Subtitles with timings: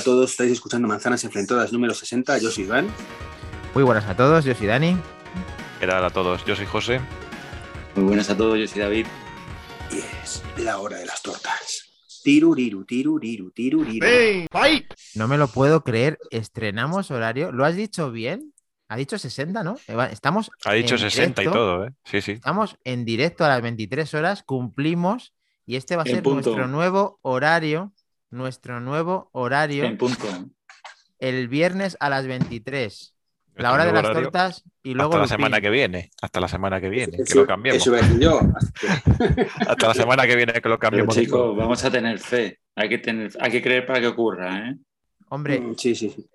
[0.00, 2.88] a todos, estáis escuchando Manzanas Enfrentadas número 60, yo soy Iván.
[3.74, 4.96] Muy buenas a todos, yo soy Dani.
[5.78, 6.42] ¿Qué tal a todos?
[6.46, 7.00] Yo soy José.
[7.96, 9.06] Muy buenas a todos, yo soy David.
[9.90, 11.84] Y es la hora de las tortas.
[12.24, 14.06] Tiruriru, tiruriru, tiruriru.
[15.16, 17.52] No me lo puedo creer, estrenamos horario.
[17.52, 18.54] ¿Lo has dicho bien?
[18.88, 19.76] Ha dicho 60, ¿no?
[20.10, 20.50] Estamos.
[20.64, 21.90] Ha dicho en 60 y todo, ¿eh?
[22.04, 22.32] Sí, sí.
[22.32, 25.34] Estamos en directo a las 23 horas, cumplimos
[25.66, 26.50] y este va a ser punto.
[26.50, 27.92] nuestro nuevo horario.
[28.30, 29.84] Nuestro nuevo horario.
[29.84, 30.26] En punto.
[31.18, 33.14] El viernes a las 23.
[33.56, 34.22] La hora de las horario.
[34.22, 35.10] tortas y luego.
[35.10, 36.10] Hasta la semana que viene.
[36.22, 37.18] Hasta la semana que viene.
[37.24, 37.86] Que lo cambiemos.
[37.86, 38.40] Eso yo.
[39.68, 41.14] Hasta la semana que viene que lo Pero cambiemos.
[41.14, 42.58] chicos, vamos a tener fe.
[42.76, 44.76] Hay que, tener, hay que creer para que ocurra, ¿eh?
[45.28, 46.26] Hombre, Mm, Sí, sí, sí.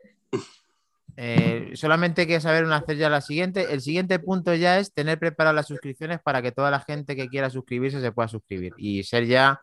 [1.17, 3.73] Eh, solamente hay que saber una hacer ya la siguiente.
[3.73, 7.29] El siguiente punto ya es tener preparadas las suscripciones para que toda la gente que
[7.29, 9.61] quiera suscribirse se pueda suscribir y ser ya,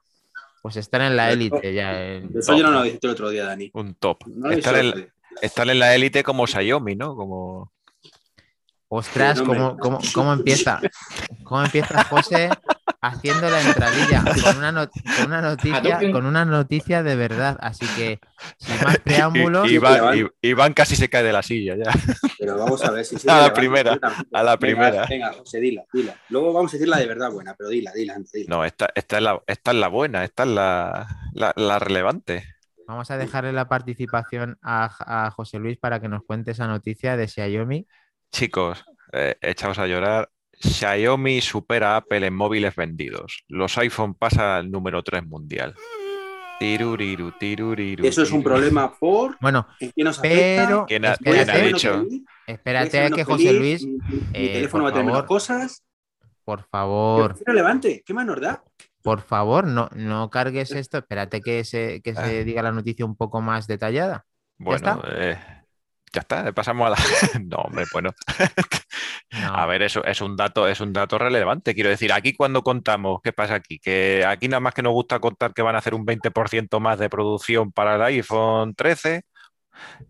[0.62, 2.02] pues estar en la élite ya.
[2.14, 3.70] en- Eso yo no lo dijiste el otro día, Dani.
[3.74, 4.18] Un top.
[4.28, 7.14] No estar, en, estar en la élite como Xiaomi, ¿no?
[7.16, 7.72] Como...
[8.88, 10.80] Ostras, Sí, no, ¿cómo, cómo, cómo empieza?
[11.44, 12.50] ¿Cómo empieza José
[13.02, 17.58] haciendo la entradilla con una, not- con una noticia, con una noticia de verdad?
[17.60, 18.20] Así que,
[18.58, 19.68] sin más preámbulos,
[20.40, 21.92] Iván, casi se cae de la silla ya.
[22.38, 23.98] Pero vamos a ver si A sí, la relevante, primera,
[24.32, 25.06] a la primera.
[25.08, 26.14] Venga, José, dila, dila.
[26.28, 28.16] Luego vamos a decir la de verdad buena, pero dila, dila.
[28.48, 32.44] No, esta, esta, es, la, esta es la buena, esta es la, la, la relevante.
[32.86, 37.16] vamos a dejarle la participación a, a José Luis para que nos cuente esa noticia
[37.16, 37.86] de Xiaomi.
[38.30, 40.30] Chicos, eh, echaos a llorar.
[40.62, 43.44] Xiaomi supera a Apple en móviles vendidos.
[43.48, 45.74] Los iPhone pasan al número 3 mundial.
[46.58, 50.18] Tiruriru, tiruriru, Eso es un problema por Bueno, en qué nos.
[50.20, 52.06] Pero, ¿Quién ha- quién ha dicho?
[52.46, 54.00] espérate a que José Luis, Mi, mi
[54.32, 55.82] eh, teléfono va a tener menos cosas.
[56.44, 58.02] por favor, es relevante.
[58.06, 58.62] ¿Qué más nos da?
[59.02, 60.98] por favor, no, no cargues esto.
[60.98, 62.24] Espérate que se, que Ah.
[62.24, 64.24] se diga la noticia un poco más detallada.
[64.58, 65.00] bueno, está?
[65.16, 65.38] eh,
[66.12, 66.96] ya está, pasamos a la.
[67.44, 68.10] No, hombre, bueno.
[69.32, 69.54] No.
[69.54, 71.74] A ver, eso es un dato, es un dato relevante.
[71.74, 73.78] Quiero decir, aquí cuando contamos, ¿qué pasa aquí?
[73.78, 76.98] Que aquí nada más que nos gusta contar que van a hacer un 20% más
[76.98, 79.22] de producción para el iPhone 13.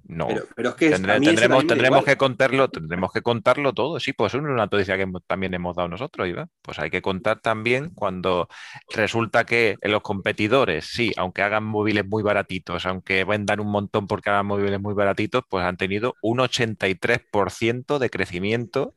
[0.04, 0.26] No.
[0.28, 3.98] Pero, pero es que Tendré- tendremos tendremos que contarlo, tendremos que contarlo todo.
[4.00, 6.50] Sí, pues es una noticia que también hemos dado nosotros, Iván.
[6.60, 8.48] Pues hay que contar también cuando
[8.92, 14.30] resulta que los competidores, sí, aunque hagan móviles muy baratitos, aunque vendan un montón porque
[14.30, 18.94] hagan móviles muy baratitos, pues han tenido un 83% de crecimiento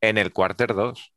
[0.00, 1.12] en el quarter 2.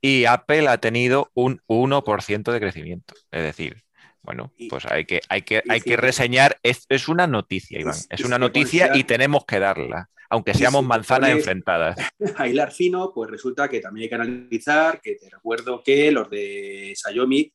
[0.00, 3.14] Y Apple ha tenido un 1% de crecimiento.
[3.30, 3.82] Es decir,
[4.22, 6.58] bueno, Y- pues hay que, hay que, hay si- que reseñar.
[6.62, 7.94] Es, es una noticia, Iván.
[8.08, 11.96] Es una noticia y tenemos que darla, aunque seamos si manzanas pones- enfrentadas.
[12.36, 16.30] a hilar fino, pues resulta que también hay que analizar que te recuerdo que los
[16.30, 17.52] de Xiaomi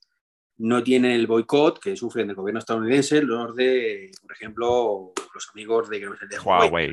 [0.60, 5.88] no tienen el boicot que sufren del gobierno estadounidense, los de, por ejemplo, los amigos
[5.90, 6.92] de, de Huawei, Huawei.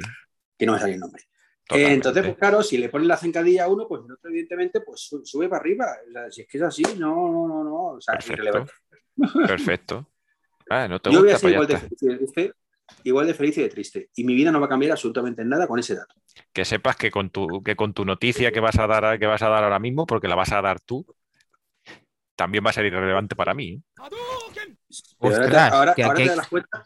[0.58, 1.22] que no me sale el nombre.
[1.66, 1.94] totalmente.
[1.94, 5.00] Entonces, pues claro, si le ponen la zancadilla a uno, pues el otro, evidentemente, pues
[5.00, 5.86] su- sube para arriba.
[6.06, 7.74] O sea, si es que es así, no, no, no, no.
[7.96, 8.70] O sea, es irrelevante.
[9.46, 10.08] Perfecto.
[10.70, 12.54] Ah, no te Yo voy a ser igual pues ya de, feliz y de triste,
[13.04, 14.10] igual de feliz y de triste.
[14.14, 16.14] Y mi vida no va a cambiar absolutamente en nada con ese dato.
[16.52, 19.42] Que sepas que con tu, que con tu noticia que vas a dar, que vas
[19.42, 21.06] a dar ahora mismo, porque la vas a dar tú,
[22.36, 23.68] también va a ser irrelevante para mí.
[23.74, 23.80] ¿eh?
[23.94, 26.84] Pero ahora te- Ostras, ahora, que ahora aquí- te das cuenta.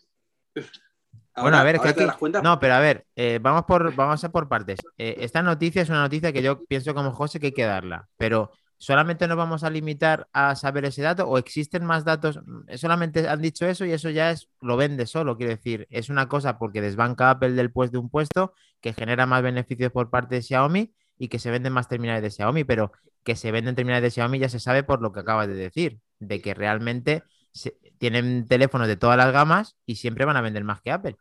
[1.41, 2.06] Bueno, a ver, que aquí-.
[2.43, 4.81] No, pero a ver, eh, vamos, por, vamos a por partes.
[4.97, 8.09] Eh, esta noticia es una noticia que yo pienso como José que hay que darla,
[8.16, 12.39] pero ¿solamente nos vamos a limitar a saber ese dato o existen más datos?
[12.47, 16.09] Mm, Solamente han dicho eso y eso ya es lo vende solo, quiero decir, es
[16.09, 20.11] una cosa porque desbanca Apple del puesto de un puesto que genera más beneficios por
[20.11, 22.93] parte de Xiaomi y que se venden más terminales de Xiaomi, pero
[23.25, 26.00] que se venden terminales de Xiaomi ya se sabe por lo que acabas de decir,
[26.21, 30.62] de que realmente se- tienen teléfonos de todas las gamas y siempre van a vender
[30.65, 31.16] más que Apple.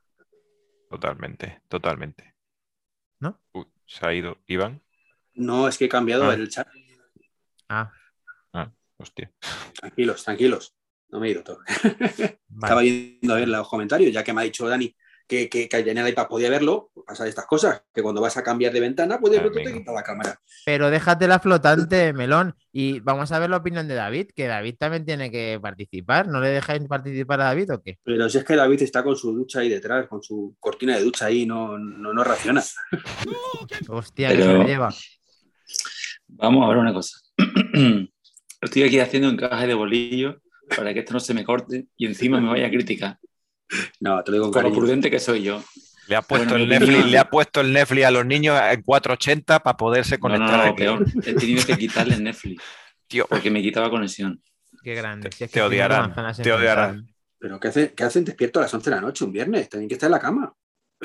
[0.90, 2.36] Totalmente, totalmente.
[3.20, 3.40] ¿No?
[3.54, 4.82] Uy, se ha ido Iván.
[5.34, 6.34] No, es que he cambiado Ah.
[6.34, 6.68] el chat.
[7.70, 7.92] Ah,
[9.00, 9.32] Hostia.
[9.80, 10.74] Tranquilos, tranquilos.
[11.10, 11.60] No me he ido todo.
[11.84, 12.40] vale.
[12.50, 14.94] Estaba yendo a ver los comentarios, ya que me ha dicho Dani
[15.28, 18.38] que, que, que en el iPad podía verlo, pues pasa estas cosas, que cuando vas
[18.38, 20.40] a cambiar de ventana, pues de pronto te quita la cámara.
[20.66, 22.56] Pero déjate la flotante, Melón.
[22.72, 26.28] Y vamos a ver la opinión de David, que David también tiene que participar.
[26.30, 28.00] ¿No le dejáis participar a David o qué?
[28.04, 31.04] Pero si es que David está con su ducha ahí detrás, con su cortina de
[31.04, 32.64] ducha ahí, no, no, no reacciona.
[33.90, 34.94] Hostia, que Pero- se lo lleva.
[36.28, 37.18] Vamos a ver una cosa.
[38.62, 40.42] Estoy aquí haciendo encaje de bolillo
[40.76, 43.18] para que esto no se me corte y encima me vaya a criticar.
[44.00, 45.64] No, te lo digo con lo prudente que soy yo.
[46.08, 48.82] Le ha puesto Bueno, el Netflix, le ha puesto el Netflix a los niños en
[48.82, 50.78] 480 para poderse No, conectar no, no, aquí.
[50.84, 51.06] peor.
[51.26, 52.64] He tenido que quitarle el Netflix
[53.08, 54.42] Tío, porque me quitaba conexión.
[54.84, 55.30] Qué grande.
[55.32, 57.08] Si es te odiarán, te odiarán.
[57.40, 59.70] ¿Pero qué, hace- qué hacen despierto a las 11 de la noche un viernes?
[59.70, 60.54] Tienen que estar en la cama.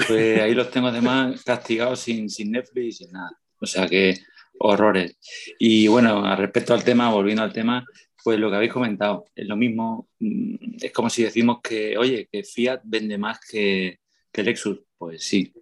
[0.07, 3.31] Pues ahí los tengo además castigados sin, sin Netflix y sin nada.
[3.61, 4.17] O sea que
[4.59, 5.17] horrores.
[5.59, 7.85] Y bueno, respecto al tema, volviendo al tema,
[8.23, 12.29] pues lo que habéis comentado, es lo mismo, mm, es como si decimos que, oye,
[12.31, 13.99] que Fiat vende más que,
[14.33, 14.81] que Lexus.
[14.97, 15.53] Pues sí,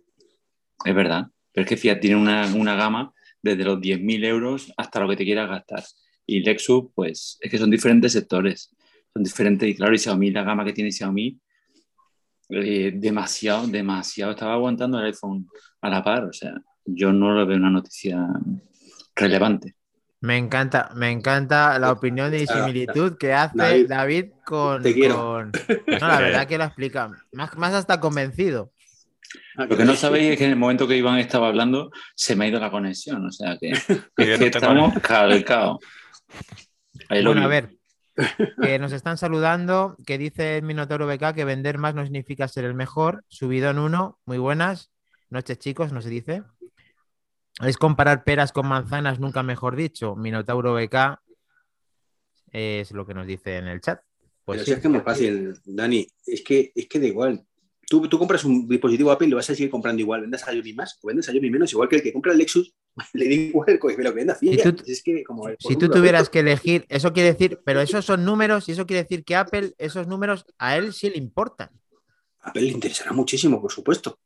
[0.84, 1.26] es verdad.
[1.52, 5.16] Pero es que Fiat tiene una, una gama desde los 10.000 euros hasta lo que
[5.16, 5.82] te quieras gastar.
[6.26, 8.74] Y Lexus, pues es que son diferentes sectores.
[9.12, 9.68] Son diferentes.
[9.68, 11.40] Y claro, y Xiaomi, la gama que tiene Xiaomi,
[12.50, 14.32] eh, demasiado, demasiado.
[14.32, 15.48] Estaba aguantando el iPhone
[15.80, 16.24] a la par.
[16.24, 16.54] O sea,
[16.84, 18.28] yo no lo veo una noticia
[19.20, 19.74] relevante.
[20.22, 25.16] Me encanta, me encanta la opinión de similitud que hace David, David, con, te quiero.
[25.16, 25.52] con-
[26.00, 27.10] No, la verdad que lo explica.
[27.32, 28.72] Más, más hasta convencido.
[29.54, 32.44] Lo que no sabéis es que en el momento que Iván estaba hablando se me
[32.44, 33.24] ha ido la conexión.
[33.26, 35.78] O sea que, es no que estamos calcados.
[37.08, 37.70] Bueno, a ver,
[38.62, 42.64] que nos están saludando, que dice el Minotauro BK que vender más no significa ser
[42.64, 43.24] el mejor.
[43.28, 44.90] Subido en uno, muy buenas.
[45.30, 46.42] Noches, chicos, no se dice.
[47.60, 50.16] Es comparar peras con manzanas, nunca mejor dicho.
[50.16, 51.20] Minotauro BK
[52.52, 54.00] es lo que nos dice en el chat.
[54.44, 54.70] Pues Pero sí.
[54.70, 56.06] si es que es muy fácil, Dani.
[56.26, 57.44] Es que, es que da igual.
[57.88, 60.22] Tú, tú compras un dispositivo Apple y lo vas a seguir comprando igual.
[60.22, 61.72] Vendas a Xiaomi más o vendas a Xiaomi menos.
[61.72, 62.72] Igual que el que compra el Lexus,
[63.14, 65.76] le da igual el coche, lo que venda Si tú- Es que como el Si
[65.76, 69.24] tú tuvieras que elegir, eso quiere decir, pero esos son números y eso quiere decir
[69.24, 71.68] que Apple, esos números a él sí le importan.
[72.40, 74.18] A Apple le interesará muchísimo, por supuesto.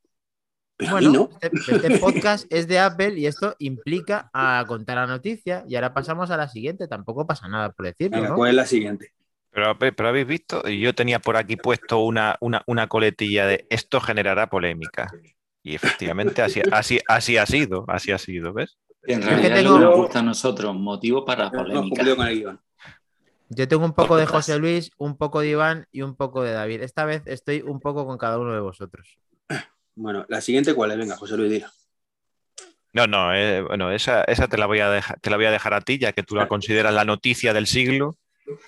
[0.76, 1.30] Pero a Bueno, mí no.
[1.40, 5.94] este, este podcast es de Apple y esto implica a contar la noticia y ahora
[5.94, 6.88] pasamos a la siguiente.
[6.88, 8.36] Tampoco pasa nada por decirlo, Venga, ¿no?
[8.36, 9.12] ¿cuál es la siguiente?
[9.50, 13.66] Pero, pero habéis visto, Y yo tenía por aquí puesto una, una, una coletilla de
[13.70, 15.12] esto generará polémica.
[15.62, 18.76] Y efectivamente así, así, así ha sido, así ha sido, ¿ves?
[19.04, 22.58] En que realidad tengo- lo que nos gusta a nosotros, motivo para hemos polémica.
[23.50, 24.26] Yo tengo un poco de.
[24.26, 26.82] José Luis, un poco de Iván y un poco de David.
[26.82, 29.18] Esta vez estoy un poco con cada uno de vosotros.
[29.96, 30.98] Bueno, la siguiente, ¿cuál es?
[30.98, 31.72] Venga, José Luis, dila.
[32.92, 35.50] No, no, eh, bueno, esa, esa te la voy a dejar, te la voy a
[35.50, 38.16] dejar a ti, ya que tú la consideras la noticia del siglo.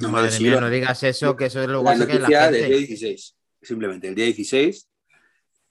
[0.00, 2.08] No, Madre sí, mía, lo- no digas eso, que eso es lo la que es
[2.08, 2.76] la noticia del día gente.
[2.87, 3.37] 16.
[3.62, 4.88] Simplemente el día 16.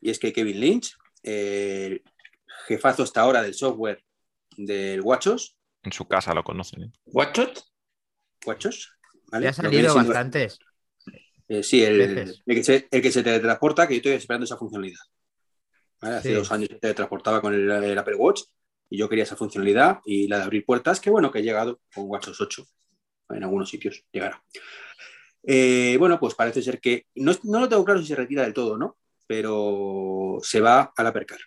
[0.01, 2.01] Y es que Kevin Lynch, el
[2.67, 4.03] jefazo hasta ahora del software
[4.57, 6.83] del WatchOS, En su casa lo conocen.
[6.83, 6.91] ¿eh?
[7.07, 7.33] ¿What?
[8.45, 8.93] WatchOS,
[9.31, 9.43] ¿vale?
[9.43, 10.59] Ya ha que salido siendo- bastantes.
[11.47, 14.99] Eh, sí, el que se, el que se teletransporta, que yo estoy esperando esa funcionalidad.
[16.01, 16.15] ¿Vale?
[16.17, 16.35] Hace Sí.
[16.35, 18.41] dos años se teletransportaba con el, el Apple Watch
[18.89, 21.79] y yo quería esa funcionalidad y la de abrir puertas, que bueno, que ha llegado
[21.93, 22.65] con WatchOS 8.
[23.29, 24.43] En algunos sitios llegará.
[25.43, 28.53] Eh, bueno, pues parece ser que no, no lo tengo claro si se retira del
[28.53, 28.97] todo o no,
[29.27, 31.39] pero se va al Apple Car.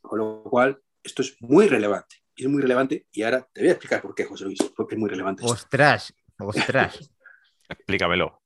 [0.00, 2.16] Con lo cual, esto es muy relevante.
[2.36, 5.00] Es muy relevante y ahora te voy a explicar por qué, José Luis, porque es
[5.00, 5.42] muy relevante.
[5.42, 5.52] esto.
[5.54, 7.10] Ostras, ostras.
[7.68, 8.42] Explícamelo.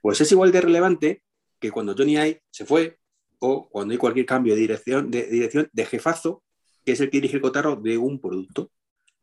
[0.00, 1.22] Pues es igual de relevante
[1.60, 2.98] que cuando Johnny Ive se fue
[3.44, 6.44] o cuando hay cualquier cambio de dirección, de dirección de jefazo,
[6.84, 8.70] que es el que dirige el cotarro de un producto.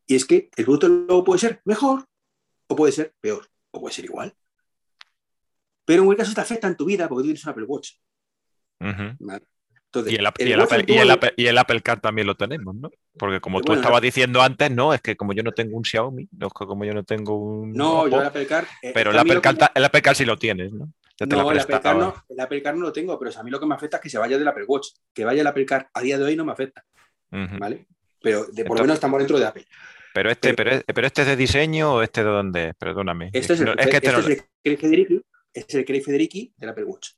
[0.06, 2.04] Y es que el producto luego puede ser mejor
[2.66, 4.34] o puede ser peor o puede ser igual.
[5.86, 7.92] Pero en cualquier caso te afecta en tu vida porque tú tienes un Apple Watch.
[8.80, 9.16] Ujú.
[9.20, 9.44] ¿vale?
[9.86, 11.58] Entonces, Y el, App- el y el Watch Apple, y el actual- Apple- y el
[11.58, 12.90] Apple Car también lo tenemos, ¿no?
[13.18, 15.84] Porque como tú Bueno, estabas diciendo antes, no, es que como yo no tengo un
[15.84, 17.72] Xiaomi, no es que como yo no tengo un.
[17.72, 18.66] No, yo Oppo, el Apple Car.
[18.82, 20.92] eh, pero el Apple, Car, el Apple Car sí lo tienes, ¿no?
[21.20, 23.30] Ya te la No, el Apple, Car no, el Apple Car no lo tengo, pero
[23.38, 24.88] a mí lo que me afecta es que se vaya del Apple Watch.
[25.12, 26.84] Que vaya el Apple Car a día de hoy no me afecta.
[27.58, 27.86] ¿vale?
[28.22, 29.66] Pero de, por lo menos estamos dentro de Apple.
[30.12, 32.74] Pero este, Pero- pero, es- pero este es de diseño o este de dónde?
[32.74, 33.30] Perdóname.
[33.32, 35.22] Este es el, es que este este no- es el Craig Federici,
[35.54, 37.10] es el Craig Federici del Apple Watch.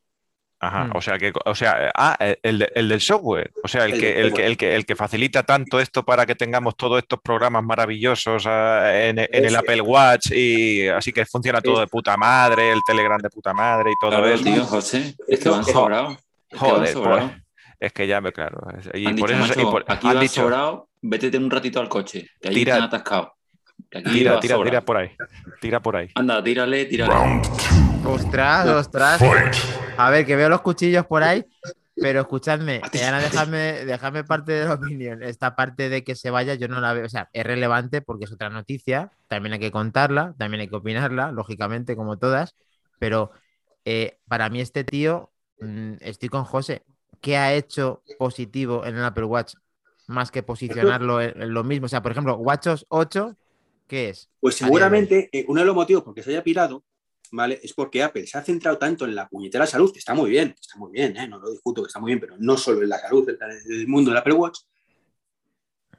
[0.64, 0.90] Ajá, Mm.
[0.96, 4.00] o sea que, o sea, ah, el, de- el del software, o sea, el El
[4.00, 7.18] que, el que, el que, el que facilita tanto esto para que tengamos todos estos
[7.20, 9.56] programas maravillosos ah, en, en el.
[9.56, 13.90] Apple Watch y así que funciona todo de puta madre, el Telegram de puta madre
[13.90, 14.44] y todo Claro, eso.
[14.44, 16.16] tío, José, es que van van
[16.54, 17.22] Joder, pues,
[17.80, 18.58] es que ya me, claro.
[18.94, 21.80] Y Han por dicho, eso macho, y por- aquí han dicho, sobrado, vete un ratito
[21.80, 23.30] al coche, que ahí Tira- están atascados.
[23.92, 25.10] Que aquí tira, tira, tira por ahí,
[25.60, 26.08] tira por ahí.
[26.14, 27.42] Anda, tírale, tírale.
[28.06, 29.20] Ostras, ostras.
[29.98, 31.44] A ver, que veo los cuchillos por ahí,
[31.94, 35.22] pero escuchadme, ahora dejadme, dejadme parte de la opinión.
[35.22, 37.04] Esta parte de que se vaya, yo no la veo.
[37.04, 40.76] O sea, es relevante porque es otra noticia, también hay que contarla, también hay que
[40.76, 42.56] opinarla, lógicamente, como todas.
[42.98, 43.30] Pero
[43.84, 46.82] eh, para mí, este tío, mm, estoy con José.
[47.20, 49.52] ¿Qué ha hecho positivo en el Apple Watch?
[50.06, 51.84] Más que posicionarlo en, en lo mismo.
[51.84, 53.36] O sea, por ejemplo, WatchOS 8,
[53.86, 54.30] ¿qué es?
[54.40, 56.84] Pues seguramente eh, uno de los motivos por que se haya pirado,
[57.30, 57.60] ¿vale?
[57.62, 60.54] Es porque Apple se ha centrado tanto en la puñetera salud, que está muy bien,
[60.60, 61.28] está muy bien, ¿eh?
[61.28, 63.88] no lo discuto que está muy bien, pero no solo en la salud del, del
[63.88, 64.60] mundo del Apple Watch,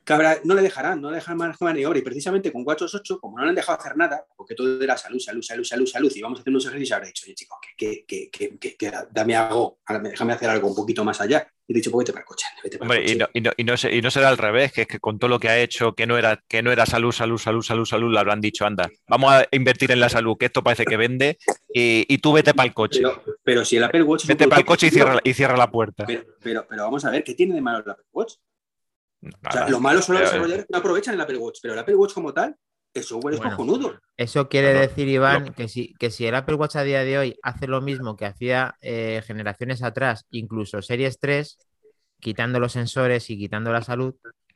[0.06, 1.98] que habrá- no le dejarán, no le dejarán más maniobra.
[2.00, 4.98] Y precisamente con WatchOS 8, como no le han dejado hacer nada, porque todo era
[4.98, 7.58] salud, salud, salud, salud, salud, y vamos a hacer unos ejercicios, habrá dicho, oye, chicos,
[7.78, 11.48] que, que, que, que, dame algo, déjame hacer algo un poquito más allá.
[11.66, 13.18] Y he dicho, pues vete para el coche, vete para el y, coche.
[13.20, 15.18] no, y, no, y, no, se- y no será al revés, que es que con
[15.18, 17.86] todo lo que ha hecho, que no era, que no era salud, salud, salud, salud,
[17.86, 20.98] salud, le habrán dicho, anda, vamos a invertir en la salud, que esto parece que
[20.98, 21.38] vende,
[21.74, 23.00] y, tú vete para el coche.
[23.02, 24.26] Pero, pero si el Apple Watch...
[24.26, 26.06] Vete para el coche y cierra, y cierra la puerta.
[26.06, 28.34] Pero, pero, pero vamos a ver, ¿qué tiene de malo el Apple Watch?
[29.24, 29.70] O sea, Nada.
[29.70, 32.14] lo malo son los desarrolladores que no aprovechan el Apple Watch, pero el Apple Watch
[32.14, 32.56] como tal,
[32.94, 33.50] el software Bueno.
[33.50, 34.00] es cojonudo.
[34.18, 37.40] Eso quiere decir, Iván, que si, que si el Apple Watch a día de hoy
[37.42, 41.58] hace lo mismo que hacía eh, generaciones atrás, incluso Series 3,
[42.20, 44.16] quitando los sensores y quitando la salud,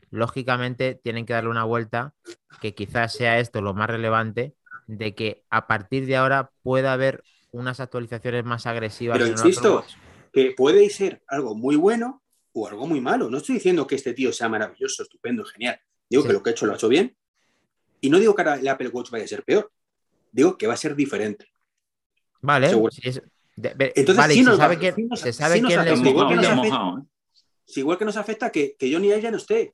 [0.10, 2.14] lógicamente tienen que darle una vuelta,
[2.62, 4.54] que quizás sea esto lo más relevante,
[4.88, 9.18] de que a partir de ahora pueda haber unas actualizaciones más agresivas.
[9.18, 9.84] Pero insisto,
[10.32, 12.22] que puede ser algo muy bueno
[12.64, 13.30] o algo muy malo.
[13.30, 15.80] No estoy diciendo que este tío sea maravilloso, estupendo, genial.
[16.10, 16.28] Digo Sí.
[16.30, 17.16] que lo que ha hecho lo ha hecho bien.
[18.02, 19.72] Y no digo que ahora el Apple Watch vaya a ser peor.
[20.32, 21.48] Digo que va a ser diferente.
[22.42, 22.68] Vale,
[23.02, 23.22] es-
[23.56, 26.00] de- de- Entonces, vale, sí se nos sabe quién, sí se sabe sí quién les
[26.00, 27.06] muy igual que mojado, nos ya afecta- ¿eh?
[27.66, 29.74] Si igual que nos afecta que, que Johnny y ella no esté.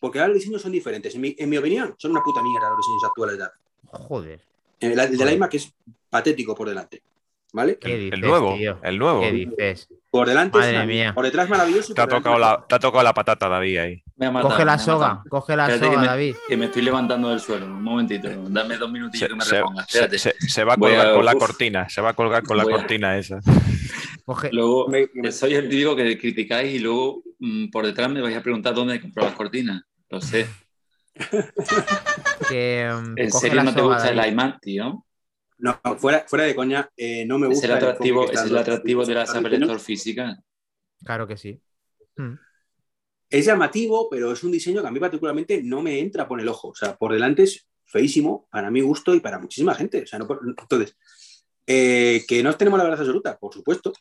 [0.00, 1.14] Porque ahora los diseños son diferentes.
[1.14, 3.60] En mi, en mi opinión, son una puta mierda los diseños actuales de Apple.
[4.08, 4.40] Joder,
[4.80, 5.72] El, el del iMac es
[6.08, 7.02] patético por delante.
[7.52, 7.78] ¿Vale?
[7.78, 8.80] ¿qué El, dices, el nuevo, tío?
[8.82, 9.20] el nuevo.
[9.20, 9.88] ¿Qué dices?
[10.10, 11.14] Por delante Madre mía.
[11.14, 11.94] Por detrás maravilloso.
[11.94, 14.02] Te ha, tocado la, te ha tocado la patata, David, ahí.
[14.16, 16.34] Me ha matado, Coge la soga, coge la Espérate que soga, me- David.
[16.48, 17.66] Que me estoy levantando del suelo.
[17.66, 18.28] Un momentito.
[18.48, 19.82] Dame dos minutillos Se, que me se- reponga.
[19.84, 20.18] Espérate.
[20.18, 22.64] se- se va a colgar a- con la cortina, se va a colgar con la
[22.64, 23.38] a- cortina esa.
[24.24, 28.20] Coge, Luego, Me- me- soy el típico que criticáis y luego mm, por detrás me
[28.20, 29.82] vais a preguntar dónde he comprado las cortinas.
[30.08, 30.46] Lo sé.
[32.48, 35.04] que, mm, ¿En coge serio la no te gusta el iMac, tío?
[35.60, 37.66] No, fuera, fuera de coña, eh, no me Es gusta.
[37.66, 39.52] el atractivo, es el atractivo de diseños.
[39.62, 40.38] Store físicas.
[41.04, 41.60] Claro que sí.
[42.16, 42.34] Mm.
[43.28, 46.48] Es llamativo, pero es un diseño que a mí particularmente no me entra por el
[46.48, 46.68] ojo.
[46.68, 50.02] O sea, por delante es feísimo para mi gusto y para muchísima gente.
[50.02, 50.96] O sea, no por- Entonces,
[51.66, 53.92] eh, que no tenemos la verdad absoluta, por supuesto.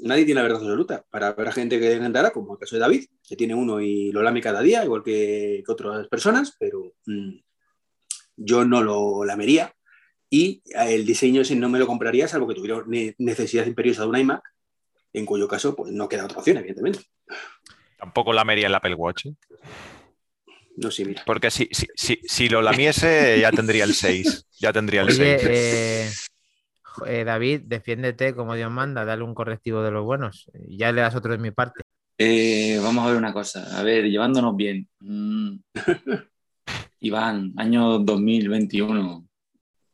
[0.00, 1.04] Nadie tiene la verdad absoluta.
[1.08, 4.22] Para haber gente que encantará, como el caso de David, que tiene uno y lo
[4.22, 7.38] lame cada día, igual que, que otras personas, pero mm,
[8.36, 9.72] yo no lo lamería.
[10.30, 14.08] Y el diseño ese no me lo compraría, salvo que tuviera ne- necesidad imperiosa de
[14.08, 14.42] un iMac,
[15.12, 17.00] en cuyo caso pues, no queda otra opción, evidentemente.
[17.96, 19.26] Tampoco lamería el Apple Watch.
[19.26, 19.34] ¿eh?
[20.76, 21.22] No sé, mira.
[21.24, 24.46] Porque si, si, si, si lo lamiese, ya tendría el 6.
[24.58, 25.18] Ya tendría el 6.
[25.18, 26.10] Oye, eh,
[26.82, 30.50] jo- eh, David, defiéndete como Dios manda, dale un correctivo de los buenos.
[30.68, 31.82] Ya le das otro de mi parte.
[32.18, 33.78] Eh, vamos a ver una cosa.
[33.78, 34.88] A ver, llevándonos bien.
[35.00, 35.56] Mm.
[37.00, 39.26] Iván, año 2021.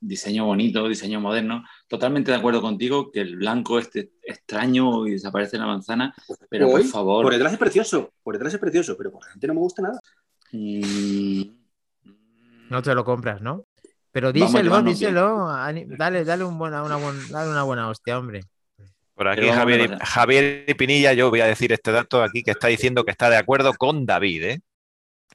[0.04, 1.64] Diseño bonito, diseño moderno.
[1.87, 6.12] Totalmente de acuerdo contigo que el blanco este extraño y desaparece la manzana.
[6.50, 7.23] Pero por favor.
[7.23, 10.00] Por detrás es precioso, por detrás es precioso, pero por delante no me gusta nada.
[10.50, 11.42] mm,
[12.68, 13.64] No te lo compras, ¿no?
[14.11, 15.47] Pero díselo, díselo.
[15.97, 18.40] Dale, dale, un buena, una, buen- dale una buena hostia, hombre.
[19.14, 19.90] Por aquí Javier, ver.
[19.92, 23.11] y- Javier y Pinilla, yo voy a decir este dato aquí que está diciendo que
[23.12, 24.61] está de acuerdo con David, ¿eh?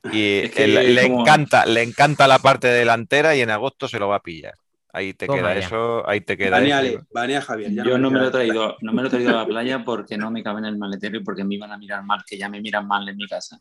[0.04, 3.88] Y Es que él- le, como- encanta, le encanta la parte delantera y en agosto
[3.88, 4.56] se lo va a pillar.
[4.94, 5.68] Ahí te Toma queda ya.
[5.68, 7.08] eso, ahí te queda Baneale, eso.
[7.12, 7.72] banea Javier.
[7.74, 9.84] ya Yo no me lo he traído, no me lo he traído a la playa
[9.84, 12.38] porque no me cabe en el maletero y porque me iban a mirar mal, que
[12.38, 13.60] ya me miran mal en mi casa.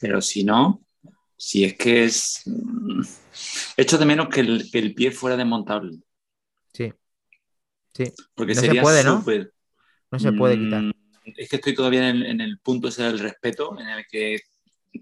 [0.00, 0.80] Pero si no,
[1.36, 2.42] si es que es.
[2.46, 3.02] mm,
[3.76, 5.98] Echo de menos que el, que el pie fuera desmontable.
[6.72, 6.92] Sí.
[7.94, 8.12] Sí.
[8.34, 9.24] Porque No se sería puede, ¿no?
[10.10, 10.82] No se puede Mm, quitar.
[11.36, 14.38] Es que estoy todavía en el, en el punto ese del respeto, en el que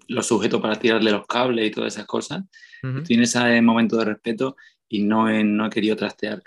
[0.09, 2.45] lo sujeto para tirarle los cables y todas esas cosas.
[3.04, 4.57] Tiene ese momento de respeto
[4.88, 6.42] y no he, no he querido trastear.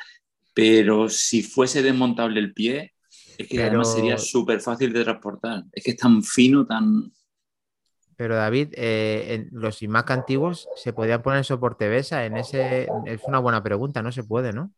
[0.53, 2.93] Pero si fuese desmontable el pie,
[3.37, 5.63] es que Pero- además sería súper fácil de transportar.
[5.71, 7.11] Es que es tan fino, tan...
[8.15, 12.87] Pero David, eh, en los iMac antiguos se podían poner soporte BESA en ese.
[13.07, 14.71] Es una buena pregunta, no se puede, ¿no?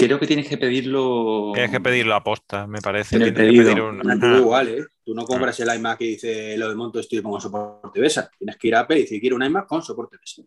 [0.00, 1.50] Creo que tienes que pedirlo...
[1.54, 3.16] Tienes que pedirlo a posta, me parece.
[3.18, 3.64] Tienes que pedido.
[3.64, 4.84] pedir un- ¿eh?
[5.04, 8.30] Tú no compras el iMac y dice lo desmonto esto y pongo soporte BESA.
[8.38, 10.42] Tienes que ir a Apple y decir quiero un iMac con soporte BESA.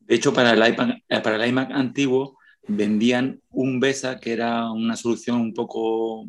[0.00, 2.38] De hecho, para el, iPad, eh, para el iMac antiguo
[2.68, 6.26] vendían un BESA que era una solución un poco...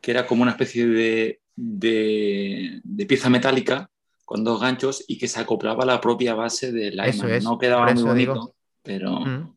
[0.00, 3.88] que era como una especie de, de, de pieza metálica
[4.24, 7.36] con dos ganchos y que se acoplaba a la propia base del Eso iMac.
[7.36, 8.54] es, no quedaba muy eso bonito, digo.
[8.82, 9.55] pero, Mm.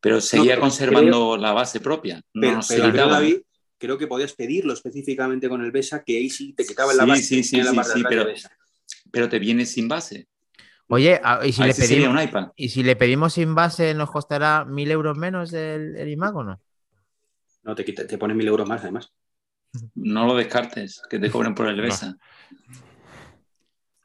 [0.00, 2.16] Pero seguía conservando la base propia.
[2.34, 3.08] No Pero, nos pero se creo.
[3.08, 3.36] David,
[3.78, 7.22] creo que podías pedirlo específicamente con el BESA, que ahí sí te quitaba la base.
[7.22, 8.04] sí, sí, en la sí, sí,
[9.10, 10.28] pero- te viene sin base.
[10.88, 12.48] Oye, a- ¿y si, le pedimos, un iPad.
[12.56, 16.42] ¿y si le pedimos sin base nos costará mil euros menos el, el iMac o
[16.44, 16.60] no?
[17.62, 19.12] No, te, te pones mil euros más, además.
[19.94, 21.82] No lo descartes, que te cobren por el No.
[21.84, 22.16] BESA.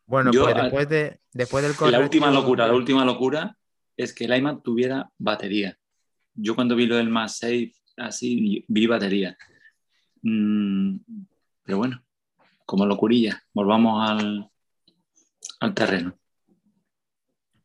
[0.06, 3.58] Bueno, Yo, pues a- después, de, después del la última locura, la última locura,
[3.98, 5.78] es que el iMac tuviera batería.
[6.36, 9.38] Yo cuando vi lo del MagSafe, así vi batería.
[10.22, 10.98] Mm,
[11.64, 12.04] pero bueno,
[12.66, 14.50] como locurilla, volvamos al,
[15.60, 16.18] al terreno.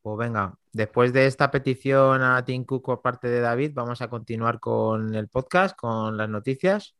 [0.02, 4.58] Pues venga, después de esta petición a Tim por parte de David, vamos a continuar
[4.60, 6.94] con el podcast, con las noticias.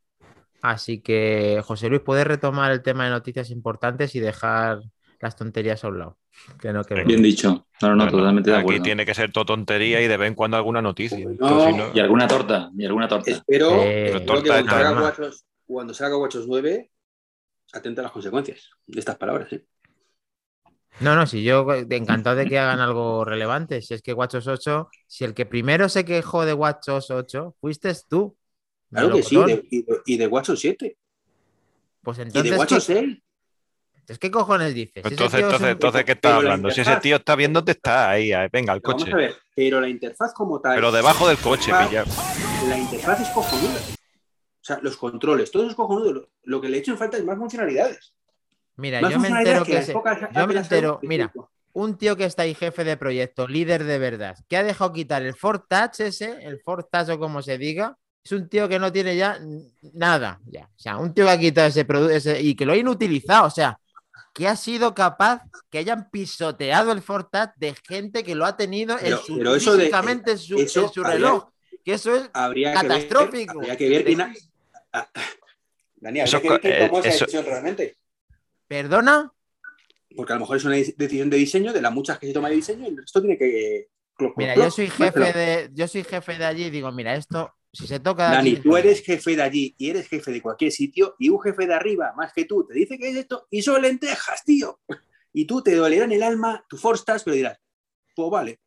[0.61, 4.81] Así que, José Luis, puedes retomar el tema de noticias importantes y dejar
[5.21, 6.17] las tonterías a un lado.
[6.59, 7.05] Que no, que no.
[7.05, 7.67] Bien dicho.
[7.81, 8.83] No, no, Bueno, totalmente de Aquí acuerdo.
[8.83, 11.19] tiene que ser todo tontería y de vez en cuando alguna noticia.
[11.19, 13.29] No, Entonces, si no- Y alguna torta, y alguna torta.
[13.31, 15.03] Espero, Eh, espero que torta cuando salga, más.
[15.19, 16.91] Watchos, cuando salga Watchos 9,
[17.73, 19.51] atenta a las consecuencias de estas palabras.
[19.53, 19.65] ¿eh?
[20.99, 23.81] No, no, si yo encantado de que hagan algo relevante.
[23.81, 27.91] Si es que WatchOS 8, si el que primero se quejó de WatchOS 8 fuiste
[28.09, 28.35] tú.
[28.91, 30.97] Claro que sí, de- y, de, y de WatchOS 7,
[32.01, 33.17] Pues y de entonces, WatchOS ¿qué, 6.
[34.01, 35.03] Entonces, ¿qué cojones dices?
[35.05, 36.69] Entonces, entonces, un- entonces, ¿qué estás la hablando?
[36.69, 39.13] Si ese tío está viéndote, está ahí, ahí, venga, al Pero Vamos coche.
[39.13, 42.07] a ver, pero la interfaz como tal, Pero debajo del coche, pillado.
[42.67, 43.79] la interfaz es cojonuda.
[43.79, 46.27] O sea, los controles, todo es cojonudo.
[46.43, 48.13] Lo, que le he hecho en falta es más funcionalidades.
[48.75, 49.81] Mira, Más yo me entero que
[50.33, 51.31] yo me entero, mira,
[51.73, 55.21] un tío que está ahí jefe de proyecto, líder de verdad, que ha dejado quitar
[55.23, 58.77] el Ford Touch ese, el Ford Touch o como se diga, es un tío que
[58.77, 59.39] no tiene ya
[59.93, 60.39] nada.
[60.45, 60.65] Ya.
[60.65, 63.47] O sea, un tío que ha quitado ese producto y que lo ha inutilizado.
[63.47, 63.79] O sea,
[64.33, 68.93] que ha sido capaz que hayan pisoteado el Touch de gente que lo ha tenido
[68.97, 71.49] en Pero- su, pero eso de- físicamente en su, eso en su habría- reloj.
[71.83, 73.53] Que eso es Habría catastrófico.
[73.53, 74.21] que ver, habría que ver quién
[74.93, 75.09] Ah,
[75.95, 77.97] Dani, habría Eso que ver eh, esa eso- realmente.
[78.67, 79.31] ¿Perdona?
[80.15, 82.49] Porque a lo mejor es una decisión de diseño, de las muchas que se toma
[82.49, 83.87] de diseño, y esto tiene que.
[84.15, 87.53] cloc, Mira, yo soy jefe de, yo soy jefe de allí y digo, mira, esto,
[87.73, 90.71] si se toca Dani, aquí, tú eres jefe de allí y eres jefe de cualquier
[90.71, 93.61] sitio, y un jefe de arriba, más que tú, te dice que es esto, y
[93.61, 94.79] son lentejas, tío.
[95.33, 97.57] Y tú te dolerá en el alma, tu forstas, pero dirás,
[98.15, 98.59] pues vale.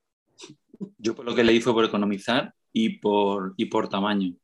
[0.99, 4.35] Yo por lo que leí fue por economizar y por, y por tamaño,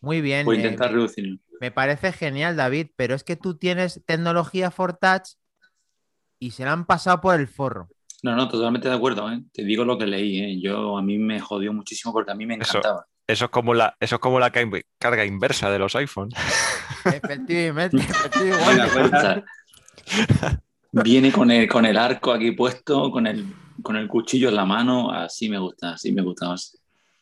[0.00, 0.44] Muy bien.
[0.44, 1.38] por eh, intentar reducirlo.
[1.60, 5.34] me parece genial, David, pero es que tú tienes tecnología for touch
[6.40, 7.88] y se la han pasado por el forro.
[8.22, 9.42] No, no, totalmente de acuerdo, ¿eh?
[9.52, 10.60] Te digo lo que leí, ¿eh?
[10.60, 12.78] Yo, a mí me jodió muchísimo porque a mí me Eso.
[12.78, 13.06] encantaba.
[13.32, 14.66] Eso es como la, eso es como la ca-
[14.98, 16.34] carga inversa de los iPhones.
[17.04, 19.10] Efectivamente, efectivamente.
[19.20, 19.44] sea,
[20.92, 23.46] viene con el, con el arco aquí puesto, con el,
[23.82, 26.76] con el cuchillo en la mano, así me gusta, así me gusta más.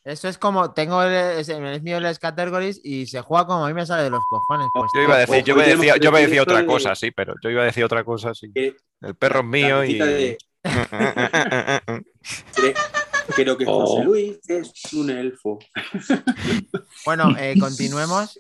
[0.05, 3.69] Eso es como, tengo el, es, es mío las categories y se juega como a
[3.69, 4.69] mí me sale de los cojones.
[4.73, 7.11] Pues, Yo iba a decir, yo me decía, yo me decía otra de- cosa, sí,
[7.11, 8.51] pero yo iba a decir otra cosa, sí.
[8.55, 9.99] El perro es mío la y.
[9.99, 10.39] de-
[13.35, 14.05] Creo que José Oh.
[14.05, 15.59] Luis es un elfo.
[17.05, 18.39] Bueno, eh, continuemos.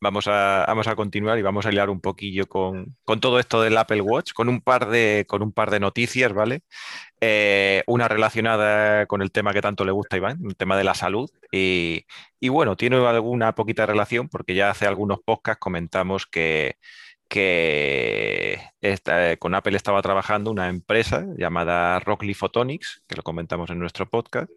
[0.00, 3.62] Vamos a, vamos a continuar y vamos a liar un poquillo con, con todo esto
[3.62, 6.62] del Apple Watch, con un par de, con un par de noticias, ¿vale?
[7.20, 10.84] Eh, una relacionada con el tema que tanto le gusta a Iván, el tema de
[10.84, 11.30] la salud.
[11.52, 12.04] Y,
[12.38, 16.76] y bueno, tiene alguna poquita relación porque ya hace algunos podcasts comentamos que,
[17.30, 23.78] que esta- con Apple estaba trabajando una empresa llamada Rockley Photonics, que lo comentamos en
[23.78, 24.50] nuestro podcast,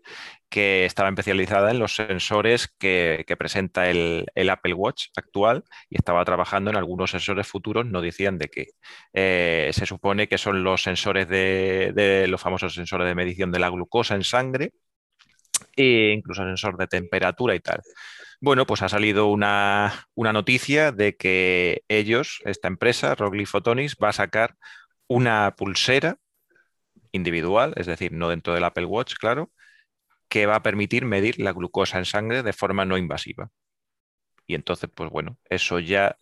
[0.50, 6.72] que estaba especializada en los sensores que, presenta el, Apple Watch actual y estaba trabajando
[6.72, 8.68] en algunos sensores futuros, no decían de qué.
[9.14, 13.60] Eh, se supone que son los sensores de, de los famosos sensores de medición de
[13.60, 14.72] la glucosa en sangre
[15.76, 17.82] e incluso sensor de temperatura y tal.
[18.42, 24.10] Bueno, pues ha salido una, una noticia de que ellos, esta empresa, Rockley Photonics, va
[24.10, 24.58] a sacar
[25.08, 26.18] una pulsera
[27.12, 29.52] individual, es decir, no dentro del Apple Watch, claro,
[30.28, 33.52] que va a permitir medir la glucosa en sangre de forma no invasiva.
[34.48, 36.18] Y entonces, pues bueno, eso ya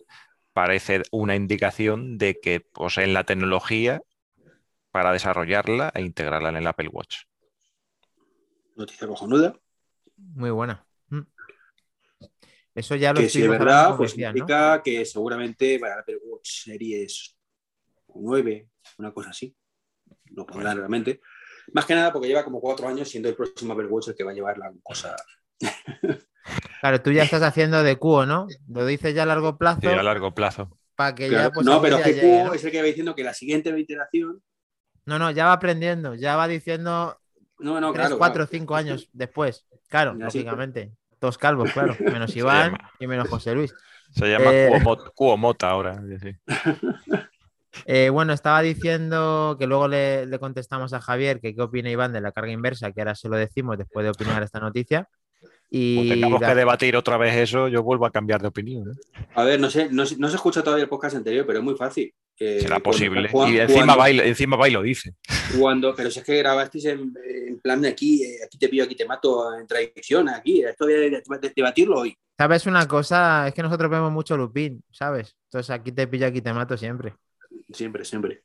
[0.54, 4.02] parece una indicación de que poseen la tecnología
[4.92, 7.24] para desarrollarla e integrarla en el Apple Watch.
[8.76, 9.56] Noticia cojonuda.
[10.18, 10.86] Muy buena.
[12.74, 14.38] Eso ya lo Que si es verdad, pues decías, ¿no?
[14.38, 17.38] significa que seguramente para el Apple Watch Series
[18.16, 19.56] 9, una cosa así.
[20.32, 21.22] Lo pondrán realmente.
[21.74, 24.24] Más que nada porque lleva como cuatro años siendo el próximo Apple Watch el que
[24.24, 25.16] va a llevar la cosa.
[26.80, 28.48] Claro, tú ya estás haciendo de cuo, ¿no?
[28.68, 30.76] Lo dices ya a largo plazo Sí, a largo plazo.
[30.96, 32.54] para que Claro, ya pues no, pero GQ llegue, ¿no?
[32.56, 34.42] es el que va diciendo que la siguiente iteración.
[35.06, 37.20] No, no, ya va aprendiendo, ya va diciendo
[37.60, 38.18] No, no, tres, claro.
[38.18, 38.50] cuatro, claro.
[38.52, 39.68] cinco años después.
[39.88, 40.92] Claro, así, lógicamente.
[41.22, 41.96] Todos calvos, claro.
[42.00, 43.72] Menos Iván y menos José Luis.
[44.10, 46.02] Se llama Eh, Cuomot- Cuomota ahora.
[46.20, 46.36] sí.
[47.86, 52.12] Eh, bueno, estaba diciendo que luego le, le contestamos a Javier que qué opina Iván
[52.12, 55.08] de la carga inversa, que ahora se lo decimos después de opinar esta noticia.
[55.74, 58.92] Y O tengamos que debatir otra vez eso, yo vuelvo a cambiar de opinión.
[58.92, 59.26] ¿eh?
[59.36, 61.64] A ver, no sé, no, se- no se escucha todavía el podcast anterior, pero es
[61.66, 62.14] muy fácil.
[62.38, 63.30] Eh, Será posible.
[63.32, 65.14] cuando- y encima y, encima va y lo dice.
[65.58, 67.14] Cuando, pero si es que grabasteis en,
[67.48, 70.84] en plan de aquí, eh, aquí te pillo, aquí te mato, en tradición, aquí, esto
[70.86, 72.18] voy a de- de- debatirlo hoy.
[72.38, 73.48] ¿Sabes una cosa?
[73.48, 75.38] Es que nosotros vemos mucho Lupin, ¿sabes?
[75.46, 77.14] Entonces aquí te pillo, aquí te mato siempre.
[77.72, 78.42] Siempre, siempre.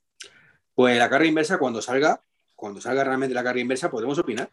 [0.74, 2.20] Pues la carga inversa, cuando salga,
[2.54, 4.48] cuando salga realmente la carga inversa, podemos opinar.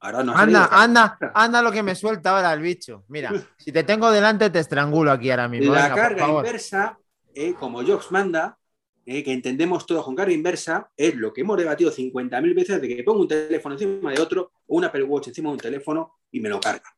[0.00, 0.82] Ahora no anda, salido.
[0.82, 3.04] anda, anda lo que me suelta ahora el bicho.
[3.08, 5.72] Mira, si te tengo delante te estrangulo aquí ahora mismo.
[5.74, 6.98] La Venga, carga inversa,
[7.34, 8.58] eh, como Jobs manda,
[9.04, 12.88] eh, que entendemos todos con carga inversa, es lo que hemos debatido 50.000 veces de
[12.88, 16.14] que pongo un teléfono encima de otro o un Apple Watch encima de un teléfono
[16.30, 16.94] y me lo carga.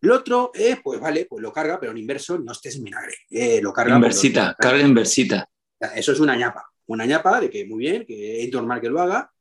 [0.00, 3.14] Lo otro es, pues vale, pues lo carga, pero en inverso no estés en vinagre.
[3.30, 3.94] Eh, lo carga.
[3.94, 5.48] Inversita, pues, lo- carga inversita.
[5.94, 6.64] Eso es una ñapa.
[6.86, 9.32] Una ñapa de que muy bien, que es normal que lo haga,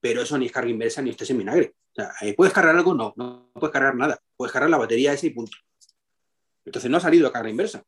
[0.00, 1.74] pero eso ni es carga inversa ni estés en vinagre.
[1.92, 2.94] O sea, ¿puedes cargar algo?
[2.94, 4.18] No, no puedes cargar nada.
[4.36, 5.56] Puedes cargar la batería esa y punto.
[6.64, 7.82] Entonces no ha salido carga inversa.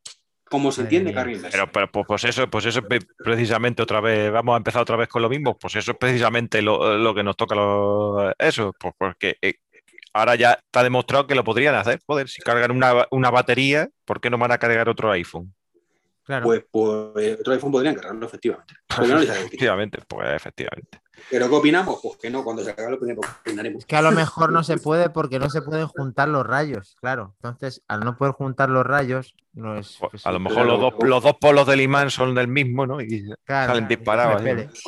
[0.51, 1.57] ¿Cómo se entiende carga inversa?
[1.57, 4.97] Pero, pero pues, pues eso, pues eso es precisamente otra vez, vamos a empezar otra
[4.97, 8.73] vez con lo mismo, pues eso es precisamente lo, lo que nos toca lo- eso,
[8.79, 9.55] pues porque eh,
[10.13, 12.01] ahora ya está demostrado que lo podrían hacer.
[12.07, 15.55] Joder, si cargan una, una batería, ¿por qué no van a cargar otro iPhone?
[16.25, 16.45] Claro.
[16.45, 18.75] Pues, pues otro iPhone podrían cargarlo, efectivamente.
[19.09, 19.21] No.
[19.21, 21.01] Efectivamente, pues efectivamente.
[21.31, 21.99] ¿Pero qué opinamos?
[22.03, 23.81] Pues que no, cuando se acabe lo que opinaremos.
[23.81, 26.97] Es que a lo mejor no se puede porque no se pueden juntar los rayos,
[27.01, 27.35] claro.
[27.43, 29.97] Entonces, al no poder juntar los rayos, no es.
[29.99, 33.01] Pues, a lo mejor los dos, los dos polos del imán son del mismo, ¿no?
[33.01, 34.43] Y claro, salen disparados.
[34.45, 34.69] ¿eh?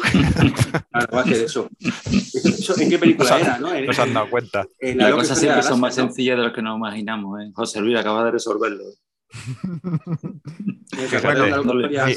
[0.96, 1.68] Claro, va a ser eso.
[1.80, 3.58] Eso, ¿En qué película No se- era?
[3.58, 3.74] ¿no?
[3.74, 4.64] En- no se han dado cuenta.
[4.80, 7.40] en Las loca cosas siempre la son más sencillas de lo que nos imaginamos.
[7.40, 7.50] ¿eh?
[7.54, 8.82] José Luis acaba de resolverlo.
[8.82, 9.05] Historia-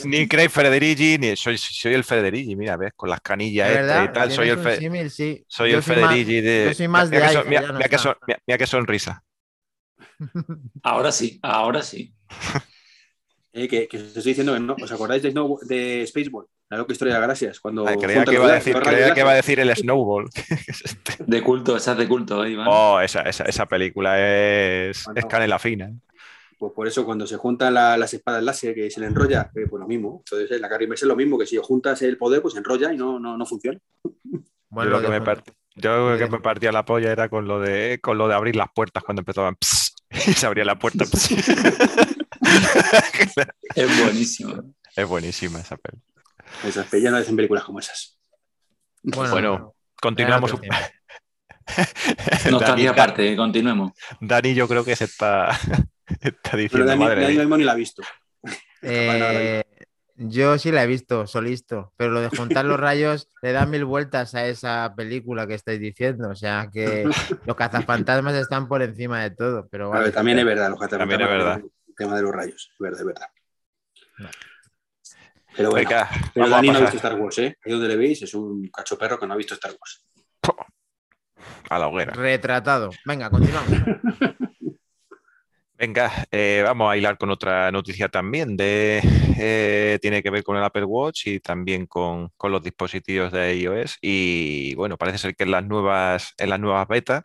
[0.06, 3.88] Ni, Craig Federici, ni soy, soy el Federici, mira, ves, con las canillas ¿De estas
[3.88, 4.10] verdad?
[4.10, 5.10] y tal, soy ¿Tienes el, Fe- símil?
[5.12, 5.44] Sí.
[5.48, 6.66] soy Yo el soy más- Federici de...
[6.68, 8.68] yo soy más mira, de que son- mira, ya no mira que son- mira- que
[8.68, 9.24] sonrisa.
[10.84, 12.14] Ahora sí, ahora sí.
[13.52, 14.76] Eh, que, que os estoy diciendo que no.
[14.80, 16.46] ¿Os acordáis de, Snow- de Spaceball?
[16.70, 17.60] La loca historia de galaxias.
[17.60, 20.30] Cuando Ay, creía que iba a decir, creía que iba a decir el Snowball.
[21.26, 22.68] De culto, esa es de culto, ¿eh, Iván.
[22.70, 25.20] Oh, esa, esa, esa película es, Bueno.
[25.20, 25.92] es canela fina.
[26.60, 29.66] Pues por eso cuando se juntan la- las espadas láser que se le enrolla, eh,
[29.70, 30.22] pues lo mismo.
[30.26, 32.92] Entonces la carga inversa es lo mismo, que si juntas el poder, pues se enrolla
[32.94, 33.80] y no, no, no funciona.
[34.70, 37.12] Bueno, yo lo que me, juntar- part- yo lo que de- me partía la polla
[37.12, 39.56] era con lo de con lo de abrir las puertas cuando empezaban
[40.28, 41.06] y se abría la puerta.
[43.76, 44.74] Es buenísimo.
[44.96, 46.02] es buenísima esa peli.
[46.64, 48.18] Esas pe- ya no hacen películas como esas.
[49.04, 50.52] Bueno, Bueno, Continuamos.
[50.62, 53.92] Dani, Nostalgia aparte, continuemos.
[54.20, 55.50] Dani, yo creo que se está,
[56.22, 58.04] está Pero diciendo, Dani, madre Dani ni la ha visto.
[58.82, 59.62] Eh,
[60.16, 63.84] yo sí la he visto, solisto, pero lo de juntar los rayos le da mil
[63.84, 66.30] vueltas a esa película que estáis diciendo.
[66.30, 67.04] O sea que
[67.46, 69.68] los cazafantasmas están por encima de todo.
[69.70, 71.60] Pero A ver, también es verdad, los También es verdad.
[71.60, 73.28] El tema de los rayos, es verdad, es verdad.
[74.18, 74.30] No.
[75.58, 77.58] Pero bueno, Venga, pero Dani no ha visto Star Wars, ¿eh?
[77.66, 80.06] Ahí donde le veis es un cacho perro que no ha visto Star Wars.
[81.70, 82.14] a la hoguera.
[82.14, 82.92] Retratado.
[83.06, 83.72] Venga, continuamos.
[85.80, 88.58] Venga, eh, vamos a hilar con otra noticia también.
[88.58, 89.00] De,
[89.40, 93.98] eh, tiene que ver con el Apple Watch y también con, los dispositivos de iOS.
[94.02, 97.24] Y bueno, parece ser que en las nuevas, en las nuevas betas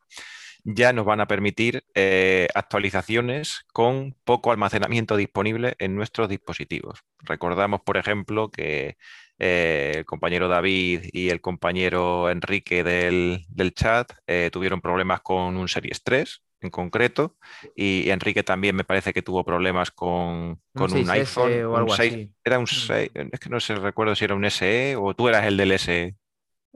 [0.62, 7.00] ya nos van a permitir eh, actualizaciones con poco almacenamiento disponible en nuestros dispositivos.
[7.22, 8.96] Recordamos, por ejemplo, que
[9.38, 14.12] el compañero David y el compañero Enrique del, del chat
[14.52, 17.36] tuvieron problemas con un Series 3 en concreto
[17.76, 21.64] y Enrique también me parece que tuvo problemas con, con un, 6S iPhone.
[21.64, 22.24] o un algo 6 así.
[22.26, 22.34] Mm.
[22.44, 25.44] Era un 6, es que no sé, recuerdo si era un SE o tú eras
[25.46, 26.16] el del SE.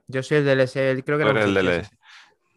[0.07, 1.83] Yo soy el del S, creo que Tú era el del 6S.
[1.85, 1.91] SE.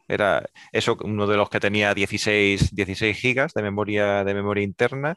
[0.07, 5.15] Era eso, uno de los que tenía 16, 16 gigas de memoria, de memoria interna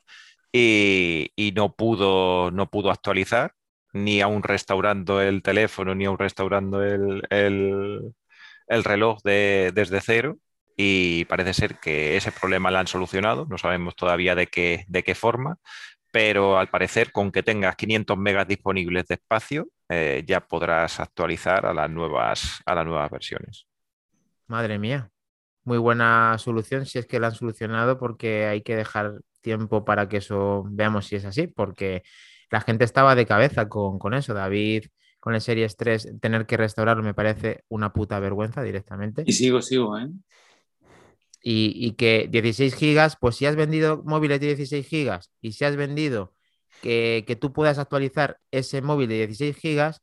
[0.53, 3.55] y, y no, pudo, no pudo actualizar
[3.93, 8.15] ni aún restaurando el teléfono, ni aún restaurando el, el-
[8.69, 10.39] el reloj de- desde cero.
[10.77, 13.47] Y parece ser que ese problema lo han solucionado.
[13.49, 15.59] No sabemos todavía de qué, de qué forma,
[16.11, 21.67] pero al parecer con que tengas 500 megas disponibles de espacio, eh, ya podrás actualizar
[21.67, 23.67] a las nuevas, a las nuevas versiones.
[24.47, 25.11] Madre mía.
[25.65, 30.09] Muy buena solución si es que la han solucionado porque hay que dejar tiempo para
[30.09, 32.03] que eso veamos si es así, porque
[32.51, 34.35] la gente estaba de cabeza con, con eso.
[34.35, 34.85] David,
[35.21, 39.25] con el Series 3, tener que restaurarlo me parece una puta vergüenza directamente.
[39.27, 40.09] Y sigo, sigo, ¿eh?
[41.47, 45.65] Y, y que 16 gigas, pues si has vendido móviles de 16 gigas y si
[45.67, 46.35] has vendido
[46.83, 50.03] que, que tú puedas actualizar ese móvil de 16 gigas,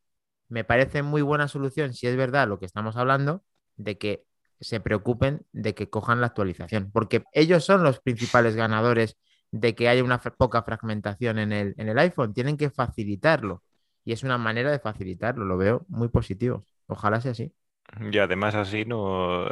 [0.49, 3.43] me parece muy buena solución si es verdad lo que estamos hablando,
[3.75, 4.25] de que
[4.59, 9.17] se preocupen de que cojan la actualización, porque ellos son los principales ganadores
[9.51, 12.33] de que haya una poca fragmentación en el, en el iPhone.
[12.33, 13.63] Tienen que facilitarlo
[14.05, 15.45] y es una manera de facilitarlo.
[15.45, 16.65] Lo veo muy positivo.
[16.87, 17.53] Ojalá sea así.
[17.99, 19.45] Y además así, ¿no?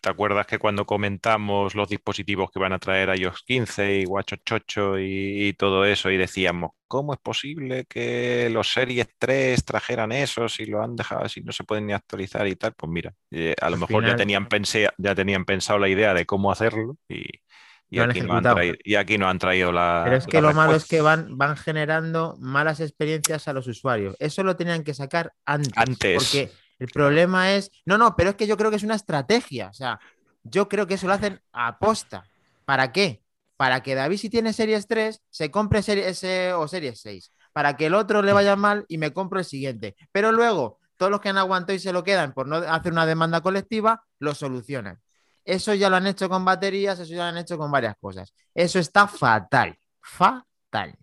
[0.00, 4.40] ¿Te acuerdas que cuando comentamos los dispositivos que van a traer iOS 15 y WatchOS
[4.50, 10.12] 8 y, y, todo eso y decíamos, ¿cómo es posible que los Series 3 trajeran
[10.12, 12.74] eso si lo han dejado, si no se pueden ni actualizar y tal?
[12.74, 16.26] Pues mira, eh, a lo mejor ya tenían, pensé, ya tenían pensado la idea de
[16.26, 20.02] cómo hacerlo y, aquí, nos han traído, y aquí nos han traído la...
[20.04, 24.16] Pero es que lo malo es que van, van generando malas experiencias a los usuarios.
[24.18, 25.72] Eso lo tenían que sacar antes.
[25.76, 26.16] Antes.
[26.16, 27.70] Porque el problema es.
[27.84, 29.68] No, no, pero es que yo creo que es una estrategia.
[29.68, 29.98] O sea,
[30.42, 32.24] yo creo que eso lo hacen a posta.
[32.64, 33.22] ¿Para qué?
[33.56, 37.32] Para que David, si tiene Series 3, se compre Series S o Series 6.
[37.52, 39.96] Para que el otro le vaya mal y me compro el siguiente.
[40.12, 43.06] Pero luego, todos los que han aguantado y se lo quedan por no hacer una
[43.06, 45.00] demanda colectiva, lo solucionan.
[45.44, 48.34] Eso ya lo han hecho con baterías, eso ya lo han hecho con varias cosas.
[48.52, 49.78] Eso está fatal.
[50.00, 50.98] Fatal.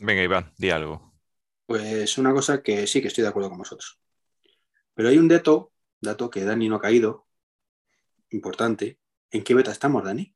[0.00, 1.12] Venga, Iván, di algo.
[1.66, 3.98] Pues una cosa que sí que estoy de acuerdo con vosotros.
[4.94, 7.26] Pero hay un dato, dato que Dani no ha caído,
[8.30, 8.98] importante.
[9.30, 10.34] ¿En qué beta estamos, Dani?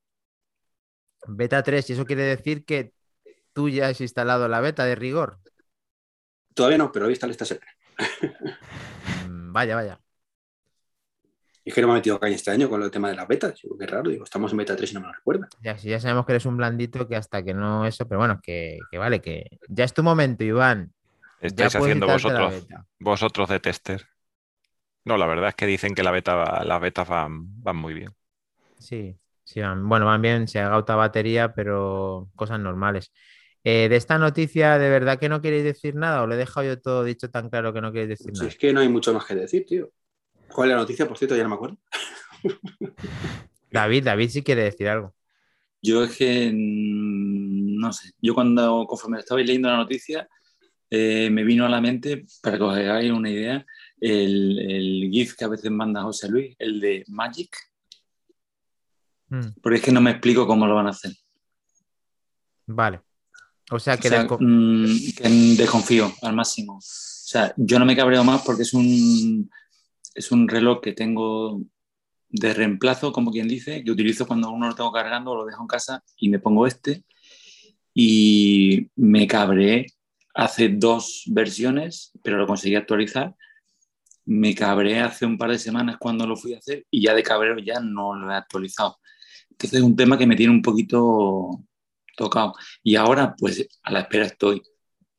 [1.27, 2.93] Beta 3, y eso quiere decir que
[3.53, 5.39] tú ya has instalado la beta de rigor.
[6.55, 7.67] Todavía no, pero hoy está esta semana.
[9.29, 10.01] Mm, Vaya, vaya.
[11.65, 13.59] Es que no me ha metido caña este año con el tema de las betas.
[13.63, 15.49] Digo, qué raro, digo, estamos en beta 3 y no me lo recuerda.
[15.63, 18.41] Ya, si ya sabemos que eres un blandito que hasta que no eso, pero bueno,
[18.43, 20.93] que, que vale, que ya es tu momento, Iván.
[21.41, 22.67] Estáis haciendo vosotros,
[23.01, 24.07] vosotros de tester.
[25.05, 27.95] No, la verdad es que dicen que la beta va- las betas van, van muy
[27.95, 28.15] bien.
[28.79, 33.13] Sí, sí, van, bueno, van bien, se agota batería, pero cosas normales.
[33.65, 36.23] Eh, de esta noticia, ¿de verdad que no queréis decir nada?
[36.23, 38.55] ¿O lo he dejado yo todo dicho tan claro que no queréis decir Si nada?
[38.55, 39.91] es que no hay mucho más que decir, tío.
[40.49, 41.09] ¿Cuál es la noticia?
[41.09, 41.79] Por cierto, ya no me acuerdo.
[43.71, 45.15] David, David sí quiere decir algo.
[45.83, 48.11] Yo es que mm, no sé.
[48.21, 50.29] Yo cuando conforme estabais leyendo la noticia,
[50.91, 53.67] eh, me vino a la mente, para que os hagáis una idea,
[54.01, 57.57] el, el GIF que a veces manda José Luis, el de Magic,
[59.35, 61.13] Mm, porque es que no me explico cómo lo van a hacer.
[62.67, 63.01] vale.
[63.71, 66.75] O sea O mm, que desconfío al máximo.
[66.75, 69.51] O sea, yo no me cabreo más porque es un,
[70.15, 71.63] es un reloj que tengo
[72.29, 75.69] de reemplazo, como quien dice, que utilizo cuando uno lo tengo cargando, lo dejo en
[75.69, 77.05] casa y me pongo este.
[77.95, 79.87] Y me cabreé
[80.35, 83.35] hace dos versiones, pero lo conseguí actualizar.
[84.27, 87.23] Me cabreé hace un par de semanas cuando lo fui a hacer y ya de
[87.23, 88.99] cabreo ya no lo he actualizado.
[89.51, 91.63] Entonces es un tema que me tiene un poquito
[92.17, 92.55] tocado.
[92.83, 94.63] Y ahora, pues, a la espera estoy.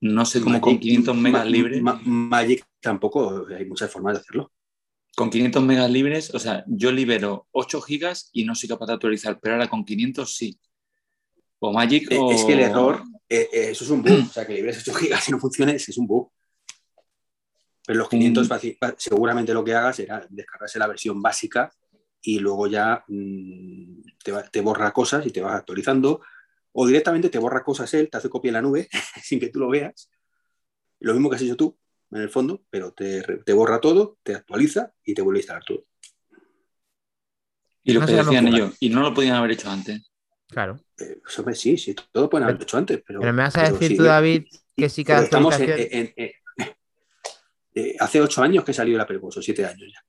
[0.01, 4.19] No sé cómo con Magic- 500 megas libres, Ma- Magic tampoco, hay muchas formas de
[4.21, 4.51] hacerlo.
[5.15, 8.93] con 500 megas libres, o sea, yo libero 8 gigas y no soy capaz de
[8.95, 10.59] actualizar, pero ahora con 500 sí.
[11.59, 12.31] O Magic Eh, o...
[12.33, 14.25] Es que el error, eh, eh, eso es un bug.
[14.29, 16.29] O sea, que libres 8 gigas y no funcione, es un bug.
[17.85, 18.87] Pero los 500 Mm.
[18.97, 21.71] seguramente lo que hagas será descargarse la versión básica
[22.21, 26.21] y luego ya mm, te, va- te borra cosas y te vas actualizando.
[26.73, 28.89] O directamente te borra cosas él, te hace copia en la nube
[29.23, 30.09] sin que tú lo veas.
[30.99, 31.77] Lo mismo que has hecho tú,
[32.11, 33.21] en el fondo, pero te,
[33.53, 35.83] borra todo, te actualiza y te vuelve a instalar todo.
[37.83, 40.09] Y lo No que decían ellos, y no lo podían haber hecho antes.
[40.47, 40.79] claro.
[40.97, 43.01] Eh, pues, hombre, sí, sí, todo pueden haber hecho antes.
[43.05, 44.45] Pero, Pero me vas a decir sí, tú, David,
[44.75, 46.31] que sí cada pero estamos en- actualización- en- en-
[47.75, 50.01] eh, hace ocho años que salió el Apple Watch, o siete años ya.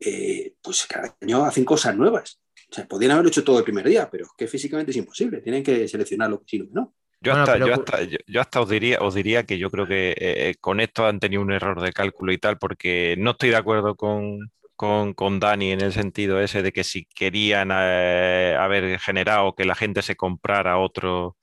[0.00, 2.40] Eh, pues cada año hacen cosas nuevas.
[2.70, 5.40] O sea, podrían haberlo hecho todo el primer día, pero es que físicamente es imposible.
[5.40, 6.94] Tienen que seleccionar lo que sí lo que no.
[7.20, 9.58] Yo, Bueno, hasta, pero yo, cu- hasta, yo, yo hasta os diría, os diría que
[9.58, 10.16] yo creo que eh,
[10.50, 13.56] eh, con esto han tenido un error de cálculo y tal, porque no estoy de
[13.56, 18.98] acuerdo con, con, con Dani en el sentido ese de que si querían eh, haber
[19.00, 21.38] generado que la gente se comprara otro,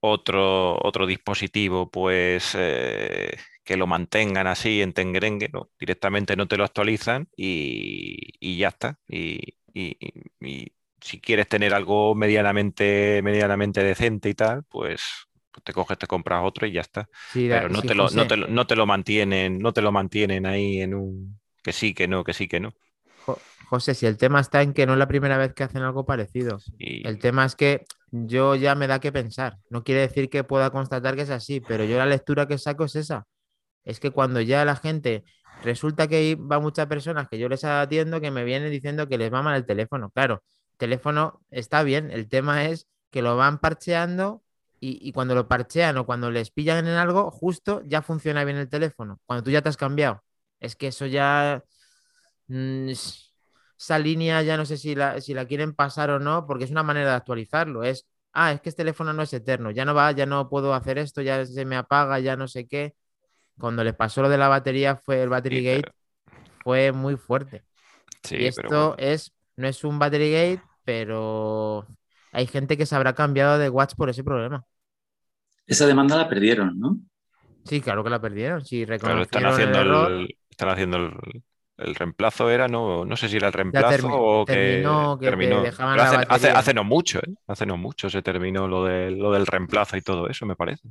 [0.00, 3.36] otro, otro dispositivo, pues eh,
[3.68, 8.68] que lo mantengan así en Tengrengue, no, directamente no te lo actualizan y, y ya
[8.68, 8.98] está.
[9.08, 9.40] Y,
[9.74, 15.02] y- si quieres tener algo medianamente, medianamente decente y tal, pues,
[15.52, 17.08] pues te coges, te compras otro y ya está.
[17.26, 19.82] Sí, Pero no, sí, te lo, no, te lo, no te lo mantienen, no te
[19.82, 22.72] lo mantienen ahí en un que sí, que no, que sí, que no.
[23.26, 25.82] Jo- José, si el tema está en que no es la primera vez que hacen
[25.82, 26.64] algo parecido.
[27.02, 29.58] El tema es que yo ya me da que pensar.
[29.68, 32.84] No quiere decir que pueda constatar que es así, pero yo la lectura que saco
[32.84, 33.24] es esa.
[33.84, 35.24] Es que cuando ya la gente
[35.62, 39.32] resulta que va muchas personas que yo les atiendo que me vienen diciendo que les
[39.32, 40.10] va mal el teléfono.
[40.10, 40.42] Claro,
[40.76, 42.10] teléfono está bien.
[42.10, 44.42] El tema es que lo van parcheando
[44.80, 48.58] y, y cuando lo parchean o cuando les pillan en algo, justo ya funciona bien
[48.58, 49.20] el teléfono.
[49.26, 50.22] Cuando tú ya te has cambiado.
[50.60, 51.64] Es que eso ya.
[52.48, 53.24] mm, es-
[53.78, 56.70] esa línea ya no sé si la, si la quieren pasar o no, porque es
[56.70, 57.84] una manera de actualizarlo.
[57.84, 60.74] Es, ah, es que este teléfono no es eterno, ya no va, ya no puedo
[60.74, 62.94] hacer esto, ya se me apaga, ya no sé qué.
[63.58, 65.90] Cuando le pasó lo de la batería, fue el Battery Sí, Gate,
[66.62, 67.64] fue muy fuerte.
[68.22, 68.98] Sí, y pero esto bueno.
[68.98, 71.90] es, no es un Battery Gate, pero
[72.32, 74.66] hay gente que se habrá cambiado de watch por ese problema.
[75.68, 76.98] Esa demanda la perdieron, ¿no?
[77.64, 78.64] Sí, claro que la perdieron.
[78.64, 80.16] Sí, Claro, están reconocieron haciendo el error.
[80.16, 81.12] el, están haciendo el,
[81.76, 85.30] el reemplazo, era, no, no sé si era el reemplazo termi- o que terminó, que
[85.30, 85.70] te terminó.
[86.50, 87.34] hace no mucho, ¿eh?
[87.46, 90.88] Hace no mucho se terminó lo, de, lo del reemplazo y todo eso, me parece.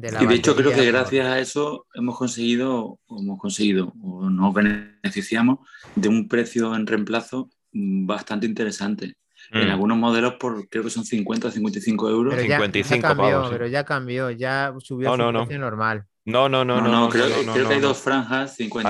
[0.00, 3.92] De la Y de hecho creo que gracias a eso hemos conseguido, o hemos conseguido,
[4.00, 5.58] o nos beneficiamos
[5.94, 9.16] de un precio en reemplazo bastante interesante.
[9.50, 9.70] En Mm.
[9.70, 12.34] algunos modelos por creo que son 50 o 55 euros.
[12.34, 15.38] Pero ya, ya 55 cambió, pavos, pero ya cambió, ya subió No, su no, no.
[15.46, 16.04] precio normal.
[16.24, 18.54] No, no, no, No, no, no, no, creo, no, no, creo que hay dos franjas,
[18.56, 18.88] 55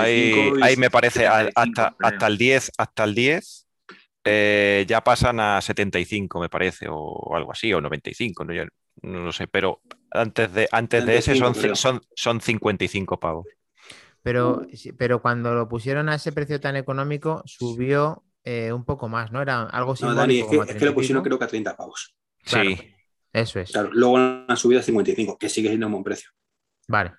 [0.57, 2.07] Ahí, y ahí me parece a- 75, hasta, creo.
[2.09, 3.67] hasta el 10, hasta el 10
[4.25, 8.67] eh, ya pasan a 75, me parece, o algo así, o 95, no, Ya
[9.01, 13.45] no lo sé, pero antes de, antes de ese 75 son, son, son 55 pavos.
[14.21, 14.61] Pero,
[14.97, 19.41] pero cuando lo pusieron a ese precio tan económico, subió eh, un poco más, ¿no?
[19.41, 20.21] Era algo No, simbólico.
[20.21, 22.15] Dani, es que, es que 30 lo pusieron creo que a 30 pavos.
[22.43, 22.69] Claro.
[22.69, 22.93] Sí,
[23.31, 23.71] Eso es.
[23.71, 26.29] Claro, luego han subido a 55, que sigue siendo un buen precio.
[26.87, 27.13] Vale.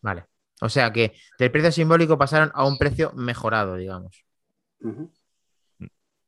[0.00, 0.24] Vale.
[0.62, 4.24] O sea que del precio simbólico pasaron a un precio mejorado, digamos.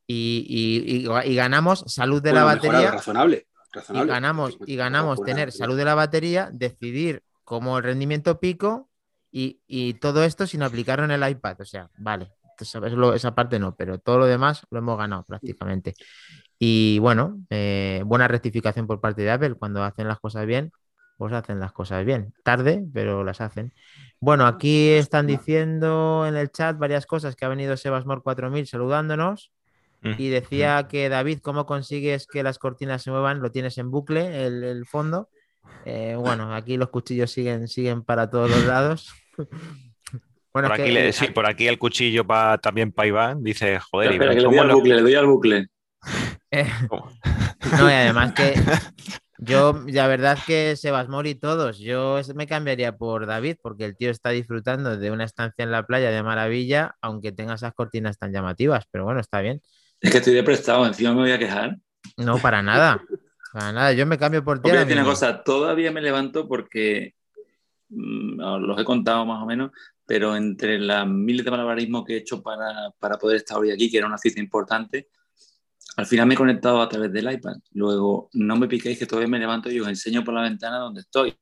[0.06, 2.90] Y, y- y- y ganamos salud de Bueno, la mejorado, batería.
[2.98, 3.46] razonable.
[3.90, 8.88] Y ganamos, y ganamos tener salud de la batería, decidir como el rendimiento pico
[9.30, 11.60] y, y todo esto sin aplicarlo en el iPad.
[11.60, 14.98] O sea, vale, esa, es lo- esa parte no, pero todo lo demás lo hemos
[14.98, 15.94] ganado prácticamente.
[16.58, 19.54] Y bueno, eh, buena rectificación por parte de Apple.
[19.54, 20.72] Cuando hacen las cosas bien,
[21.16, 22.32] pues hacen las cosas bien.
[22.44, 23.72] Tarde, pero las hacen.
[24.20, 29.52] Bueno, aquí están diciendo en el chat varias cosas que ha venido Sebasmor 4000 saludándonos.
[30.18, 33.40] Y decía que David, ¿cómo consigues que las cortinas se muevan?
[33.40, 35.28] Lo tienes en bucle, el, el fondo.
[35.84, 39.12] Eh, bueno, aquí los cuchillos siguen, siguen para todos los lados.
[40.52, 43.42] bueno, por aquí, que, le- sí, por aquí el cuchillo va también para Iván.
[43.44, 45.66] Dice, joder, Espera, Iván, que le doy ¿cómo al bucle, le doy al bucle.
[46.50, 46.66] eh,
[47.78, 48.54] no, y además que
[49.38, 54.10] yo, la verdad que Sebasmor y todos, yo me cambiaría por David, porque el tío
[54.10, 58.32] está disfrutando de una estancia en la playa de maravilla, aunque tenga esas cortinas tan
[58.32, 59.62] llamativas, pero bueno, está bien.
[60.02, 61.78] Es que estoy de prestado, encima me voy a quejar.
[62.16, 63.02] No, para nada.
[63.52, 64.68] Para nada, yo me cambio por ti.
[64.68, 67.14] Voy a decir una cosa, todavía me levanto porque
[67.88, 69.70] mm, os los he contado más o menos,
[70.04, 73.90] pero entre las miles de malabarismos que he hecho para, para poder estar hoy aquí,
[73.90, 75.08] que era una cita importante,
[75.96, 77.56] al final me he conectado a través del iPad.
[77.72, 81.02] Luego, no me piquéis que todavía me levanto y os enseño por la ventana donde
[81.02, 81.36] estoy.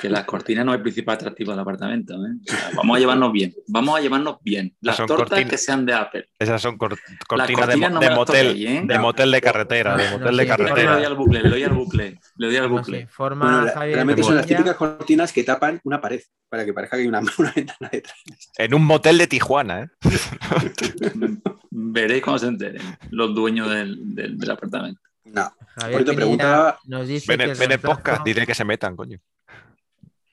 [0.00, 2.14] Que las cortinas no es el principal atractivo del apartamento.
[2.14, 2.30] ¿eh?
[2.40, 3.54] O sea, vamos a llevarnos bien.
[3.68, 4.74] Vamos a llevarnos bien.
[4.80, 6.28] Las Son tortas cortinas- que sean de Apple.
[6.38, 8.82] Esas son cor- cortinas de, no motel, ¿eh?
[8.86, 11.06] de motel de carretera, de motel de que le doy carretera.
[11.06, 13.08] al bucle, le doy al bucle, le doy al bucle.
[13.18, 17.02] Bueno, la- realmente son las típicas cortinas que tapan una pared para que parezca que
[17.02, 18.16] hay una, una ventana detrás.
[18.56, 19.88] En un motel de Tijuana, ¿eh?
[21.70, 25.00] Veréis cuando se enteren los dueños del, del- del apartamento.
[25.24, 25.52] No.
[25.76, 29.18] Javier Por eso Pinilla preguntaba- nos dice que podcast, diré que se metan, coño.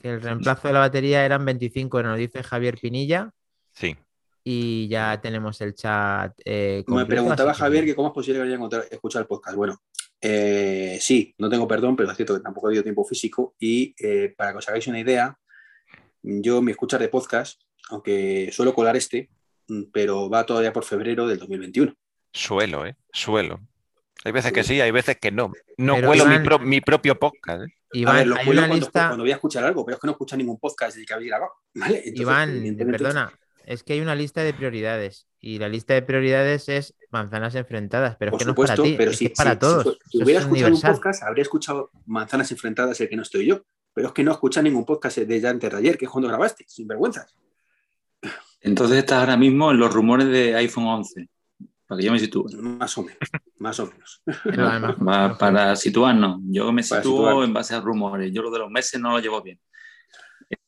[0.01, 3.31] Que el reemplazo de la batería eran 25, nos dice Javier Pinilla.
[3.73, 3.95] Sí.
[4.43, 6.33] Y ya tenemos el chat.
[6.45, 9.55] eh, Me preguntaba Javier que cómo es posible que haya encontrado- escuchado el podcast.
[9.55, 9.79] Bueno,
[10.19, 13.55] eh, sí, no tengo perdón, pero es cierto que tampoco he tenido tiempo físico.
[13.59, 15.37] Y eh, para que os hagáis una idea,
[16.23, 19.29] yo me escuchar de podcast, aunque suelo colar este,
[19.67, 21.93] mm, pero va todavía por febrero del 2021.
[22.33, 22.95] Suelo, ¿eh?
[23.13, 23.59] Suelo.
[24.23, 25.51] Hay veces que sí, hay veces que no.
[25.77, 27.63] No Pero, cuelo mi, pro- mi propio podcast.
[27.63, 27.73] ¿eh?
[27.93, 29.08] Iván, a ver, lo hay una cuando, lista.
[29.08, 31.30] cuando voy a escuchar algo, pero es que no escucho ningún podcast del que habéis
[31.30, 31.51] grabado.
[31.75, 31.97] ¿vale?
[31.97, 33.32] Entonces, Iván, perdona,
[33.65, 35.27] es que hay una lista de prioridades.
[35.43, 38.75] Y la lista de prioridades es manzanas enfrentadas, pero es Por que no es supuesto,
[38.84, 39.84] para ti, pero es si, que es para si- todos.
[40.10, 40.91] si- es hubiera escuchado universal.
[40.91, 43.63] un podcast, habría escuchado Manzanas Enfrentadas, el que no estoy yo.
[43.93, 46.27] Pero es que no escucha ningún podcast de ya antes de ayer, que es cuando
[46.30, 47.36] grabaste, sin vergüenzas.
[48.62, 51.27] Entonces estás ahora mismo en los rumores de iPhone 11,
[51.91, 52.45] para que yo me sitúe.
[52.62, 53.19] Más o menos,
[53.58, 54.23] más o menos.
[54.45, 57.43] Pero además, Va- para situarnos, yo me Para sitúo situar.
[57.45, 58.32] en base a rumores.
[58.34, 59.59] Yo lo de los meses no lo llevo bien.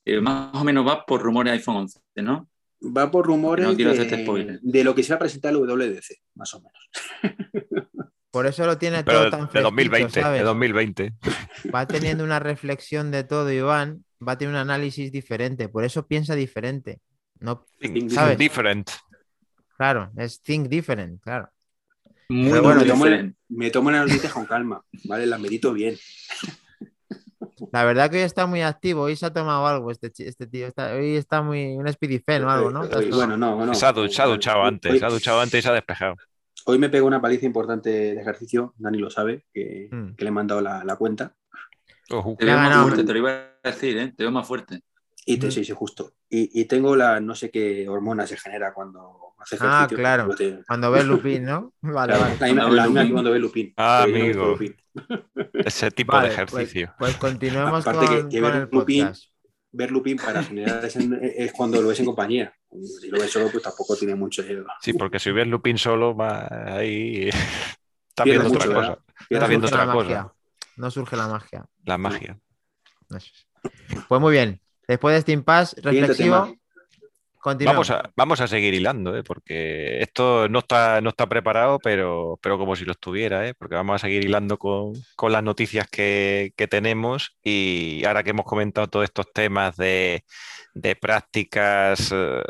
[0.03, 2.49] Eh, más o menos va por rumores de iPhone 11, ¿no?
[2.85, 4.59] Va por rumores No quiero de, hacerte spoiler.
[4.61, 6.89] de lo que se va a presentar el WDC, más o menos.
[8.29, 10.39] por eso lo tiene Pero todo de, tan de fresquito, 2020, ¿sabes?
[10.41, 11.13] de 2020.
[11.73, 14.03] Va teniendo una reflexión de todo, Iván.
[14.27, 15.69] Va a tener un análisis diferente.
[15.69, 16.99] Por eso piensa diferente.
[17.39, 17.65] No,
[18.09, 18.37] ¿Sabes?
[18.37, 18.89] Different.
[19.83, 21.49] Claro, es think different, claro.
[22.29, 23.37] Muy, Pero bueno, me, tomo, diferente.
[23.49, 25.25] me tomo las noticias con calma, ¿vale?
[25.25, 25.97] Las medito bien.
[27.73, 30.67] La verdad que hoy está muy activo, hoy se ha tomado algo este, este tío,
[30.67, 32.81] está- hoy está muy un Speedifen o algo, ¿no?
[32.81, 33.73] Hoy- hoy- bueno, no, no.
[33.73, 36.15] se, ha duchado Hoy- antes, hoy- se ha duchado antes y se ha despejado.
[36.65, 40.15] Hoy me pegó una paliza importante de ejercicio, Dani lo sabe, que, Mm.
[40.15, 41.35] que le he mandado la, la cuenta.
[42.09, 42.37] Ojo.
[42.39, 44.13] Te veo más fuerte, te lo iba a decir, ¿eh?
[44.15, 44.81] Te veo más fuerte.
[45.25, 46.13] Y te, sí, sí, justo.
[46.29, 49.97] Y, y tengo la, no sé qué hormona se genera cuando hace Ah, ejercicio.
[49.97, 50.35] claro.
[50.35, 51.73] te- Cuando ves Lupin, ¿no?
[51.81, 53.11] Vale, la misma, la que Lupin.
[53.13, 53.73] cuando ve Lupin.
[53.77, 54.47] Ah, amigo.
[54.47, 54.75] Lupin.
[55.53, 56.93] Ese tipo Vale, de pues- ejercicio.
[56.99, 59.23] Pues, continuemos Aparte que- con, que con ver el Lupin- podcast.
[59.75, 60.99] Ver Lupin para generar ese,
[61.35, 62.53] es cuando lo ves en compañía.
[62.99, 64.43] Si lo ves solo, pues tampoco tiene mucho.
[64.81, 66.47] Sí, porque si ves Lupin solo, va
[66.77, 67.29] ahí.
[68.09, 68.87] Está viendo otra cosa.
[68.89, 68.97] No
[69.31, 70.09] Está viendo surge la otra cosa.
[70.09, 70.33] magia.
[70.77, 71.65] No surge la magia.
[71.85, 72.39] La magia.
[73.17, 73.31] Es.
[74.07, 74.61] Pues muy bien.
[74.87, 76.55] Después de este impasse reflexivo.
[77.65, 79.23] Vamos a, vamos a seguir hilando, ¿eh?
[79.23, 83.53] porque esto no está, no está preparado, pero, pero como si lo estuviera, ¿eh?
[83.53, 88.29] porque vamos a seguir hilando con, con las noticias que, que tenemos y ahora que
[88.29, 90.23] hemos comentado todos estos temas de,
[90.73, 92.41] de prácticas, eh,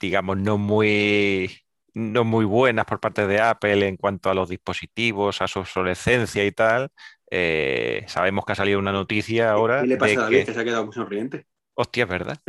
[0.00, 1.54] digamos, no muy,
[1.92, 6.46] no muy buenas por parte de Apple en cuanto a los dispositivos, a su obsolescencia
[6.46, 6.88] y tal,
[7.30, 10.44] eh, sabemos que ha salido una noticia ahora ¿Qué le pasa de a David que...
[10.46, 11.46] que se ha quedado muy sonriente?
[11.80, 12.40] Hostia, es verdad.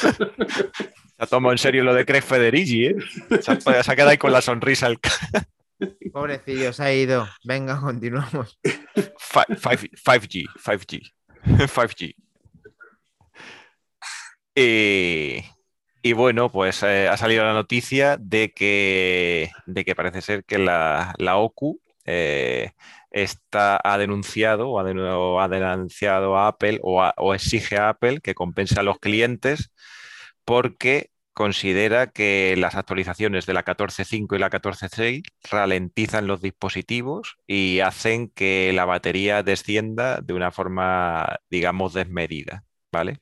[0.00, 2.96] Se ha tomado en serio lo de Craig Federici, ¿eh?
[3.42, 4.86] Se ha, se ha quedado ahí con la sonrisa.
[4.86, 4.98] El...
[6.10, 7.28] Pobrecillo, se ha ido.
[7.44, 8.58] Venga, continuamos.
[8.94, 9.90] 5G,
[10.62, 11.12] 5G,
[11.44, 12.14] 5G.
[14.54, 15.44] Eh,
[16.00, 20.56] y bueno, pues eh, ha salido la noticia de que, de que parece ser que
[20.56, 22.72] la, la OCU eh,
[23.10, 28.20] está, ha denunciado o ha, ha denunciado a Apple o, a- o exige a Apple
[28.20, 29.72] que compense a los clientes
[30.44, 37.80] porque considera que las actualizaciones de la 14.5 y la 14.6 ralentizan los dispositivos y
[37.80, 43.18] hacen que la batería descienda de una forma, digamos, desmedida, ¿vale?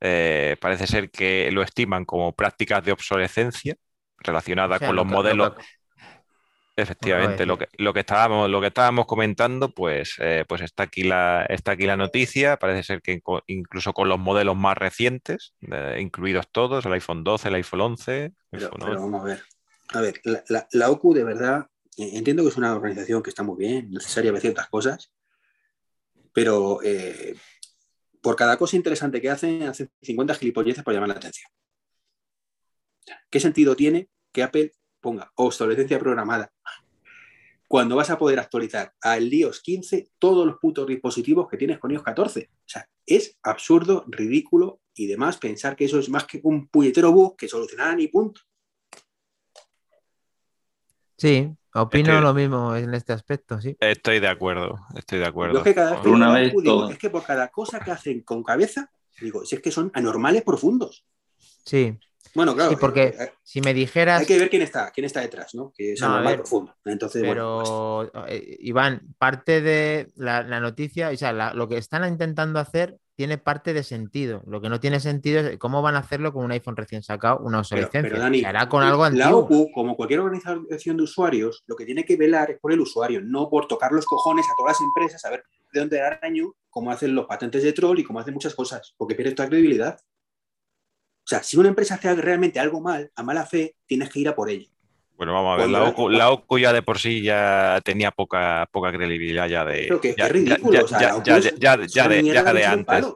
[0.00, 3.76] Eh, parece ser que lo estiman como prácticas de obsolescencia
[4.18, 5.52] relacionada O sea, con lo los modelos,
[6.76, 11.02] Efectivamente, lo que, lo que estábamos, lo que estábamos comentando, pues, eh, pues está aquí
[11.02, 12.56] la, está aquí la noticia.
[12.58, 17.48] Parece ser que incluso con los modelos más recientes, eh, incluidos todos, el iPhone 12,
[17.48, 19.00] el iPhone 11, Pero, iPhone pero 8.
[19.00, 19.42] vamos a ver.
[19.92, 21.66] A ver, la, la- la OCU de verdad,
[21.98, 25.12] eh, entiendo que es una organización que está muy bien, necesaria de ciertas cosas,
[26.32, 27.34] pero eh,
[28.22, 31.50] por cada cosa interesante que hacen, hacen 50 gilipolleces para llamar la atención.
[33.28, 36.52] ¿Qué sentido tiene que Apple ponga obsolescencia programada
[37.70, 41.92] cuando vas a poder actualizar al iOS 15 todos los putos dispositivos que tienes con
[41.92, 42.50] iOS 14?
[42.52, 47.12] O sea, es absurdo, ridículo y demás pensar que eso es más que un puñetero
[47.12, 48.40] bug que solucionarán y punto.
[51.16, 53.76] Sí, opino lo mismo en este aspecto, sí.
[53.78, 55.58] Estoy de acuerdo, estoy de acuerdo.
[55.58, 56.90] Es que cada Por una vez OCU, digo, todo.
[56.90, 58.90] es que por cada cosa que hacen con cabeza,
[59.20, 61.04] digo, si es que son anormales profundos.
[61.64, 61.96] Sí,
[62.34, 65.04] Bueno, claro, Sí, porque eh, eh, si me dijeras, hay que ver quién está, quién
[65.04, 65.72] está detrás, ¿no?
[65.76, 66.74] Que es No, ver, profundo.
[66.84, 67.58] Entonces, bueno,
[68.02, 72.06] pues, pero eh, Iván, parte de la, la noticia, o sea, la- lo que están
[72.06, 74.42] intentando hacer tiene parte de sentido.
[74.46, 77.38] Lo que no tiene sentido es cómo van a hacerlo con un iPhone recién sacado,
[77.40, 78.00] una obsolescencia.
[78.02, 79.40] pero, Dani, Se hará con algo la antiguo.
[79.40, 83.20] OCU, como cualquier organización de usuarios, lo que tiene que velar es por el usuario,
[83.22, 86.54] no por tocar los cojones a todas las empresas, a ver de dónde da daño,
[86.70, 89.98] como hacen los patentes de troll y como hacen muchas cosas, porque pierde toda credibilidad.
[91.30, 94.28] O sea, si una empresa hace realmente algo mal, a mala fe, tienes que ir
[94.28, 94.66] a por ella.
[95.16, 98.68] Bueno, vamos a ver, la OCU, la OCU ya de por sí ya tenía poca,
[98.72, 99.96] poca credibilidad ya de.
[100.02, 101.54] Que- ya, es ridículo, la de, antes,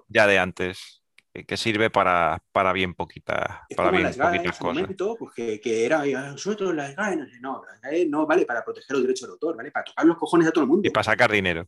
[0.07, 1.03] ya de antes,
[1.45, 4.75] que, sirve para, para bien poquita, Es para bien las GAE en poquitas cosas.
[4.83, 8.27] momento, pues que, que era "Ay, nosotros las GAE, no, sé, no, las GAE no
[8.29, 10.71] vale para proteger los derechos de autor, vale para tocar los cojones a todo el
[10.71, 10.87] mundo.
[10.87, 11.67] Y para sacar dinero.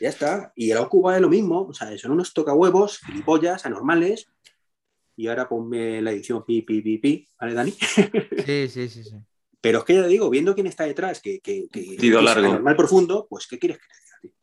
[0.00, 0.54] Ya está.
[0.56, 4.26] Y el OCU va de lo mismo, o sea, son unos tocahuevos, gilipollas, anormales.
[5.16, 7.72] Y ahora ponme la edición pi, pi, pi, pi, ¿vale, Dani?
[8.46, 9.16] Sí, sí, sí, sí.
[9.60, 12.48] Pero es que ya digo, viendo quién está detrás, que, que, que- que es largo.
[12.48, 13.94] anormal profundo, pues ¿qué quieres que te
[14.28, 14.34] diga?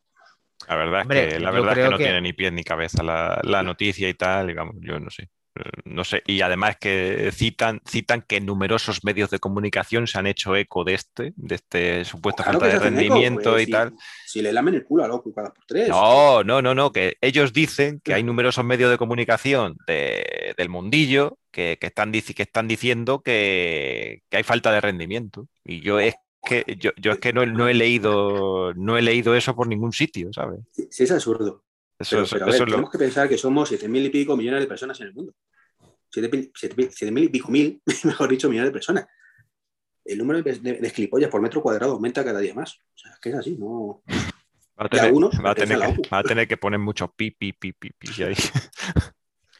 [0.68, 2.62] La verdad Hombre, es que, la verdad es que no que- tiene ni pies ni
[2.64, 5.28] cabeza la, la noticia y tal, digamos, yo no sé.
[5.84, 10.54] No sé, y además que citan, citan que numerosos medios de comunicación se han hecho
[10.56, 13.94] eco de este, de este supuesta Claro falta de eco, rendimiento pues, y si- tal.
[14.26, 15.88] Si le lamen el culo al OCU cada por tres.
[15.88, 20.68] No, no, no, no, que ellos dicen que hay numerosos medios de comunicación de- del
[20.68, 25.48] mundillo que, que están, que están diciendo que, que hay falta de rendimiento.
[25.64, 26.14] Y yo es
[26.46, 29.92] que yo, yo es que no, no he leído, no he leído eso por ningún
[29.92, 30.60] sitio, ¿sabes?
[30.72, 31.64] Sí, sí, es absurdo.
[31.98, 33.88] Eso, Pero, es- pero a eso ver, es lo- tenemos que pensar que somos siete
[33.88, 35.34] mil y pico millones de personas en el mundo.
[36.10, 39.06] Siete mil, siete mil- siete mil y pico mil, mejor dicho, millones de personas.
[40.04, 42.74] El número de, de, de gilipollas por metro cuadrado aumenta cada día más.
[42.94, 44.02] O sea, es que es así, no.
[44.80, 47.30] Va a tener, uno va a tener que, va a tener que poner muchos pi,
[47.30, 48.34] pi, pi, pi, pi ahí.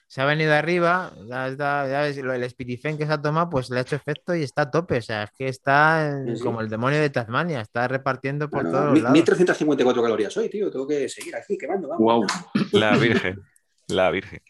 [0.08, 3.48] Se ha venido arriba, ya, está- ya ves, lo- el Spirifen que se ha tomado,
[3.48, 4.96] pues le ha hecho efecto y está a tope.
[4.98, 6.42] O sea, es que está en- Sí, sí.
[6.42, 9.12] como el demonio de Tasmania, está repartiendo por Bueno, todos mi- lados.
[9.12, 10.68] 1354 calorías hoy, tío.
[10.68, 11.86] Tengo que seguir aquí quemando.
[11.90, 12.02] vamos.
[12.02, 12.26] Wow.
[12.72, 13.40] La Virgen.
[13.86, 14.40] La Virgen.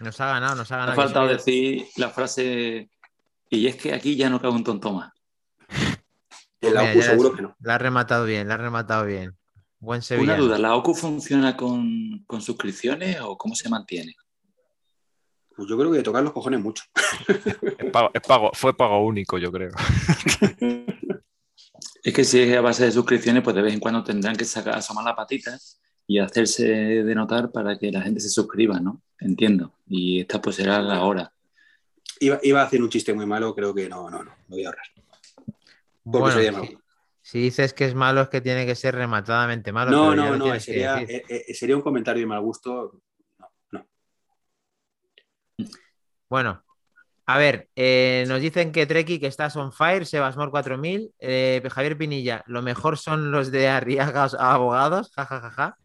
[0.00, 0.92] Nos ha ganado, nos ha Me ganado.
[0.92, 2.90] ha Yo faltado decir la frase,
[3.50, 5.12] y es que aquí ya no cabe un tonto más.
[6.60, 7.56] La Mira, seguro es- que no.
[7.60, 9.36] La ha rematado bien, la ha rematado bien.
[9.78, 10.36] Buen Una Sevilla.
[10.36, 14.14] duda, ¿la OCU funciona con, con suscripciones o cómo se mantiene?
[15.54, 16.82] Pues yo creo que tocar los cojones mucho.
[17.78, 19.70] Es pago- es pago- fue pago único, yo creo.
[22.02, 24.44] Es que si es a base de suscripciones, pues de vez en cuando tendrán que
[24.44, 25.58] sacar, asomar la patita
[26.06, 29.02] y hacerse de notar para que la gente se suscriba, ¿no?
[29.18, 29.74] Entiendo.
[29.86, 31.32] Y esta pues será la hora.
[32.20, 34.30] Iba, iba a hacer un chiste muy malo, creo que no, no, no.
[34.48, 34.86] Lo voy a ahorrar.
[36.04, 36.82] Porque Bueno, sería si, malo.
[37.22, 39.90] si dices que es malo, es que tiene que ser rematadamente malo.
[39.90, 40.60] No, no, no.
[40.60, 43.00] Sería, eh, eh, sería un comentario de mal gusto.
[43.38, 43.86] No, no.
[46.28, 46.64] Bueno,
[47.28, 51.98] a ver, eh, nos dicen que Treki que estás on fire, Sebasmor 4000, eh, Javier
[51.98, 55.76] Pinilla, lo mejor son los de Arriaga Abogados, jajajaja.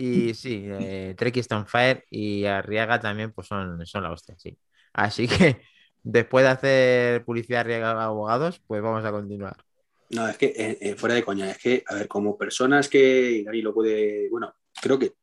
[0.00, 1.16] Y sí, eh,
[1.50, 4.56] on fire y Arriaga también, pues son, son la hostia, sí.
[4.92, 5.60] Así que
[6.04, 9.56] después de hacer publicidad Arriaga Abogados, pues vamos a continuar.
[10.10, 13.30] No, es que eh, eh, fuera de coña, es que, a ver, como personas que,
[13.32, 15.14] y Dani lo puede, bueno, creo que,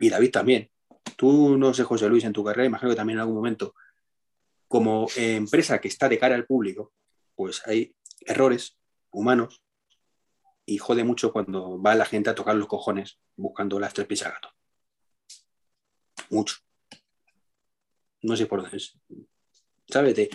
[0.00, 0.70] y David también,
[1.14, 3.74] tú no sé, José Luis, en tu carrera, imagino que también en algún momento,
[4.66, 6.94] como eh, empresa que está de cara al público,
[7.34, 8.78] pues hay errores
[9.10, 9.62] humanos
[10.72, 14.24] y jode mucho cuando va la gente a tocar los cojones buscando las tres pies
[14.24, 14.48] al gato.
[16.30, 16.56] Mucho.
[18.22, 18.98] No sé por dónde es.
[19.86, 20.16] ¿Sabes?
[20.16, 20.30] De,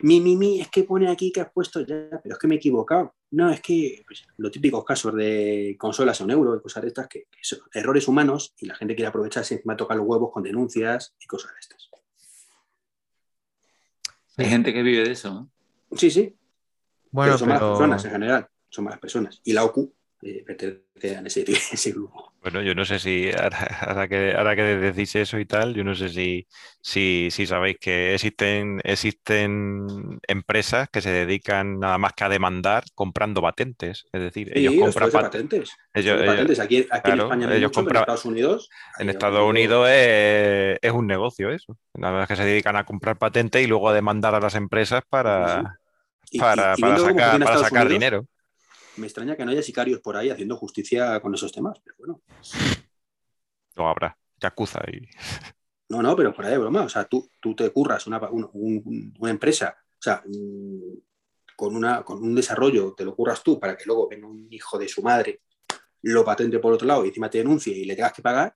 [0.00, 2.54] mi, mi, mi, es que pone aquí que has puesto ya, pero es que me
[2.54, 3.16] he equivocado.
[3.32, 6.88] No, es que pues, los típicos casos de consolas a un euro y cosas de
[6.88, 10.30] estas, que, que son errores humanos y la gente quiere aprovecharse encima tocar los huevos
[10.32, 11.90] con denuncias y cosas de estas.
[14.36, 15.50] Hay gente que vive de eso, ¿no?
[15.96, 16.36] Sí, sí,
[17.10, 19.40] Bueno, pero son malas pero personas en general, son malas personas.
[19.44, 19.92] Y la OCU
[20.22, 22.28] eh, pertenece a ese, ese grupo.
[22.42, 25.84] Bueno, yo no sé si ahora, ahora que, ahora que decís eso y tal, yo
[25.84, 26.46] no sé si,
[26.80, 32.84] si, si sabéis que existen, existen empresas que se dedican nada más que a demandar
[32.94, 34.06] comprando patentes.
[34.12, 35.70] Es decir, ellos Sí, los compran pat- patentes.
[35.92, 36.60] ellos- Los ellos- patentes.
[36.60, 38.70] Aquí, aquí claro, en España no ellos mucho, compran- en Estados Unidos.
[38.98, 41.76] En Estados Unidos es, es un negocio eso.
[41.94, 45.02] Nada más que se dedican a comprar patentes y luego a demandar a las empresas
[45.10, 45.76] para,
[46.30, 48.26] y- para, y para sacar, para sacar Unidos, dinero.
[49.00, 51.80] Me extraña que no haya sicarios por ahí haciendo justicia con esos temas.
[51.84, 52.22] Pero bueno,
[53.74, 54.16] Lo habrá.
[54.40, 55.06] Yakuza y.
[55.88, 56.82] no, no, pero fuera de broma.
[56.82, 60.98] O sea, tú, tú te curras una, un- un- una empresa, o sea, mm,
[61.56, 64.78] con, una, con un desarrollo, te lo curras tú para que luego venga un hijo
[64.78, 65.42] de su madre,
[66.02, 68.54] lo patente por otro lado y encima te denuncie y le tengas que pagar.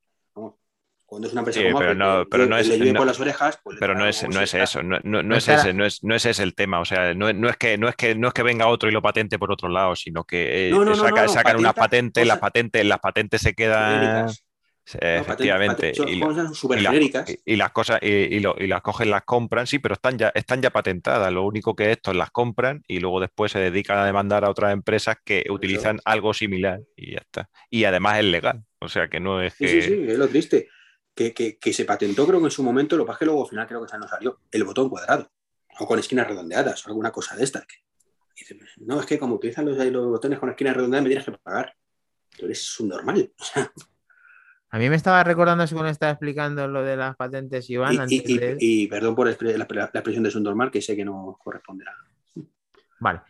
[1.15, 2.93] Cuando es una empresa Sí, como pero Apple, no- que pero lle- no es- le
[2.93, 5.37] no- por las orejas, pues Pero no es, no es eso, no, no- no No
[5.37, 6.81] es ese, no es, no es ese el tema.
[6.81, 8.93] O sea, no, no es que, no es que no es que venga otro y
[8.93, 11.57] lo patente por otro lado, sino que eh, No, no, no, saca- no, no, sacan
[11.59, 14.45] unas patentes, las patentes, las patentes se quedan genéricas.
[14.95, 15.75] eh, patentes- efectivamente.
[15.93, 17.31] patentes son y cosas y las- genéricas.
[17.31, 20.19] y- y las cosas y, y lo- y las cogen, las compran, sí, pero están
[20.19, 21.33] ya, están ya patentadas.
[21.33, 24.73] Lo único que estos las compran y luego después se dedican a demandar a otras
[24.73, 27.49] empresas que utilizan algo similar y ya está.
[27.71, 28.65] Y además es legal.
[28.81, 29.69] O sea que no es Sí, que.
[29.71, 30.69] sí, sí, es lo triste.
[31.15, 33.49] Que, que- que se patentó, creo que en su momento, lo que que luego al
[33.49, 34.41] final creo que esa no salió.
[34.51, 35.31] El botón cuadrado.
[35.79, 37.65] O con esquinas redondeadas o alguna cosa de estas.
[37.67, 37.77] que-
[38.37, 41.33] dices, no, es que como utilizan los, los botones con esquinas redondeadas me tienes que
[41.33, 41.75] pagar.
[42.37, 43.33] Tú eres un normal.
[44.71, 48.13] A mí me estaba recordando según estaba explicando lo de las patentes, Iván, y, antes
[48.29, 48.57] y- y- de...
[48.59, 51.93] y perdón por expre- la, la expresión de su normal, que sé que no corresponderá.
[52.99, 53.21] Vale.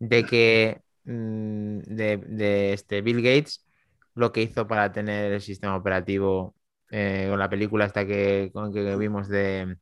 [0.00, 3.64] De que mm, de, de este Bill Gates
[4.14, 6.56] lo que hizo para tener el sistema operativo
[6.90, 9.76] eh, con la película esta que, con que vimos de.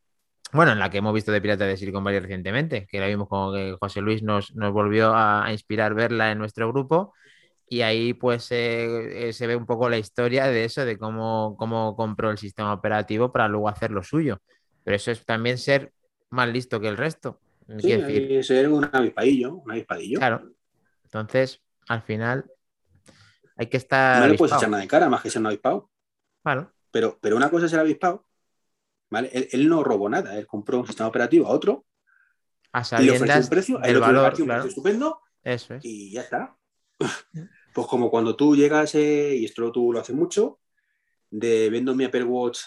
[0.53, 3.29] Bueno, en la que hemos visto de Pirata de Silicon Valley recientemente, que la vimos
[3.29, 7.13] como que José Luis nos, nos volvió a, a inspirar verla en nuestro grupo.
[7.69, 11.57] Y ahí pues eh, eh, se ve un poco la historia de eso, de cómo,
[11.59, 14.41] cómo compró el sistema operativo para luego hacer lo suyo.
[14.85, 15.93] Pero eso es también ser
[16.31, 17.41] más listo que el resto.
[17.79, 20.19] Sí, decir, ser un avispadillo, un avispadillo.
[20.19, 20.53] Claro.
[21.03, 22.45] Entonces, al final,
[23.57, 24.23] hay que estar.
[24.23, 25.91] no le puedes echar nada en cara más que ser un avispado.
[26.45, 26.73] Claro.
[26.97, 28.25] Pero, pero una cosa es el avispado,
[29.11, 29.29] ¿vale?
[29.31, 31.85] Él, él no robó nada, él compró un sistema operativo a otro,
[32.73, 34.63] A y le ofreció un precio, del otro valor, un claro.
[34.63, 35.85] precio estupendo Eso es.
[35.85, 36.57] y ya está.
[37.75, 40.59] Pues como cuando tú llegas, eh, y esto tú lo haces mucho,
[41.31, 42.61] de vendo mi Apple Watch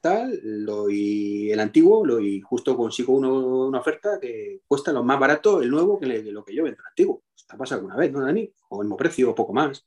[0.00, 5.04] tal, lo, y el antiguo, lo, y justo consigo uno- una oferta que cuesta lo
[5.04, 7.24] más barato el nuevo que, le- que lo que yo vendo el antiguo.
[7.46, 8.50] ¿Te ha pasado alguna vez, no, Dani?
[8.70, 9.84] O el mismo precio, o poco más.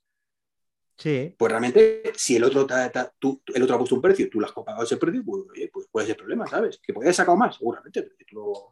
[0.99, 1.33] Sí.
[1.37, 4.29] Pues realmente, si el otro, ta- ta- tú- el otro ha puesto un precio y
[4.29, 6.77] tú lo has pagado ese precio, pues, oye, pues puede ser problema, ¿sabes?
[6.83, 8.71] Que podías sacado más, seguramente, porque tú lo,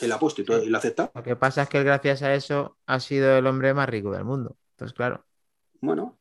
[0.00, 1.10] él ha puesto y, todo, y lo aceptado.
[1.14, 4.12] Lo que pasa es que él, gracias a eso ha sido el hombre más rico
[4.12, 4.58] del mundo.
[4.72, 5.24] Entonces, claro.
[5.80, 6.18] Bueno,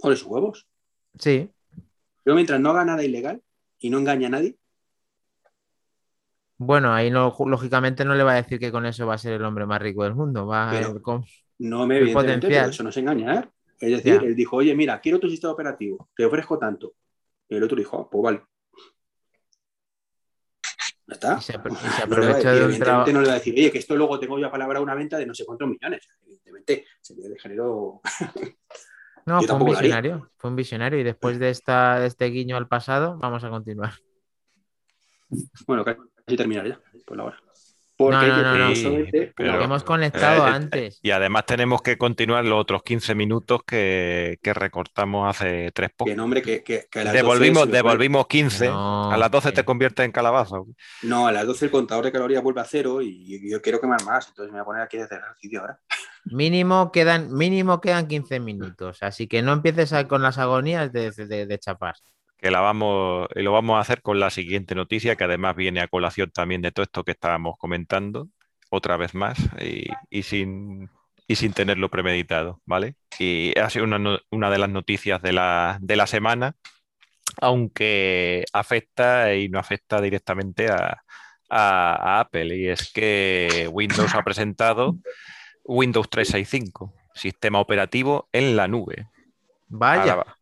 [0.00, 0.66] ole sus huevos.
[1.18, 1.50] Sí.
[2.24, 3.42] Pero mientras no haga nada ilegal
[3.78, 4.56] y no engañe a nadie,
[6.58, 9.34] Bueno, ahí no, lógicamente no le va a decir que con eso va a ser
[9.34, 10.46] el hombre más rico del mundo.
[10.46, 11.24] Va Pero- a con-
[11.58, 12.62] no me evidentemente, potencial.
[12.64, 13.50] pero eso no es engañar.
[13.78, 16.94] Es decir, él dijo, oye, mira, quiero tu sistema operativo, te ofrezco tanto.
[17.48, 18.42] Y el otro dijo, ah, pues vale.
[21.06, 21.36] Ya está.
[21.38, 23.54] y se, y se No le va a decir, evidentemente no le va a decir,
[23.54, 26.08] oye, que esto luego tengo ya palabra una venta de no sé cuántos millones.
[26.22, 28.00] Evidentemente, sería de género.
[29.26, 30.30] No, yo fue un visionario.
[30.36, 30.98] Fue un visionario.
[30.98, 33.92] Y después de, esta, de este guiño al pasado, vamos a continuar.
[35.66, 37.45] Bueno, casi terminar ya, por la hora.
[37.98, 38.74] Porque No, no, no,
[39.10, 41.00] que Pero- Hemos conectado eh, antes.
[41.02, 45.94] Y además tenemos que continuar los otros 15 minutos que, que recortamos hace tres que
[45.96, 46.16] podcasts.
[46.18, 48.68] nombre que, que, que a las 12 Devolvimos, se me pone- devolvimos 15.
[48.68, 50.56] No, a las 12 te conviertes en calabaza.
[51.02, 54.04] No, a las 12 el contador de calorías vuelve a cero y yo quiero quemar
[54.04, 55.80] más, entonces me voy a poner aquí a hacer ejercicio ahora.
[56.26, 59.02] Mínimo quedan, mínimo quedan 15 minutos.
[59.02, 61.94] Así que no empieces a- con las agonías de, de- de chapar.
[62.38, 65.80] Que la vamos, y lo vamos a hacer con la siguiente noticia, que además viene
[65.80, 68.28] a colación también de todo esto que estábamos comentando,
[68.70, 70.90] otra vez más, y, y sin,
[71.26, 72.96] y sin tenerlo premeditado, ¿vale?
[73.18, 76.54] Y ha sido una, no- una de las noticias de la, de la semana,
[77.40, 81.02] aunque afecta y no afecta directamente a,
[81.50, 84.96] a- a Apple, y es que Windows ha presentado
[85.64, 89.08] Windows 365, sistema operativo en la nube.
[89.68, 90.12] Vaya.
[90.12, 90.36] Ahora,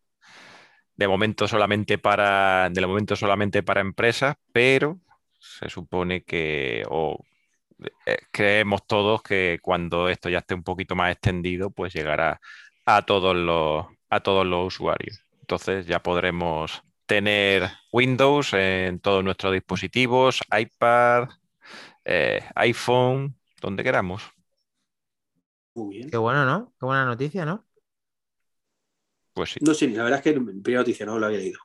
[0.95, 4.99] de momento solamente para, de momento solamente para empresas, pero
[5.39, 7.19] se supone que, o
[8.05, 12.39] eh, creemos todos que cuando esto ya esté un poquito más extendido, pues llegará
[12.85, 15.21] a todos los, a todos los usuarios.
[15.41, 21.29] Entonces ya podremos tener Windows en todos nuestros dispositivos, iPad,
[22.03, 24.23] eh, iPhone, donde queramos.
[25.75, 26.09] Muy bien.
[26.09, 26.73] Qué bueno, ¿no?
[26.79, 27.65] Qué buena noticia, ¿no?
[29.35, 31.59] Pues sí, No sé, la verdad es que en primera noticia no lo había leído.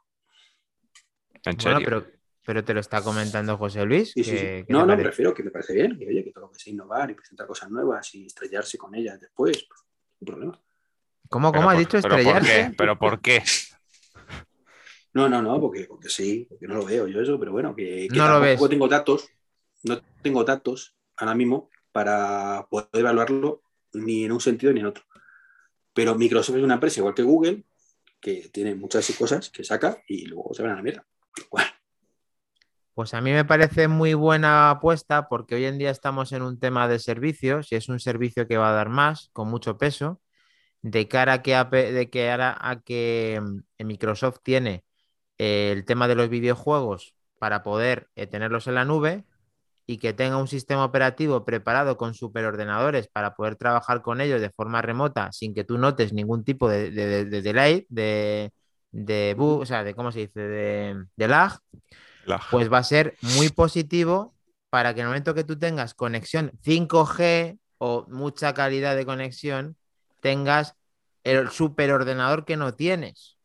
[1.45, 2.05] en Bueno, pero,
[2.45, 4.13] pero te lo está comentando José Luis.
[4.13, 4.37] Sí, que- sí.
[4.37, 5.03] ¿qué te No, no, parece?
[5.05, 7.47] prefiero que me parece bien, que oye, que todo lo que sea innovar y presentar
[7.47, 9.81] cosas nuevas y estrellarse con ellas después, pues,
[10.19, 10.61] sin problema.
[11.29, 12.71] ¿Cómo, cómo has por- dicho pero ¿por estrellarse?
[12.71, 12.75] qué?
[12.77, 13.43] ¿Pero por qué?
[15.13, 18.09] No, no, no, porque, porque sí, porque no lo veo yo eso, pero bueno, que,
[18.09, 18.69] que No lo ves.
[18.69, 19.29] tengo datos,
[19.85, 23.63] no tengo datos ahora mismo para poder evaluarlo
[23.93, 25.05] ni en un sentido ni en otro.
[26.01, 27.63] Pero Microsoft es una empresa igual que Google,
[28.23, 31.07] que tiene muchas cosas que saca y luego se van a la mierda.
[32.95, 36.59] Pues a mí me parece muy buena apuesta porque hoy en día estamos en un
[36.59, 40.23] tema de servicios y es un servicio que va a dar más, con mucho peso,
[40.81, 44.87] de cara a que, de que, a que mm, Microsoft tiene
[45.37, 49.27] eh, el tema de los videojuegos para poder eh, tenerlos en la nube
[49.91, 54.51] y que tenga un sistema operativo preparado con superordenadores para poder trabajar con ellos de
[54.51, 58.53] forma remota sin que tú notes ningún tipo de, de- de- de delay, de,
[58.93, 61.59] de bug, o sea, de cómo se dice, de, de lag,
[62.25, 64.33] La- pues va a ser muy positivo
[64.71, 69.77] para que en el momento que tú tengas conexión 5G o mucha calidad de conexión,
[70.21, 70.77] tengas
[71.25, 73.39] el superordenador que no tienes.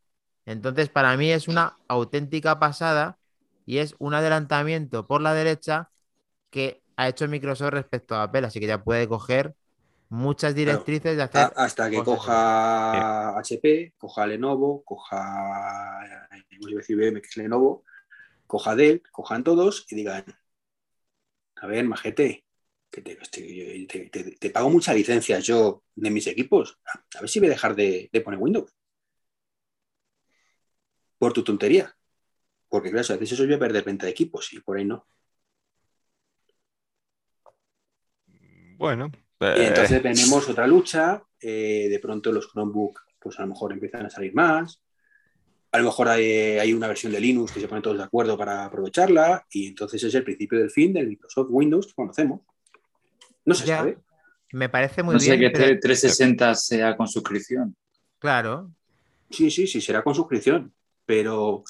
[0.45, 3.17] Entonces, para mí es una auténtica pasada
[3.65, 5.89] y es un adelantamiento por la derecha
[6.55, 9.53] que ha hecho Microsoft respecto a Apple, así que ya puede coger
[10.09, 12.15] muchas directrices de hacer hasta que cosas.
[12.15, 15.19] coja HP, coja Lenovo, coja
[16.31, 16.45] eh,
[16.89, 17.83] IBM, que es Lenovo,
[18.47, 20.25] coja Dell, cojan todos y digan,
[21.57, 22.45] a ver, majete,
[22.91, 26.79] que te, te- te- te- te pago muchas licencias yo de mis equipos,
[27.15, 28.71] a ver si voy a dejar de, de poner Windows.
[31.17, 31.93] Por tu tontería.
[32.69, 34.85] Porque claro, si haces eso yo voy a perder venta de equipos y por ahí
[34.85, 35.07] no.
[38.77, 39.11] Bueno,
[39.41, 43.73] Y eh, entonces tenemos otra lucha, eh, de pronto los Chromebook pues a lo mejor
[43.73, 44.81] empiezan a salir más,
[45.71, 46.23] a lo mejor hay,
[46.59, 50.03] hay una versión de Linux que se ponen todos de acuerdo para aprovecharla y entonces
[50.03, 52.41] es el principio del fin del Microsoft Windows que conocemos.
[53.45, 53.77] No se Ya.
[53.77, 53.97] sabe.
[54.53, 55.51] Me parece muy no sé bien.
[55.51, 57.75] que pero- 360 sea con suscripción.
[58.19, 58.71] Claro,
[59.31, 60.71] Sí, sí, sí, será con suscripción,
[61.05, 61.63] pero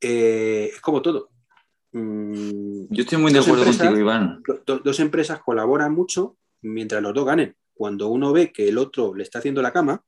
[0.00, 1.30] eh, es como todo.
[1.94, 4.42] Mm, Yo estoy muy de Dos acuerdo empresas- contigo, Iván.
[4.46, 7.56] do- do- dos empresas colaboran mucho mientras los dos ganen.
[7.72, 10.04] Cuando uno ve que el otro le está haciendo la cama,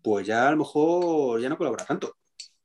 [0.00, 2.16] pues ya a lo mejor ya no colabora tanto.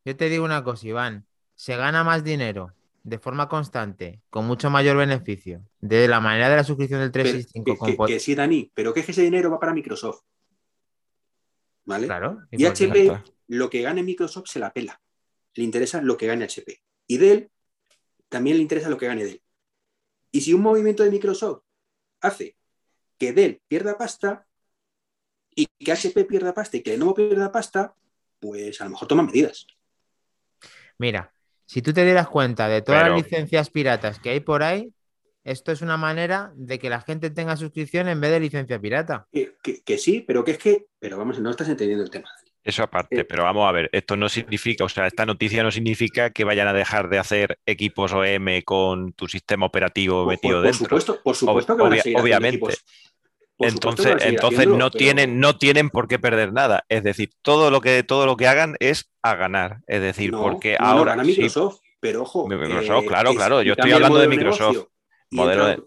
[0.06, 1.26] Yo te digo una cosa, Iván.
[1.56, 6.58] Se gana más dinero de forma constante, con mucho mayor beneficio, de la manera de
[6.58, 9.50] la suscripción del Pero- 365 que, con que- que sí, Dani, pero que ese dinero
[9.50, 10.22] va para Microsoft.
[11.86, 12.06] ¿vale?
[12.06, 12.40] Claro.
[12.52, 13.12] Y HP,
[13.48, 15.00] lo que gane Microsoft se la pela.
[15.56, 16.82] Le interesa lo que gane HP.
[17.08, 17.50] Y Dell
[18.30, 19.42] también le interesa lo que gane Dell.
[20.32, 21.64] Y si un movimiento de Microsoft
[22.22, 22.56] hace
[23.18, 24.46] que Dell pierda pasta
[25.56, 27.96] y que HP pierda pasta y que Lenovo pierda pasta,
[28.40, 29.66] pues a lo mejor toman medidas.
[31.00, 31.34] Mira,
[31.66, 34.94] si tú te dieras cuenta de todas Pero- las licencias piratas que hay por ahí,
[35.44, 39.28] esto es una manera de que la gente tenga suscripción en vez de licencia pirata.
[39.32, 42.30] Que, que- que sí, pero que es que, pero vamos, no estás entendiendo el tema.
[42.68, 45.72] Eso aparte, Eh, pero vamos a ver, esto no significa, o sea, esta noticia no
[45.72, 50.56] significa que vayan a dejar de hacer equipos OEM con tu sistema operativo Por, metido
[50.56, 50.86] por- por dentro.
[50.86, 52.58] supuesto, por supuesto que van a seguir obviamente.
[52.58, 52.84] equipos.
[53.56, 56.84] Por Entonces, entonces haciéndolo, no pero- tienen, no tienen por qué perder nada.
[56.90, 59.78] Es decir, todo lo que, todo lo que hagan es a ganar.
[59.88, 62.48] Es decir, No, porque no, no, ahora sí, Microsoft, pero ojo.
[62.50, 64.92] Microsoft, eh, claro, que claro, si yo estoy el hablando de Microsoft, negocio
[65.32, 65.84] modelo entra-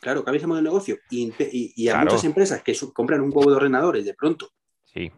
[0.00, 2.04] Claro, cambia ese modelo de negocio y, y- y a Claro.
[2.04, 4.50] muchas empresas que compran un huevo de ordenadores de pronto
[4.84, 5.10] sí,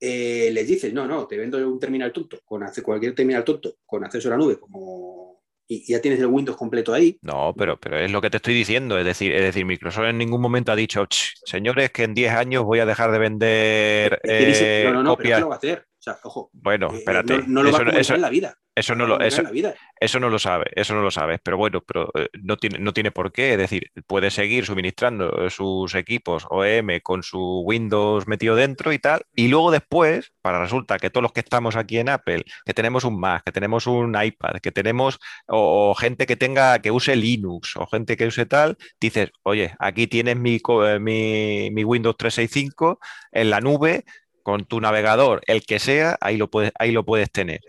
[0.00, 3.74] eh, les dices, no, no, te vendo un terminal tonto, con acce- cualquier terminal tonto,
[3.86, 7.18] con acceso a la nube, como y, y ya tienes el Windows completo ahí.
[7.20, 8.98] no, pero, pero es lo que te estoy diciendo.
[8.98, 12.32] Es decir, es decir, Microsoft en ningún momento ha dicho, "Ch, señores, que en 10
[12.32, 15.36] años voy a dejar de vender eh, no, no, no, pero copias.
[15.38, 15.84] que lo va a hacer.
[16.14, 17.38] Sea, ojo, Bueno, eh, espérate.
[17.38, 18.54] no, no lo va eso, a comunicar eso- en la vida.
[18.74, 19.80] eso No lo va a eso, comunicar en la vida.
[20.00, 22.92] Eso no lo sabe, eso no lo sabes, pero bueno, pero eh, no tiene, no
[22.92, 28.28] tiene por qué, es decir, puede seguir suministrando eh, sus equipos OEM con su Windows
[28.28, 31.98] metido dentro y tal, y luego después, para resulta que todos los que estamos aquí
[31.98, 36.26] en Apple, que tenemos un Mac, que tenemos un iPad, que tenemos, o, o gente
[36.26, 40.60] que tenga, que use Linux, o gente que use tal, dices, oye, aquí tienes mi,
[41.00, 43.00] mi, mi Windows 365
[43.32, 44.04] en la nube,
[44.42, 47.60] con tu navegador, el que sea, ahí lo puedes, ahí lo puedes tener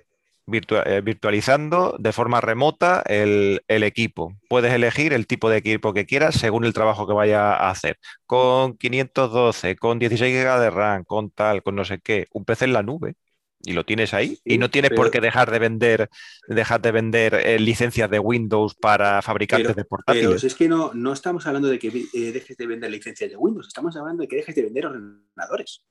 [0.45, 4.33] virtua- eh, virtualizando de forma remota el, el equipo.
[4.49, 7.97] Puedes elegir el tipo de equipo que quieras según el trabajo que vaya a hacer.
[8.25, 12.27] Con 512, con 16 GB de RAM, con tal, con no sé qué.
[12.33, 13.13] Un PC en la nube.
[13.61, 14.29] Y lo tienes ahí.
[14.37, 16.09] Sí, y no tienes por pero- qué dejar de vender,
[16.47, 20.41] dejar de vender eh, licencias de Windows para fabricantes Pero- de Pero portátiles.
[20.41, 23.35] si es que no, no estamos hablando de que eh, dejes de vender licencias de
[23.35, 25.83] Windows, estamos hablando de que dejes de vender ordenadores.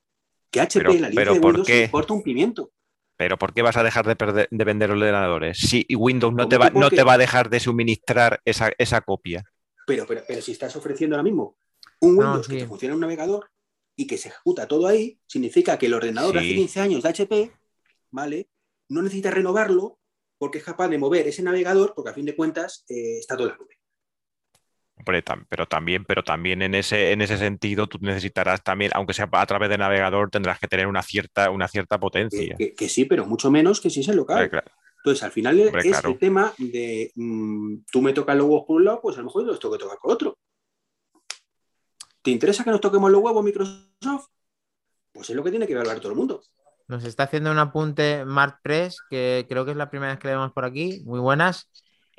[0.51, 1.85] Que HP, Pero- la licencia pero de ¿por Windows, qué?
[1.85, 2.71] importa un pimiento.
[3.17, 5.59] Pero ¿por qué vas a dejar de, perder- de vender ordenadores?
[5.59, 6.97] Si Windows no ¿Cómo te va, por no qué?
[6.97, 9.45] te va a dejar de suministrar esa, esa copia.
[9.87, 11.57] Pero, pero, pero si estás ofreciendo ahora mismo
[12.01, 12.53] un No, Windows sí.
[12.53, 13.51] que te funciona en un navegador
[13.97, 16.55] y que se ejecuta todo ahí, significa que el ordenador de hace Sí.
[16.57, 17.53] 15 años de HP,
[18.13, 18.49] ¿vale?
[18.89, 19.99] No necesita renovarlo
[20.39, 23.49] porque es capaz de mover ese navegador porque a fin de cuentas eh, está todo
[23.49, 23.78] en la nube.
[25.09, 29.15] Hombre, tam- pero también, pero también en ese, en ese sentido tú necesitarás también, aunque
[29.15, 32.55] sea a través de navegador, tendrás que tener una cierta, una cierta potencia.
[32.59, 34.37] que- que sí, pero mucho menos que si es en local.
[34.37, 34.71] Hombre, claro.
[34.99, 36.11] Entonces, al final Hombre, es claro.
[36.11, 39.27] el tema de mm, tú me tocas los huevos por un lado, pues a lo
[39.27, 40.37] mejor yo los tengo que tocar con otro.
[42.21, 44.27] ¿Te interesa que nos toquemos los huevos Microsoft?
[45.13, 46.43] Pues es lo que tiene que hablar todo el mundo.
[46.87, 50.29] Nos está haciendo un apunte Mark Press, que creo que es la primera vez que
[50.29, 51.01] le vemos por aquí.
[51.07, 51.71] Muy buenas.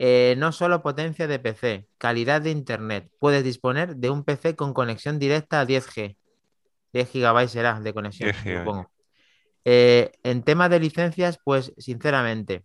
[0.01, 3.11] Eh, no solo potencia de PC, calidad de internet.
[3.19, 6.15] Puedes disponer de un PC con conexión directa a 10G.
[6.93, 8.59] 10 GB será de conexión, 10 GB.
[8.59, 8.91] supongo.
[9.65, 12.63] Eh, en tema de licencias, pues sinceramente,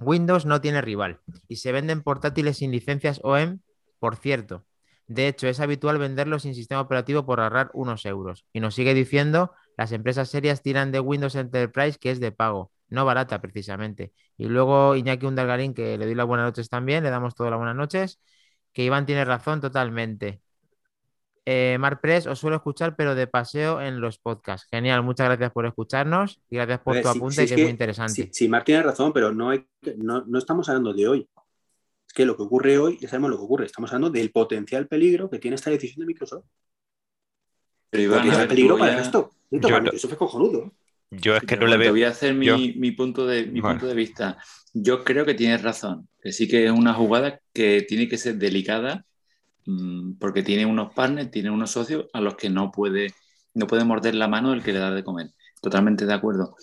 [0.00, 3.60] Windows no tiene rival y se venden portátiles sin licencias OEM,
[3.98, 4.66] por cierto.
[5.06, 8.44] De hecho, es habitual venderlos sin sistema operativo por ahorrar unos euros.
[8.52, 12.70] Y nos sigue diciendo, las empresas serias tiran de Windows Enterprise, que es de pago,
[12.90, 14.12] no barata precisamente.
[14.36, 17.58] Y luego Iñaki Undalgarín, que le doy las buenas noches también, le damos todas las
[17.58, 18.20] buenas noches,
[18.72, 20.42] que Iván tiene razón totalmente.
[21.46, 24.68] Eh, Mar Press, os suelo escuchar, pero de paseo en los podcasts.
[24.70, 27.70] Genial, muchas gracias por escucharnos y gracias por ver, tu apunte, sí que es muy
[27.70, 28.12] interesante.
[28.12, 29.66] Sí, sí, Marc tiene razón, pero no, hay,
[29.96, 31.28] no, no estamos hablando de hoy.
[32.06, 33.66] Es que lo que ocurre hoy, ya sabemos lo que ocurre.
[33.66, 36.44] Estamos hablando del potencial peligro que tiene esta decisión de Microsoft.
[37.88, 39.30] Pero Iván, ver, el peligro para el a- resto.
[39.50, 40.72] Sí, Yo para no- Microsoft es cojonudo.
[41.10, 41.92] Yo es que Pero no le Te veo.
[41.92, 44.38] voy a hacer mi, yo- mi punto, de, mi punto de vista.
[44.72, 48.36] Yo creo que tienes razón, que sí que es una jugada que tiene que ser
[48.36, 49.04] delicada
[49.66, 53.08] mm, porque tiene unos partners, tiene unos socios a los que no puede,
[53.54, 55.30] no puede morder la mano el que le da de comer.
[55.60, 56.54] Totalmente de acuerdo.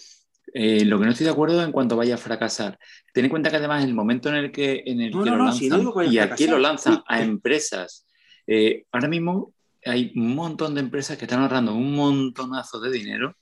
[0.54, 2.80] Eh, lo que no estoy de acuerdo es en cuanto vaya a fracasar.
[3.14, 5.36] Ten en cuenta que además el momento en el que, en el No, que no,
[5.38, 5.68] lo no, si
[6.10, 8.08] y a quién lo lanzan, a empresas.
[8.48, 9.54] Eh, ahora mismo
[9.86, 13.36] hay un montón de empresas que están ahorrando un montonazo de dinero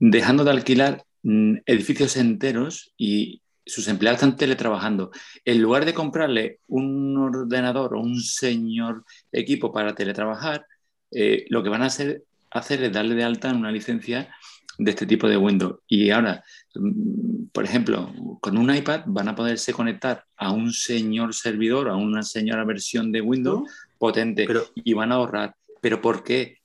[0.00, 5.12] dejando de alquilar mm, edificios enteros y sus empleados están teletrabajando.
[5.44, 10.66] En lugar de comprarle un ordenador o un señor equipo para teletrabajar,
[11.12, 14.34] eh, lo que van a hacer, hacer es darle de alta en una licencia
[14.78, 15.76] de este tipo de Windows.
[15.86, 16.42] Y ahora,
[16.74, 21.96] mm, por ejemplo, con un iPad van a poderse conectar a un señor servidor, a
[21.96, 23.66] una señora versión de Windows ¿no?
[23.98, 25.54] potente Pero- y van a ahorrar.
[25.80, 26.56] ¿Pero por qué?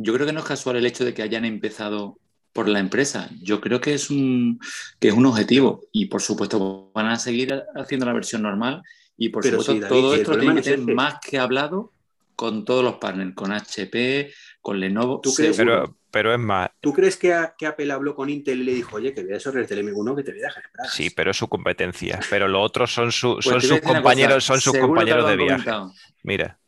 [0.00, 2.18] yo creo que no es casual el hecho de que hayan empezado
[2.58, 3.30] por la empresa.
[3.40, 4.58] Yo creo que es un,
[4.98, 8.82] que es un objetivo y por supuesto van a seguir haciendo la versión normal
[9.16, 11.92] y por Pero supuesto sí, David, todo esto tiene que ser más que hablado
[12.34, 15.20] con todos los partners, con HP, con Lenovo.
[15.20, 15.82] ¿Tú crees- seguro.
[15.84, 18.74] Pero, pero es más, ¿Tú crees que, a- que Apple habló con Intel y le
[18.74, 21.36] dijo, oye, que veas sobre el TLM1 que te voy a dejar sí, pero es
[21.36, 22.18] su competencia.
[22.28, 25.22] Pero los otros son, su- Pues son voy a sus compañeros, cosa, son sus compañeros
[25.22, 25.64] lo de viaje.
[25.64, 25.94] comentado.
[26.24, 26.58] Mira,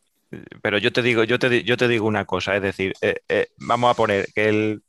[0.61, 3.47] pero yo te digo, yo te, yo te digo una cosa, es decir, eh, eh,
[3.57, 4.81] vamos a poner que el,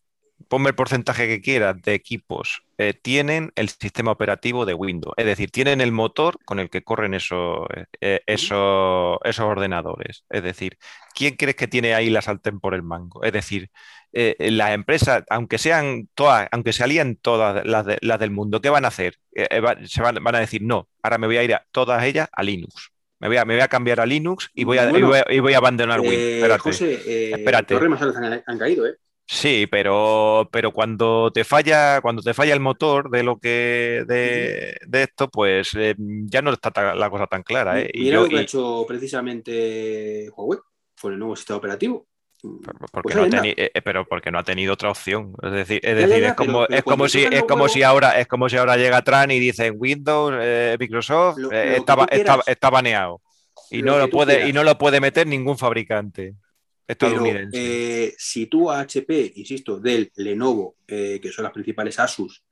[0.52, 5.24] ponme el porcentaje que quieras de equipos, eh, tienen el sistema operativo de Windows, es
[5.24, 7.66] decir, tienen el motor con el que corren esos,
[8.02, 10.24] eh, esos, esos ordenadores.
[10.28, 10.76] Es decir,
[11.14, 13.22] ¿quién crees que tiene ahí la sartén por el mango?
[13.24, 13.70] Es decir,
[14.12, 18.68] eh, las empresas, aunque sean todas, aunque salían todas las, de- las del mundo, ¿qué
[18.68, 19.14] van a hacer?
[19.34, 21.64] Eh, eh, va- se van, van a decir, no, ahora me voy a ir a
[21.72, 22.90] todas ellas a Linux.
[23.20, 25.18] Me voy a, me voy a cambiar a Linux y voy a, y Bueno, voy
[25.18, 26.20] a, y voy a abandonar Windows.
[26.20, 26.60] Eh, Espérate.
[26.62, 27.74] José, eh, Espérate.
[27.76, 28.96] altas han, han caído, ¿eh?
[29.26, 34.76] Sí, pero, pero cuando te falla, cuando te falla el motor de lo que de,
[34.86, 37.90] de esto, pues eh, ya no está la cosa tan clara, ¿eh?
[37.94, 40.58] Y Mira yo- lo que ha y- hecho precisamente Huawei
[41.00, 42.06] con el nuevo sistema operativo.
[42.42, 45.32] porque Pues no ha eh, eh, pero porque no ha tenido otra opción.
[45.42, 47.68] Es decir, es, decir, ya, ya, es como, pero- pero es como si, es como
[47.68, 51.70] si ahora, es como si ahora llega Tran y dice Windows, eh, Microsoft, Lo- eh,
[51.70, 53.22] lo está, está- está baneado.
[53.70, 54.54] Y Lo no lo puede, y quieras.
[54.54, 56.34] no lo puede meter ningún fabricante
[56.98, 62.44] Pero eh, si tú a HP, insisto, Dell, Lenovo, eh, que son las principales Asus,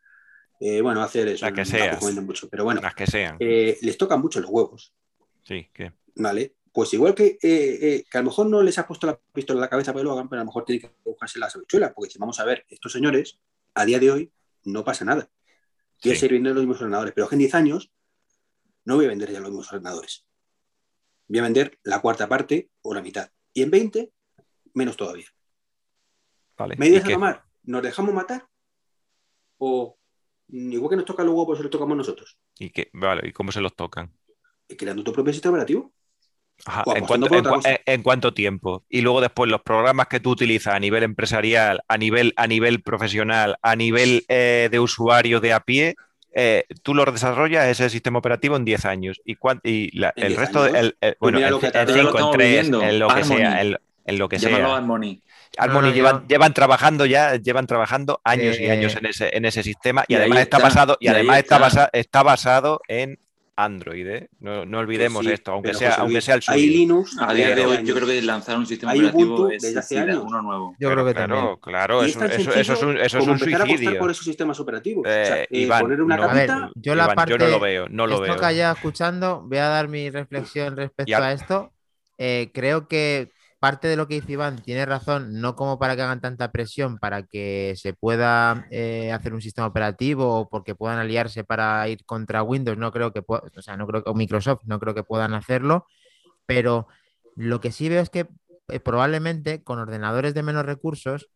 [0.60, 1.84] eh, bueno, hacer eso, La que no sea.
[1.86, 3.36] tampoco venden mucho, pero bueno, Las que sean.
[3.38, 4.94] les tocan mucho los huevos,
[5.42, 6.54] Sí, que ¿vale?
[6.72, 9.68] Pues igual que, que a lo mejor no les has puesto la pistola en la
[9.68, 12.10] cabeza para que lo hagan, pero a lo mejor tienen que buscarse las habichuelas, porque
[12.12, 13.40] si vamos a ver, estos señores,
[13.74, 14.32] a día de hoy,
[14.64, 15.22] no pasa nada.
[15.22, 15.30] A
[16.02, 16.14] Sí.
[16.14, 17.90] seguir vendiendo los mismos ordenadores, pero en 10 años
[18.84, 20.24] no voy a vender ya los mismos ordenadores.
[21.26, 23.30] Voy a vender la cuarta parte o la mitad.
[23.52, 24.12] Y en 20,
[24.74, 25.26] menos todavía.
[26.56, 26.76] vale.
[26.76, 27.12] ¿Medidas ¿Y a qué?
[27.14, 27.44] tomar?
[27.64, 28.46] ¿Nos dejamos matar?
[29.58, 29.96] ¿O
[30.48, 32.36] igual que nos toca los huevos, se los tocamos nosotros?
[32.58, 32.90] ¿Y qué?
[32.92, 34.12] Vale, ¿y cómo se los tocan?
[34.78, 35.92] Creando tu propio sistema operativo.
[36.66, 38.84] Ajá, O ¿En, apostando cuánto, por en, cuánto tiempo?
[38.88, 42.82] Y luego después los programas que tú utilizas a nivel empresarial, a nivel, a nivel
[42.82, 45.96] profesional, a nivel eh, de usuario de a pie,
[46.34, 49.20] eh, tú los desarrollas ese sistema operativo en 10 años.
[49.24, 50.80] ¿Y, y la- ¿En el 10 resto, de- años?
[50.82, 52.36] el- el- bueno, mira en, lo que ci- te- en Pero lo 5, en estamos
[52.36, 52.82] 3, viendo.
[52.82, 53.36] en lo que Harmony.
[53.38, 54.76] sea, en, en lo que Llámalo sea.
[54.76, 55.22] Harmony.
[55.58, 59.06] Harmony No, no, llevan, yo- llevan trabajando ya, llevan trabajando años y Eh, años en
[59.06, 61.58] ese, en ese sistema y, y además está, está, basado, y y además está, está.
[61.66, 63.18] basa- está basado en
[63.56, 64.28] Android, ¿eh?
[64.38, 66.72] No, no olvidemos Pues sí, esto, aunque pero, sea, José aunque sea el Hay suyo.
[66.78, 67.16] Linux.
[67.20, 67.88] A día de hoy, años.
[67.88, 70.22] yo creo que lanzar un sistema Hay operativo Ubuntu es desde hace años.
[70.24, 70.76] uno nuevo.
[70.78, 71.56] Yo creo que claro, también.
[71.60, 73.98] claro, Y eso, es eso- eso es un, eso es un empezar a apostar suicidio.
[73.98, 75.04] por esos sistemas operativos.
[75.06, 76.22] Eh, o sea, eh, Iván, poner una no.
[76.22, 76.70] A ver, capita.
[76.76, 77.30] yo la Iván, parte.
[77.32, 78.36] yo no lo veo, no lo esto veo.
[78.40, 81.18] que haya escuchando, voy a dar mi reflexión respecto Ya.
[81.18, 81.72] a esto.
[82.16, 83.30] Eh, creo que
[83.60, 86.98] parte de lo que dice Iván tiene razón, no como para que hagan tanta presión
[86.98, 92.04] para que se pueda eh, hacer un sistema operativo o porque puedan aliarse para ir
[92.06, 92.78] contra Windows.
[92.78, 95.86] No creo que o sea, no creo o Microsoft, no creo que puedan hacerlo.
[96.46, 96.88] Pero
[97.36, 98.28] lo que sí veo es que
[98.68, 101.30] eh, probablemente con ordenadores de menos recursos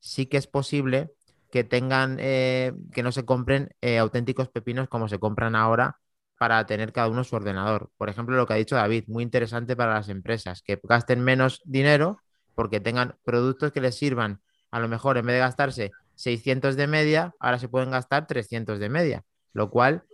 [0.00, 1.10] sí que es posible
[1.50, 5.98] que tengan, eh, que no se compren eh, auténticos pepinos como se compran ahora
[6.40, 7.90] para tener cada uno su ordenador.
[7.98, 11.60] Por ejemplo, lo que ha dicho David, muy interesante para las empresas, que gasten menos
[11.66, 12.22] dinero
[12.54, 14.40] porque tengan productos que les sirvan.
[14.70, 18.78] A lo mejor en vez de gastarse 600 de media, ahora se pueden gastar 300
[18.78, 19.22] de media,
[19.52, 20.04] lo cual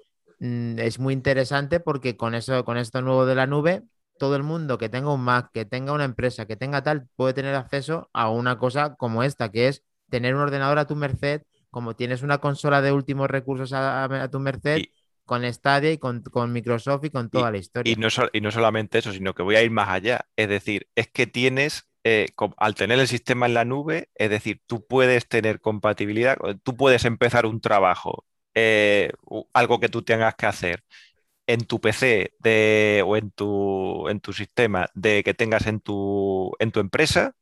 [0.41, 3.85] mm, es muy interesante porque con eso, con esto nuevo de la nube,
[4.19, 7.35] todo el mundo que tenga un Mac, que tenga una empresa, que tenga tal, puede
[7.35, 11.43] tener acceso a una cosa como esta, que es tener un ordenador a tu merced,
[11.71, 14.87] como tienes una consola de últimos recursos a, tu merced,
[15.27, 17.93] con Stadia y con, con Microsoft y con toda la historia.
[17.93, 20.27] Y no, y no solamente eso, sino que voy a ir más allá.
[20.37, 24.63] Es decir, es que tienes, eh, al tener el sistema en la nube, es decir,
[24.67, 28.25] tú puedes tener compatibilidad, tú puedes empezar un trabajo,
[28.55, 29.13] eh,
[29.53, 30.85] algo que tú tengas que hacer
[31.47, 36.53] en tu PC de, o en tu, en tu sistema de que tengas en tu,
[36.59, 37.35] en tu empresa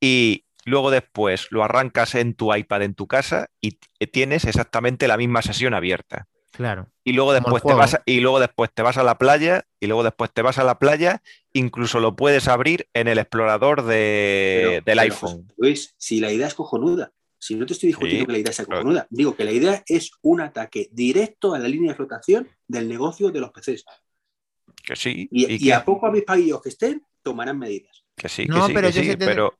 [0.00, 3.78] y luego después lo arrancas en tu iPad en tu casa y
[4.12, 6.28] tienes exactamente la misma sesión abierta.
[6.56, 6.86] Claro.
[7.02, 9.86] Y luego después te vas a, y luego después te vas a la playa y
[9.86, 11.20] luego después te vas a la playa,
[11.52, 15.52] incluso lo puedes abrir en el explorador de- Pero- del pero, iPhone.
[15.56, 18.52] Luis, si la idea es cojonuda, si no te estoy discutiendo Sí, que la idea
[18.52, 22.48] sea cojonuda, digo que la idea es un ataque directo a la línea de flotación
[22.68, 23.84] del negocio de los PCs.
[24.82, 28.04] Que sí, Y, y y que, a poco avispadillos que estén, tomarán medidas.
[28.16, 29.54] que sí, que No, sí, pero que yo sí, te- pero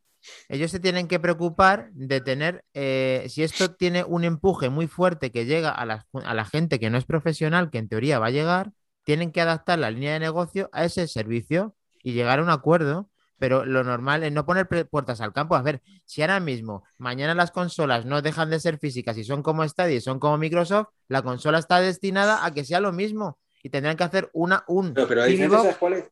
[0.49, 5.31] Ellos se tienen que preocupar de tener, eh, si esto tiene un empuje muy fuerte
[5.31, 8.27] que llega a la, a la gente que no es profesional, que en teoría va
[8.27, 8.73] a llegar,
[9.05, 13.11] tienen que adaptar la línea de negocio a ese servicio y llegar a un acuerdo,
[13.39, 15.57] pero lo normal es no poner puertas al campo.
[15.57, 19.43] A ver, si ahora mismo, mañana las consolas no dejan de ser físicas y son
[19.43, 23.39] como Stadia y son como Microsoft, la consola está destinada a que sea lo mismo
[23.63, 25.63] y tendrán que hacer una, un Pero, pero la TV diferencia, box.
[25.63, 26.05] ¿sabes cuál es?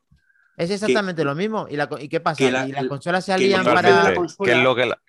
[0.56, 1.66] Es exactamente lo mismo.
[1.70, 2.38] ¿Y, la ¿y qué pasa?
[2.38, 4.04] que la- ¿Y las consolas se alían la- para...
[4.04, 5.02] la consola- Que es lo que la-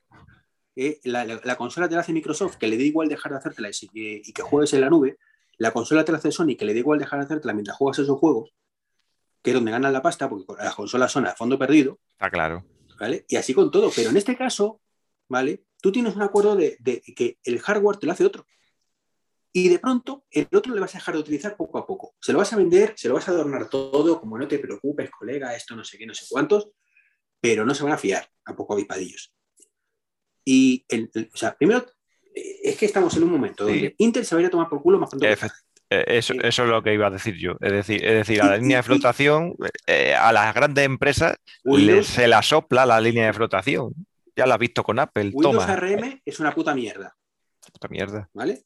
[0.75, 3.37] Eh, la, la- la consola te la hace Microsoft, que le da igual dejar de
[3.37, 5.17] hacértela y, y- y que juegues en la nube.
[5.57, 7.99] La consola te la hace Sony, que le da igual dejar de hacértela mientras juegas
[7.99, 8.51] esos juegos,
[9.43, 12.65] que es donde ganan la pasta, porque las consolas son a fondo perdido, Está claro.
[12.99, 13.25] ¿vale?
[13.27, 13.91] Y así con todo.
[13.95, 14.81] Pero en este caso,
[15.29, 15.63] ¿vale?
[15.81, 18.47] Tú tienes un acuerdo de, de que el hardware te lo hace otro.
[19.55, 22.15] Y de pronto, el otro le vas a dejar de utilizar poco a poco.
[22.19, 25.11] Se lo vas a vender, se lo vas a adornar todo, como no te preocupes,
[25.11, 26.71] colega, esto no sé qué, no sé cuántos,
[27.39, 29.31] pero no se van a fiar a poco avispadillos.
[30.45, 31.85] Y, el, el- o sea, primero,
[32.35, 33.73] eh, es que estamos en un momento Sí.
[33.73, 35.25] donde Intel se va a ir a tomar por culo más pronto.
[35.27, 35.33] que.
[35.89, 37.51] Eh, Eso, eso es lo que iba a decir yo.
[37.61, 39.53] Es decir, es decir a la línea de flotación,
[39.85, 43.93] eh, a las grandes empresas Windows, se la sopla la línea de flotación.
[44.35, 45.29] Ya la has visto con Apple.
[45.31, 45.71] Windows Toma.
[45.73, 47.15] ARM es una puta mierda,
[47.71, 48.27] Puta mierda.
[48.33, 48.63] ¿vale?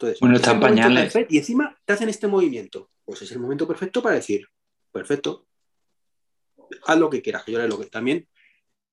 [0.00, 1.12] Entonces, Bueno, es están el momento pañales.
[1.12, 2.90] perfecto, Y encima te hacen este movimiento.
[3.04, 4.46] Pues es el momento perfecto para decir,
[4.90, 5.46] perfecto,
[6.86, 8.26] haz lo que quieras, que yo haré lo que también.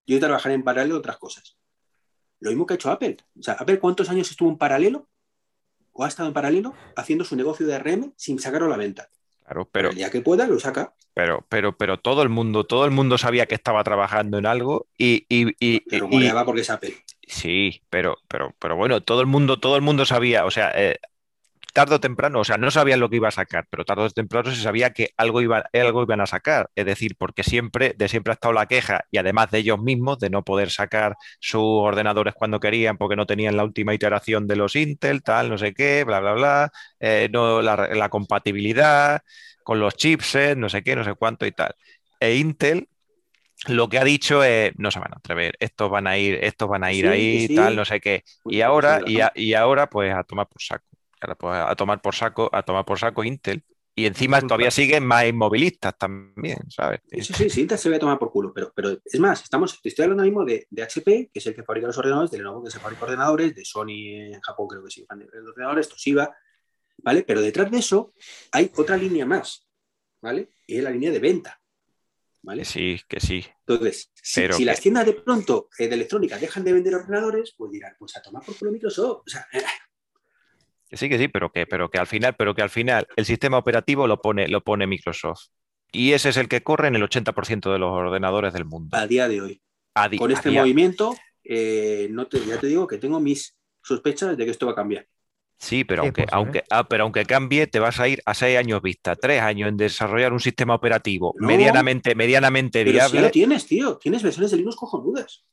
[0.06, 1.58] Yo trabajaré en paralelo de otras cosas.
[2.42, 3.16] Lo mismo que ha hecho Apple.
[3.40, 5.08] O sea, Apple, ¿cuántos años estuvo en paralelo?
[5.94, 9.10] ¿O ha estado en paralelo haciendo su negocio de RM sin sacarlo a la venta?
[9.46, 10.94] Claro, Pero día que pueda, lo saca.
[11.14, 14.88] pero, pero, pero todo el mundo, todo el mundo sabía que estaba trabajando en algo
[14.98, 16.94] y, y, y- y- porque es Apple.
[17.28, 20.98] Sí, pero, pero, pero bueno, todo el mundo, todo el mundo sabía, o sea, eh,
[21.74, 24.10] tarde o temprano, o sea, no sabían lo que iba a sacar, pero tarde o
[24.12, 26.70] temprano se sabía que algo iba, algo iban a sacar.
[26.76, 30.20] Es decir, porque siempre, de siempre ha estado la queja, y además de ellos mismos,
[30.20, 34.58] de no poder sacar sus ordenadores cuando querían, porque no tenían la última iteración de
[34.58, 39.22] los Intel, tal, no sé qué, bla, bla, bla, eh, no, la, la compatibilidad
[39.64, 41.76] con los chipsets, no sé qué, no sé cuánto y tal.
[42.20, 42.90] E Intel
[43.68, 46.70] lo que ha dicho es, no se van a atrever, estos van a ir, estos
[46.70, 47.56] van a ir Sí, ahí, sí.
[47.56, 48.24] tal, no sé qué.
[48.46, 50.86] Y ahora, pues, y, a- y ahora, pues a tomar por saco.
[51.40, 53.64] Pues, a tomar por saco, a tomar por saco Intel.
[53.96, 57.00] Y encima todavía siguen más inmovilistas también, ¿sabes?
[57.10, 58.54] Eso sí, sí, Intel se va a tomar por culo.
[58.54, 61.56] Pero, pero es más, estamos, te estoy hablando mismo de, de HP, que es el
[61.56, 63.90] que fabrica los ordenadores, de Lenovo, que se fabrica ordenadores, de Sony
[64.36, 66.36] en Japón, creo que sí, los ordenadores, Toshiba,
[67.00, 67.24] ¿vale?
[67.24, 68.14] Pero detrás de eso
[68.52, 69.68] hay otra línea más,
[70.22, 70.50] ¿vale?
[70.68, 71.60] Y es la línea de venta,
[72.48, 72.62] ¿vale?
[72.62, 73.46] Que sí, que sí.
[73.68, 76.96] Entonces, si, Pero si que- las tiendas de pronto eh, de electrónica dejan de vender
[76.96, 79.24] ordenadores, pues dirán, pues a tomar por culo Microsoft.
[79.26, 79.62] O sea, eh,
[80.90, 83.26] Que sí, que sí, pero que, pero que al final, pero que al final el
[83.26, 85.50] sistema operativo lo pone, lo pone Microsoft.
[85.92, 88.96] Y ese es el que corre en el 80% de los ordenadores del mundo.
[88.98, 89.62] a día de hoy,
[89.94, 94.46] A con este movimiento, eh, no te, ya te digo que tengo mis sospechas de
[94.46, 95.06] que esto va a cambiar.
[95.60, 98.58] Sí, pero Sí, aunque, aunque, ah, pero aunque cambie, te vas a ir a seis
[98.60, 101.48] años vista, tres años en desarrollar un sistema operativo No.
[101.48, 103.22] medianamente, medianamente Pero viable.
[103.22, 103.98] lo tienes, tío.
[103.98, 105.46] Tienes versiones de Linux cojonudas.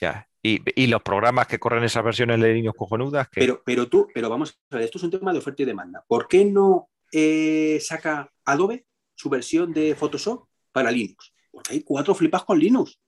[0.00, 0.28] ya.
[0.42, 4.06] Y, y los programas que corren esas versiones de Linux cojonudas, que Pero, pero tú,
[4.14, 6.04] pero vamos a ver, esto es un tema de oferta y demanda.
[6.06, 11.32] ¿Por qué no eh, saca Adobe su versión de Photoshop para Linux?
[11.50, 13.00] Porque hay cuatro flipas con Linux.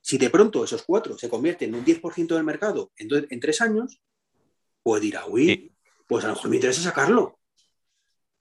[0.00, 3.60] Si de pronto esos cuatro se convierten en un 10% del mercado en, en tres
[3.60, 4.00] años,
[4.82, 5.72] pues dirá, uy, Sí.
[6.06, 7.36] pues a lo mejor me interesa sacarlo.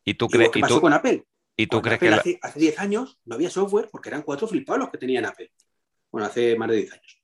[0.06, 1.24] y tú crees, que y pasó tú, con Apple.
[1.56, 4.24] y tú crees Apple que la- hace, hace 10 años no había software porque eran
[4.24, 5.52] cuatro flipados los que tenían Apple.
[6.12, 7.22] Bueno, hace más de 10 años.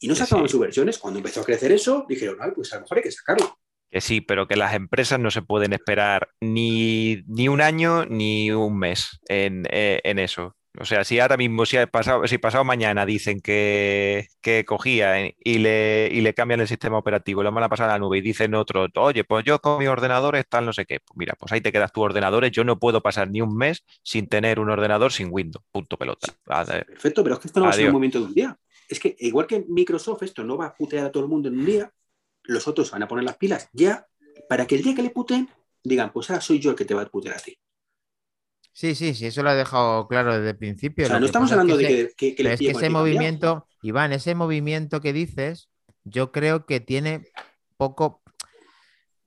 [0.00, 0.52] Y no sacaban sí.
[0.52, 0.98] sus versiones.
[0.98, 3.58] Cuando empezó a crecer eso, dijeron, ay, pues a lo mejor hay que sacarlo.
[3.90, 8.50] que sí, pero que las empresas no se pueden esperar ni, ni un año ni
[8.52, 10.54] un mes en, eh, en eso.
[10.78, 15.58] O sea, si ahora mismo, si pasado, si pasado mañana dicen que, que cogían y
[15.58, 18.20] le, y le cambian el sistema operativo, lo van a pasar a la nube y
[18.20, 21.00] dicen otro, oye, pues yo con mis ordenadores tal, no sé qué.
[21.00, 22.52] Pues mira, pues ahí te quedas tus ordenadores.
[22.52, 25.64] Yo no puedo pasar ni un mes sin tener un ordenador sin Windows.
[25.72, 26.28] Punto pelota.
[26.46, 28.34] Ah, de- Perfecto, pero es que esto no va a ser un movimiento de un
[28.34, 28.56] día.
[28.88, 31.58] Es que igual que Microsoft esto no va a putear a todo el mundo en
[31.58, 31.92] un día,
[32.44, 34.06] los otros van a poner las pilas ya
[34.48, 35.48] para que el día que le puteen
[35.82, 37.56] digan, pues ahora soy yo el que te va a putear a ti.
[38.72, 41.06] Sí, sí, sí, eso lo he dejado claro desde el principio.
[41.06, 42.60] O sea, Lo no estamos es hablando que de ese- que, que, que le es
[42.60, 45.68] que ese movimiento, Iván, ese movimiento que dices,
[46.04, 47.24] yo creo que tiene
[47.76, 48.22] poco,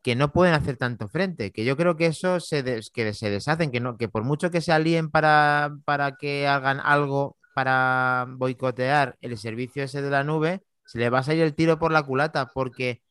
[0.02, 3.30] que no pueden hacer tanto frente, que yo creo que eso se, des- que se
[3.30, 8.26] deshacen, que, no, que por mucho que se alíen para, para que hagan algo para
[8.30, 11.92] boicotear el servicio ese de la nube, se le va a salir el tiro por
[11.92, 13.02] la culata, porque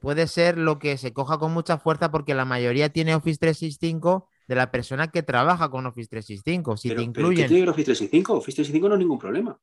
[0.00, 4.28] puede ser lo que se coja con mucha fuerza, porque la mayoría tiene Office 365
[4.48, 6.76] de la persona que trabaja con Office 365.
[6.76, 7.48] Si Pero, te pero ¿qué incluyen...
[7.48, 8.32] tiene Office 365?
[8.32, 9.60] Office 365 no es ningún problema.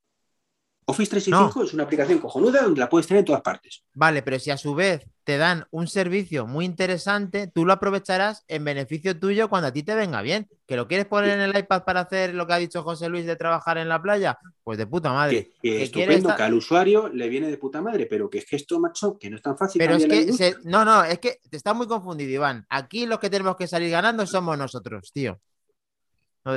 [0.87, 3.83] Office 365 es una aplicación cojonuda donde la puedes tener en todas partes.
[3.95, 8.43] Vale, pero si a su vez te dan un servicio muy interesante, tú lo aprovecharás
[8.47, 10.47] en beneficio tuyo cuando a ti te venga bien.
[10.67, 13.25] ¿Que lo quieres poner en el iPad para hacer lo que ha dicho José Luis
[13.25, 14.37] de trabajar en la playa?
[14.63, 15.45] Pues de puta madre.
[15.45, 18.45] Que, que Que estupendo, que al usuario le viene de puta madre, pero que es
[18.45, 19.79] que esto, macho, que no es tan fácil.
[19.79, 22.63] Pero es que, se- no, no, es que te estás muy confundido, Iván.
[22.69, 25.39] Aquí los que tenemos que salir ganando somos nosotros, tío.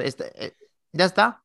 [0.02, 0.52] Este- eh,
[0.92, 1.42] ya está.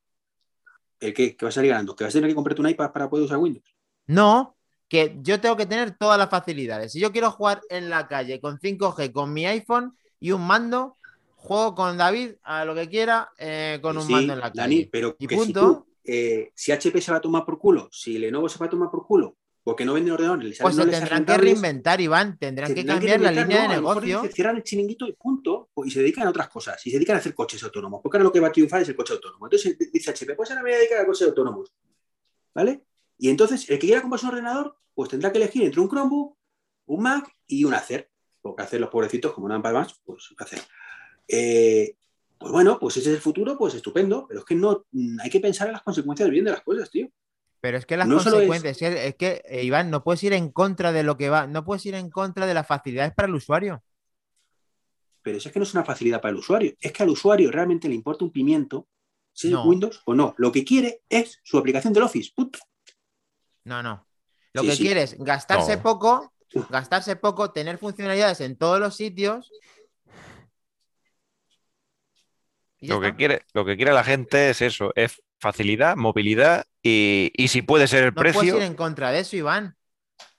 [1.05, 1.35] ¿El qué?
[1.37, 1.95] ¿Que vas a salir ganando?
[1.95, 3.65] ¿Que vas a tener que comprarte un iPad para poder usar Windows?
[4.07, 4.57] No,
[4.89, 6.91] que yo tengo que tener todas las facilidades.
[6.91, 10.97] Si yo quiero jugar en la calle con 5G, con mi iPhone y un mando,
[11.35, 14.81] juego con David a lo que quiera eh, con un Sí, mando en la calle.
[14.81, 15.55] Dani, pero Y que si punto.
[15.55, 18.69] tú, eh, si HP se va a tomar por culo, si Lenovo se va a
[18.69, 19.32] tomar por culo,
[19.63, 22.37] porque no venden ordenadores, Pues no se tendrán que reinventar, Iván.
[22.37, 24.23] Tendrán que tendrán cambiar la línea no, de negocio.
[24.33, 27.19] cierran el chiringuito y punto, y se dedican a otras cosas, y se dedican a
[27.19, 29.45] hacer coches autónomos, porque ahora lo que va a triunfar es el coche autónomo.
[29.45, 31.71] Entonces dice HP, pues ahora me voy a dedicar a coches autónomos,
[32.53, 32.83] ¿vale?
[33.17, 36.37] Y entonces el que quiera comprarse un ordenador, pues tendrá que elegir entre un Chromebook,
[36.87, 38.09] un Mac y un Acer,
[38.41, 40.59] porque hacer los pobrecitos, como no dan para más, pues hacer.
[41.25, 41.95] Eh,
[42.37, 45.29] pues bueno, pues ese es el futuro, pues estupendo, pero es que no, mm, hay
[45.29, 47.09] que pensar en las consecuencias del bien de las cosas, tío.
[47.63, 50.03] Pero es que las No solo es- consecuencias, es que, es que, eh, Iván, no
[50.03, 52.67] puedes ir en contra de lo que va, no puedes ir en contra de las
[52.67, 53.81] facilidades para el usuario.
[55.21, 56.73] Pero eso es que no es una facilidad para el usuario.
[56.81, 58.89] Es que al usuario realmente le importa un pimiento
[59.31, 59.63] si es.
[59.65, 60.35] Windows o no.
[60.37, 62.31] Lo que quiere es su aplicación del Office.
[63.63, 64.05] No, no.
[64.51, 64.83] Lo Sí, que sí.
[64.83, 65.83] quiere es gastarse No.
[65.83, 66.33] poco,
[66.69, 69.49] gastarse poco, tener funcionalidades en todos los sitios.
[72.81, 77.47] Lo que, quiere, lo que quiere la gente es eso, es facilidad, movilidad y, y
[77.47, 79.75] si puede ser el No puedes precio, ir en contra de eso, Iván.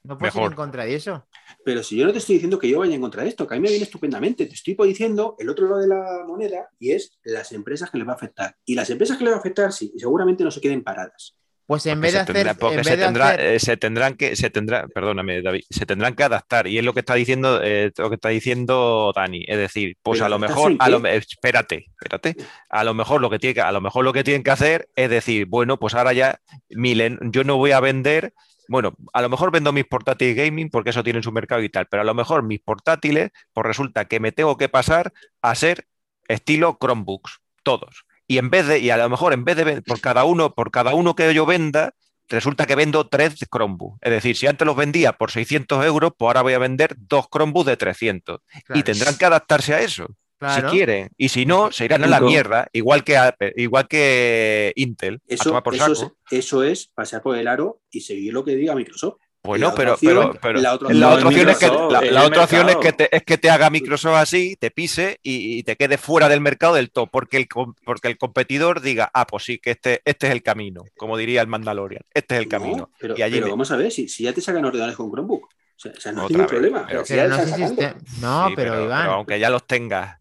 [0.02, 1.26] No puedes ir en contra de eso.
[1.64, 3.54] Pero si yo no te estoy diciendo que yo vaya en contra de esto, que
[3.54, 4.44] a mí me viene estupendamente.
[4.44, 8.06] Te estoy diciendo el otro lado de la moneda y es las empresas que les
[8.06, 8.54] va a afectar.
[8.66, 11.38] Y las empresas que les va a afectar, sí, seguramente no se queden paradas.
[11.66, 13.40] Pues en porque vez de se hacer, tendrá- porque en se, vez de tendrá- hacer-
[13.40, 16.66] eh, se tendrán que, se tendrá, perdóname, David, se tendrán que adaptar.
[16.66, 19.44] Y es lo que está diciendo, eh, lo que está diciendo Dani.
[19.48, 22.36] Es decir, pues Pero a lo ¿adaptarse mejor, a lo, me- espérate, espérate.
[22.68, 24.88] A lo mejor lo que tiene que, a lo mejor lo que tienen que hacer
[24.94, 26.38] es decir, bueno, pues ahora ya
[26.70, 28.34] milen, yo no voy a vender.
[28.68, 31.86] Bueno, a lo mejor vendo mis portátiles gaming porque eso tiene su mercado y tal,
[31.86, 35.12] pero a lo mejor mis portátiles, pues resulta que me tengo que pasar
[35.42, 35.86] a ser
[36.28, 38.04] estilo Chromebooks, todos.
[38.26, 40.70] Y en vez de, y a lo mejor en vez de por cada uno, por
[40.70, 41.92] cada uno que yo venda,
[42.28, 43.98] resulta que vendo tres Chromebooks.
[44.00, 47.26] Es decir, si antes los vendía por 600 euros, pues ahora voy a vender dos
[47.30, 48.40] Chromebooks de 300.
[48.74, 50.06] Y tendrán que adaptarse a eso,
[50.38, 50.70] claro.
[50.70, 51.10] si quieren.
[51.18, 55.16] Y si no, se irán a la mierda, igual que, Apple- igual que Intel.
[55.16, 56.16] a Eso, tomar por eso, saco.
[56.30, 59.18] es, eso es pasar por el aro y seguir lo que diga Microsoft.
[59.44, 61.58] Bueno, la pero, otra opción- pero, pero la otra la opción otra es opción es
[61.58, 64.14] que, la, es la el otra opción es que, te, es que te haga Microsoft
[64.16, 67.46] así, te pise y, y te quede fuera del mercado del top, porque el,
[67.84, 71.42] porque el competidor diga, ah, pues sí, que este, este es el camino, como diría
[71.42, 72.90] el Mandalorian, este es el No, camino.
[72.98, 75.10] pero, Y allí pero me- vamos a ver, si, si ya te sacan ordenadores con
[75.12, 75.44] Chromebook.
[75.44, 76.86] O sea, o sea, no vez, problema.
[76.88, 79.02] pero- si Pero ya no si este- No, Sí, pero, Iván.
[79.02, 80.18] pero aunque ya los tengas,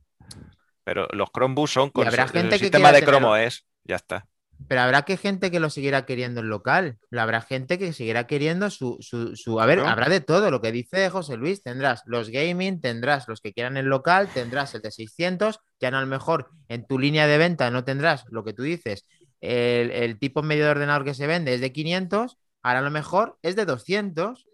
[0.83, 3.95] pero los Chromebooks son con habrá el gente que sistema de tener- Chrome OS, ya
[3.95, 4.25] está.
[4.67, 6.97] Pero habrá que gente que lo seguirá queriendo en local.
[7.11, 10.49] Habrá gente que seguirá queriendo su, su, su- A ver, habrá de todo.
[10.51, 11.61] Lo que dice José Luis.
[11.63, 15.59] Tendrás los gaming, tendrás los que quieran en local, tendrás el de 600.
[15.79, 18.63] Ya no a lo mejor en tu línea de venta no tendrás lo que tú
[18.63, 19.05] dices.
[19.41, 22.37] El, el tipo medio de ordenador que se vende es de 500.
[22.61, 24.47] Ahora a lo mejor es de 200.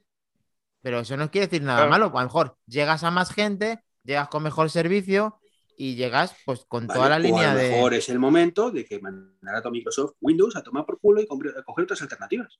[0.81, 1.91] Pero eso no quiere decir nada Claro.
[1.91, 2.05] malo.
[2.17, 5.39] A lo mejor llegas a más gente, llegas con mejor servicio
[5.81, 7.69] y llegas pues con Vale, toda la línea a lo de.
[7.69, 11.23] mejor es el momento de que mandara a Microsoft Windows a tomar por culo y
[11.23, 12.59] a coger otras alternativas.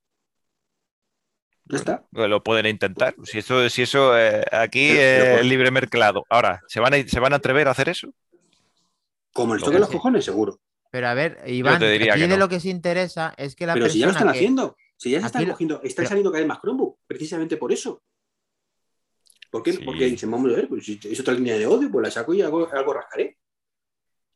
[1.66, 2.06] Ya está.
[2.12, 3.14] Lo pueden intentar.
[3.26, 6.24] Si eso, si eso eh, aquí es libre mercado.
[6.30, 8.08] Ahora, ¿se van, a, ¿se van a atrever a hacer eso?
[9.34, 10.60] Como les toquen que los cojones, seguro.
[10.90, 12.38] Pero a ver, Iván, aquí de no.
[12.38, 14.76] lo que se interesa es que la Pero si ya lo están que- haciendo.
[14.98, 17.72] Si ya se están lo- cogiendo, están pero- saliendo cada vez más Chromebook, precisamente por
[17.72, 18.02] eso.
[19.50, 19.74] ¿Por qué?
[19.74, 19.84] Sí.
[19.84, 22.42] Porque dicen, vamos a ver, pues es otra línea de odio, pues la saco y
[22.42, 23.38] algo, algo rascaré.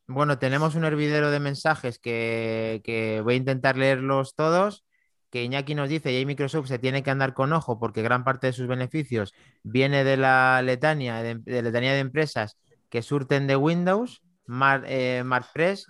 [0.07, 4.85] Bueno, tenemos un hervidero de mensajes que, que voy a intentar leerlos todos.
[5.29, 8.47] Que Iñaki nos dice, y Microsoft se tiene que andar con ojo porque gran parte
[8.47, 9.33] de sus beneficios
[9.63, 12.57] viene de la letania de, de letanía de empresas
[12.89, 15.87] que surten de Windows, Mar, eh, MarkPress.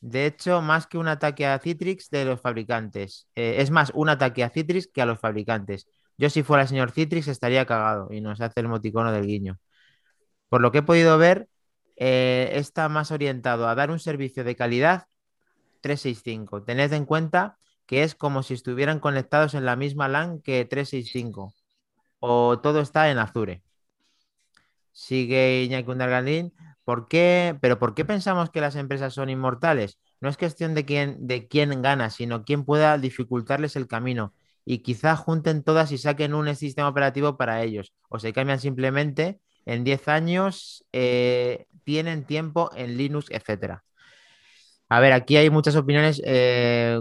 [0.00, 3.28] De hecho, más que un ataque a Citrix de los fabricantes.
[3.36, 5.86] Eh, es más, un ataque a Citrix que a los fabricantes.
[6.20, 9.58] Yo si fuera el señor Citrix estaría cagado y nos hace el moticono del guiño.
[10.50, 11.48] Por lo que he podido ver,
[11.96, 15.06] eh, está más orientado a dar un servicio de calidad
[15.80, 16.62] 365.
[16.64, 21.54] Tened en cuenta que es como si estuvieran conectados en la misma LAN que 365
[22.20, 23.62] o todo está en Azure.
[24.92, 26.52] Sigue Iñaki Undargalín.
[26.84, 27.56] ¿Por qué?
[27.62, 29.98] Pero ¿por qué pensamos que las empresas son inmortales?
[30.20, 34.34] No es cuestión de quién, de quién gana, sino quién pueda dificultarles el camino.
[34.70, 37.92] Y quizá junten todas y saquen un sistema operativo para ellos.
[38.08, 43.82] O se cambian simplemente en 10 años, eh, tienen tiempo en Linux, etcétera.
[44.88, 47.00] A ver, aquí hay muchas opiniones eh,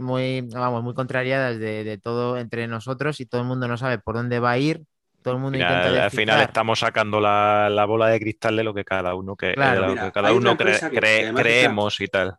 [0.00, 4.14] muy, vamos, muy contrariadas de, todo entre nosotros y todo el mundo no sabe por
[4.14, 4.82] dónde va a ir.
[5.22, 8.84] Todo el mundo intenta Al final estamos sacando la, bola de cristal de lo que
[8.84, 12.36] cada uno, que, cada uno creemos y tal.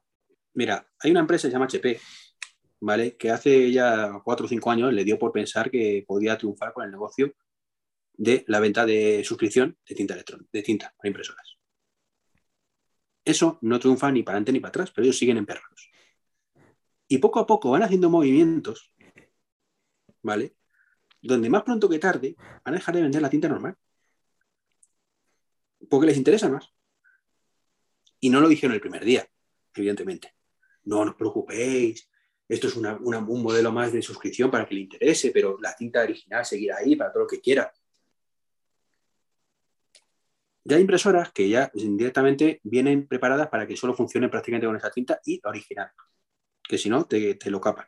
[0.53, 1.99] Mira, hay una empresa que se llama HP,
[2.83, 3.15] ¿vale?
[3.15, 6.83] Que hace ya cuatro o cinco años le dio por pensar que podía triunfar con
[6.83, 7.33] el negocio
[8.13, 11.57] de la venta de suscripción de tinta electrónica, de tinta para impresoras.
[13.23, 15.89] Eso no triunfa ni para adelante ni para atrás, pero ellos siguen emperrados.
[17.07, 18.93] Y poco a poco van haciendo movimientos,
[20.21, 20.57] ¿vale?
[21.21, 22.35] Donde más pronto que tarde
[22.65, 23.77] van a dejar de vender la tinta normal.
[25.89, 26.73] Porque les interesa más.
[28.19, 29.25] Y no lo dijeron el primer día,
[29.73, 30.35] evidentemente.
[30.83, 32.09] No, no os preocupéis,
[32.47, 36.45] esto es un modelo más de suscripción para que le interese, pero la tinta original
[36.45, 37.71] seguirá ahí para todo lo que quiera
[40.65, 44.91] ya hay impresoras que ya directamente vienen preparadas para que solo funcione prácticamente con esa
[44.91, 45.91] tinta y original,
[46.63, 47.87] que si no te, lo capan.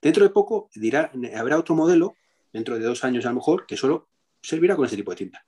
[0.00, 2.14] Dentro de poco dirá, habrá otro modelo,
[2.52, 4.08] dentro de dos años a lo mejor, que solo
[4.40, 5.44] servirá con ese tipo de tinta.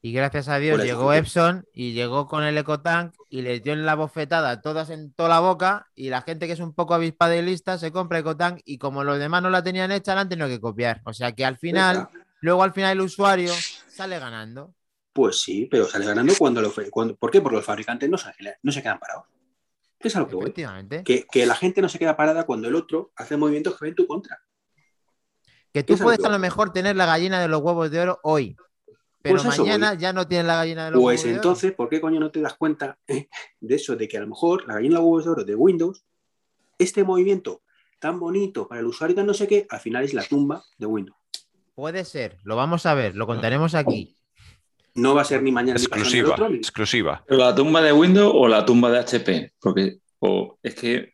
[0.00, 3.84] Y gracias a Dios llegó Epson y llegó con el EcoTank y les dio en
[3.84, 7.36] la bofetada todas en toda la boca y la gente que es un poco avispada
[7.36, 10.28] y lista se compra EcoTank y como los demás no la tenían hecha la han
[10.28, 11.02] tenido que copiar.
[11.04, 12.08] O sea que al final,
[12.40, 13.52] luego al final el usuario
[13.88, 14.72] sale ganando.
[15.12, 17.40] Pues sí, pero sale ganando cuando lo cuando, ¿Por qué?
[17.40, 18.30] Porque los fabricantes no se,
[18.62, 19.24] no se quedan parados.
[19.98, 20.52] Es algo que voy.
[21.02, 23.96] Que, que, la gente no se queda parada cuando el otro hace movimientos que ven
[23.96, 24.40] tu contra.
[25.72, 28.56] Que tú puedes a lo mejor tener la gallina de los huevos de oro hoy,
[29.20, 31.34] pero pues mañana ya no tienes la gallina de los pues huevos de oro.
[31.34, 33.28] Pues entonces, ¿por qué coño no te das cuenta eh,
[33.60, 33.96] de eso?
[33.96, 36.04] De que a lo mejor la gallina de los huevos de oro de Windows,
[36.78, 37.62] este movimiento
[37.98, 40.86] tan bonito para el usuario que no sé qué, al final es la tumba de
[40.86, 41.18] Windows.
[41.74, 44.16] Puede ser, lo vamos a ver, lo contaremos aquí.
[44.94, 47.24] No va a ser ni mañana exclusiva, ni exclusiva.
[47.26, 49.52] ¿Pero la tumba de Windows o la tumba de HP?
[49.60, 49.98] Porque
[50.62, 51.12] es que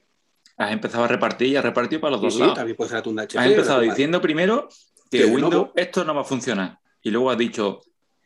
[0.56, 2.54] has empezado a repartir y has repartido para los dos lados.
[2.54, 3.38] También puede ser la tumba de HP.
[3.38, 4.68] Has empezado diciendo primero
[5.10, 6.78] que, Windows esto no va a funcionar.
[7.02, 7.82] Y luego has dicho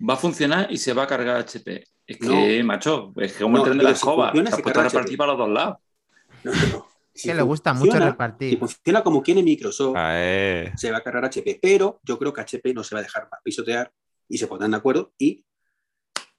[0.08, 1.84] va a funcionar y se va a cargar HP.
[2.06, 4.32] Es que, macho, es que como el tren de la escoba.
[4.32, 5.76] Te has puesto a repartir para los dos lados.
[6.44, 6.88] No, no.
[7.22, 8.50] que le gusta mucho repartir.
[8.50, 11.58] Si funciona como quiere Microsoft, se va a cargar HP.
[11.60, 13.92] Pero yo creo que HP no se va a dejar pisotear
[14.28, 15.44] y se pondrán de acuerdo y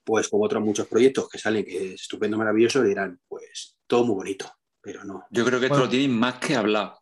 [0.03, 4.15] pues como otros muchos proyectos que salen, que es estupendo, maravilloso, dirán, pues todo muy
[4.15, 5.26] bonito, pero no.
[5.30, 6.95] Yo creo que esto lo tienen más que hablar.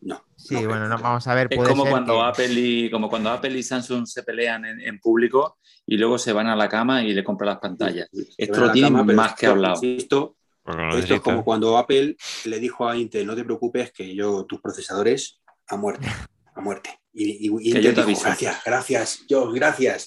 [0.00, 0.24] No.
[0.36, 1.48] Sí, bueno, no, vamos a ver.
[1.50, 5.96] Es como cuando, Apple y, como cuando Apple y Samsung se pelean en, público y
[5.96, 8.08] luego se van a la cama y le compran las pantallas.
[8.36, 9.80] esto lo tienen más que hablado.
[9.82, 10.36] esto
[10.96, 15.40] es como cuando Apple le dijo a Intel, no te preocupes que yo tus procesadores
[15.66, 16.06] a muerte,
[16.54, 17.00] a muerte.
[17.12, 20.06] Y, Intel dijo, gracias, gracias, yo, gracias.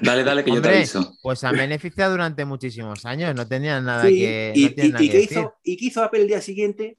[0.00, 1.16] Dale, dale, que yo te aviso.
[1.22, 4.52] Pues han beneficiado durante muchísimos años, no tenían nada que.
[4.54, 6.98] Y, qué hizo, ¿Y qué hizo Apple el día siguiente?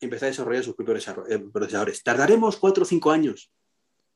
[0.00, 2.02] Empezó a desarrollar sus propios eh, procesadores.
[2.02, 3.50] Tardaremos cuatro o cinco años.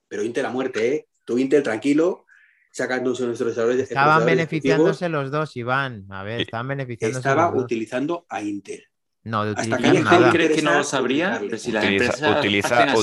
[0.08, 1.08] Pero Intel a muerte, ¿eh?
[1.24, 2.26] Tú, Intel, tranquilo,
[2.70, 3.80] sacando nuestros procesadores.
[3.80, 6.06] Estaban beneficiándose los dos, Iván.
[6.10, 7.18] A ver, estaban beneficiándose.
[7.18, 8.84] Estaba utilizando a Intel.
[9.24, 10.30] No, de utilizar nada.
[10.30, 11.40] ¿Crees que no lo sabría?
[11.56, 12.94] Si utiliza, utilizar,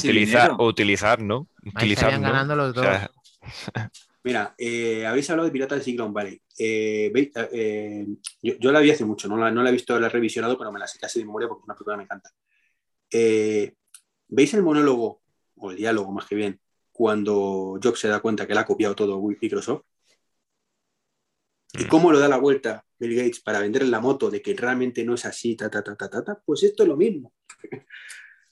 [0.59, 1.47] utilizar, ¿no?
[1.65, 2.85] Utilizar, ganando los dos.
[4.23, 6.39] Mira, eh, habéis hablado de Piratas de Silicon Valley.
[6.57, 7.11] Eh,
[7.53, 8.07] eh,
[8.41, 10.71] yo, la vi hace mucho, no la, no la he visto, la he revisionado, pero
[10.71, 12.29] me la sé casi de memoria porque es una película que me encanta.
[13.11, 15.21] ¿Veis el monólogo,
[15.55, 16.59] o el diálogo más que bien,
[16.91, 19.83] cuando Jobs se da cuenta que le ha copiado todo Microsoft?
[21.73, 21.88] ¿Y mm.
[21.88, 25.15] cómo lo da la vuelta Bill Gates para vender la moto de que realmente no
[25.15, 27.33] es así, ta, ta, ta, ta, ta, Pues esto es lo mismo.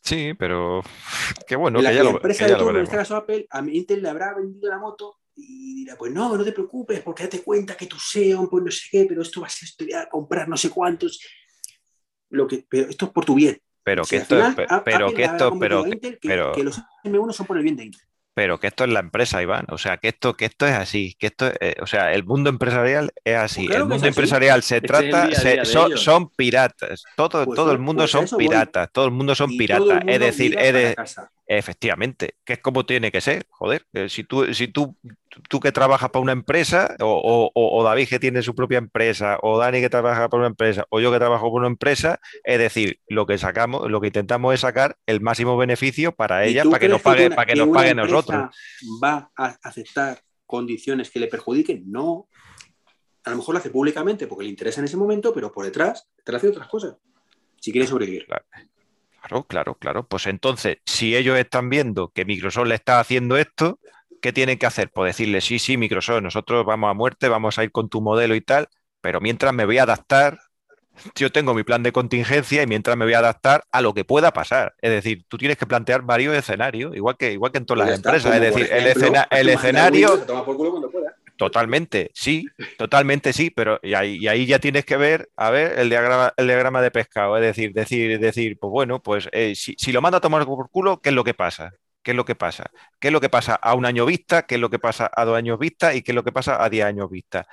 [0.02, 0.82] Sí, pero
[1.48, 1.82] qué bueno.
[1.82, 4.34] La, que ya la empresa de todo, en este caso Apple, a Intel le habrá
[4.34, 7.98] vendido la moto y dirá, pues no, no te preocupes, porque date cuenta que tu
[7.98, 11.22] SEO, pues no sé qué, pero esto va a ser estudiar, comprar no sé cuántos.
[12.30, 13.62] Lo que, pero esto es por tu bien.
[13.84, 14.36] Pero que esto,
[14.86, 15.86] pero que esto, pero,
[16.22, 19.02] pero, que los M1 son por el bien de Intel pero que esto es la
[19.02, 19.66] empresa, Iván.
[19.68, 22.50] O sea, que esto, que esto es así, que esto, eh, o sea, el mundo
[22.50, 23.66] empresarial es así.
[23.68, 25.30] Pues el mundo empresarial se trata,
[25.66, 27.04] son, piratas.
[27.18, 28.90] Todo, pues todo el mundo son piratas.
[28.94, 30.04] Todo el mundo son piratas.
[30.08, 30.96] Es decir, es
[31.58, 33.46] efectivamente, que es como tiene que ser.
[33.50, 34.96] Joder, eh, si tú, si tú
[35.48, 39.80] tú que trabajas para una empresa, o, David que tiene su propia empresa, o Dani
[39.80, 43.26] que trabaja para una empresa, o yo que trabajo para una empresa, es decir, lo
[43.26, 47.02] que sacamos, lo que intentamos es sacar el máximo beneficio para ella, para que nos
[47.02, 48.50] pague, para que, nos pague nosotros.
[49.04, 51.84] ¿Va a aceptar condiciones que le perjudiquen?
[51.88, 52.28] No.
[53.26, 56.10] A lo mejor lo hace públicamente porque le interesa en ese momento, pero por detrás
[56.18, 56.96] está haciendo otras cosas.
[57.60, 58.26] Si quiere sobrevivir.
[58.26, 58.46] Claro,
[59.48, 60.08] claro, claro.
[60.08, 63.80] Pues entonces, si ellos están viendo que Microsoft le está haciendo esto,
[64.22, 64.90] ¿qué tienen que hacer?
[64.92, 68.36] Pues decirle, sí, sí, Microsoft, nosotros vamos a muerte, vamos a ir con tu modelo
[68.36, 68.68] y tal,
[69.02, 70.40] pero mientras me voy a adaptar,
[71.16, 74.04] yo tengo mi plan de contingencia y mientras me voy a adaptar a lo que
[74.04, 74.74] pueda pasar.
[74.82, 77.88] Es decir, tú tienes que plantear varios escenarios, igual que, igual que en todas las
[77.88, 78.36] Pues está, empresas.
[78.36, 81.09] Es decir, el, escena- el escenario, Windows, toma por culo cuando pueda.
[81.40, 82.46] Totalmente, sí,
[82.78, 86.34] totalmente sí, pero y ahí, y ahí ya tienes que ver, a ver, el diagrama,
[86.36, 87.38] el diagrama de pescado.
[87.38, 90.70] Es decir, decir, decir, pues bueno, pues eh, si, si lo mando a tomar por
[90.70, 91.72] culo, ¿qué es lo que pasa?
[92.04, 92.70] ¿Qué es lo que pasa?
[93.00, 94.42] ¿Qué es lo que pasa a un año vista?
[94.42, 95.96] ¿Qué es lo que pasa a dos años vista?
[95.96, 97.48] ¿Y qué es lo que pasa a diez años vista?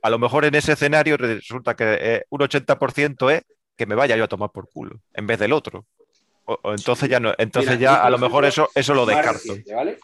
[0.00, 3.42] A lo mejor en ese escenario resulta que eh, un 80% es
[3.76, 5.84] que me vaya yo a tomar por culo, en vez del otro.
[6.46, 9.54] O, o entonces ya no, entonces Mira, ya a lo mejor eso, eso lo descarto.
[9.74, 9.98] ¿vale?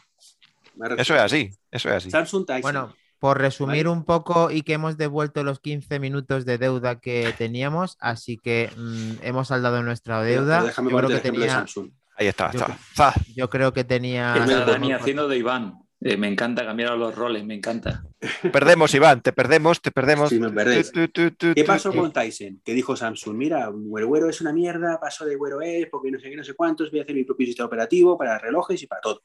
[0.96, 2.10] Eso es así, eso es así.
[2.10, 2.62] Samsung Tyson.
[2.62, 3.98] Bueno, por resumir Vale.
[3.98, 8.70] un poco y que hemos devuelto los 15 minutos de deuda que teníamos, así que
[8.76, 10.58] mm, hemos saldado nuestra deuda.
[10.58, 11.90] pero déjame Yo creo, que de tenía, Samsung.
[12.16, 13.14] Ahí está, Yo está.
[13.34, 14.36] yo creo que tenía.
[14.36, 15.74] Es Dani haciendo de Iván.
[16.00, 18.04] Eh, me encanta cambiar los roles, me encanta.
[18.52, 20.28] Perdemos, Iván, te perdemos, te perdemos.
[20.28, 20.92] Sí, me perdéis.
[20.92, 21.98] Tu, tu, tu, ¿Qué pasó tu.
[21.98, 22.60] con Tyson?
[22.64, 26.20] Que dijo Samsung, mira, Wear Wear es una mierda, paso de Wear OS porque no
[26.20, 28.86] sé qué, no sé cuántos, voy a hacer mi propio sistema operativo para relojes y
[28.86, 29.22] para todo.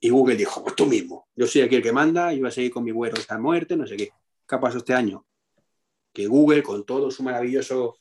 [0.00, 2.52] Y Google dijo, pues tú mismo, yo soy aquí el que manda, yo voy a
[2.52, 4.10] seguir con mi Wear OS a muerte, no sé qué.
[4.48, 5.26] ¿Qué pasó este año?
[6.12, 7.98] Que Google, con todo su maravilloso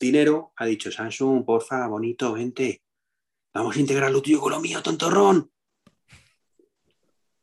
[0.00, 2.82] dinero, ha dicho, Samsung, porfa, bonito, vente,
[3.52, 5.50] vamos a integrar lo tuyo con lo mío, tontorrón.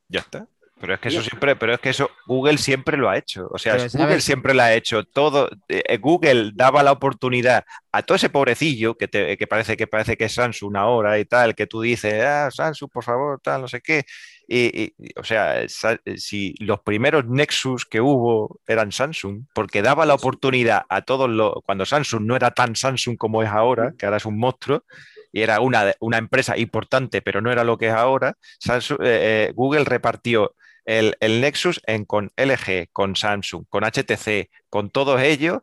[0.07, 0.47] Ya está.
[0.79, 3.47] Pero es que eso siempre, pero es que eso Google siempre lo ha hecho.
[3.51, 4.23] O sea, Pero, Google ¿sabes?
[4.25, 5.03] siempre lo ha hecho.
[5.05, 7.63] Todo eh, Google daba la oportunidad
[7.93, 11.25] a todo ese pobrecillo que, te- que parece que parece que es Samsung ahora y
[11.25, 14.03] tal, que tú dices, ah, Samsung, por favor, tal, no sé qué.
[14.45, 20.15] Y, o sea, sa- si los primeros Nexus que hubo eran Samsung, porque daba la
[20.15, 24.17] oportunidad a todos los, cuando Samsung no era tan Samsung como es ahora, que ahora
[24.17, 24.83] es un monstruo,
[25.31, 29.47] y era una, una empresa importante, pero no era lo que es ahora, Samsung- eh,
[29.49, 30.53] eh, Google repartió
[30.85, 35.59] el, el Nexus en, con LG, con Samsung, con HTC, con todos ellos,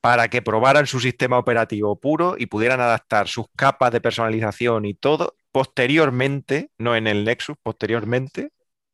[0.00, 4.94] para que probaran su sistema operativo puro y pudieran adaptar sus capas de personalización y
[4.94, 8.50] todo posteriormente, no en el Nexus, posteriormente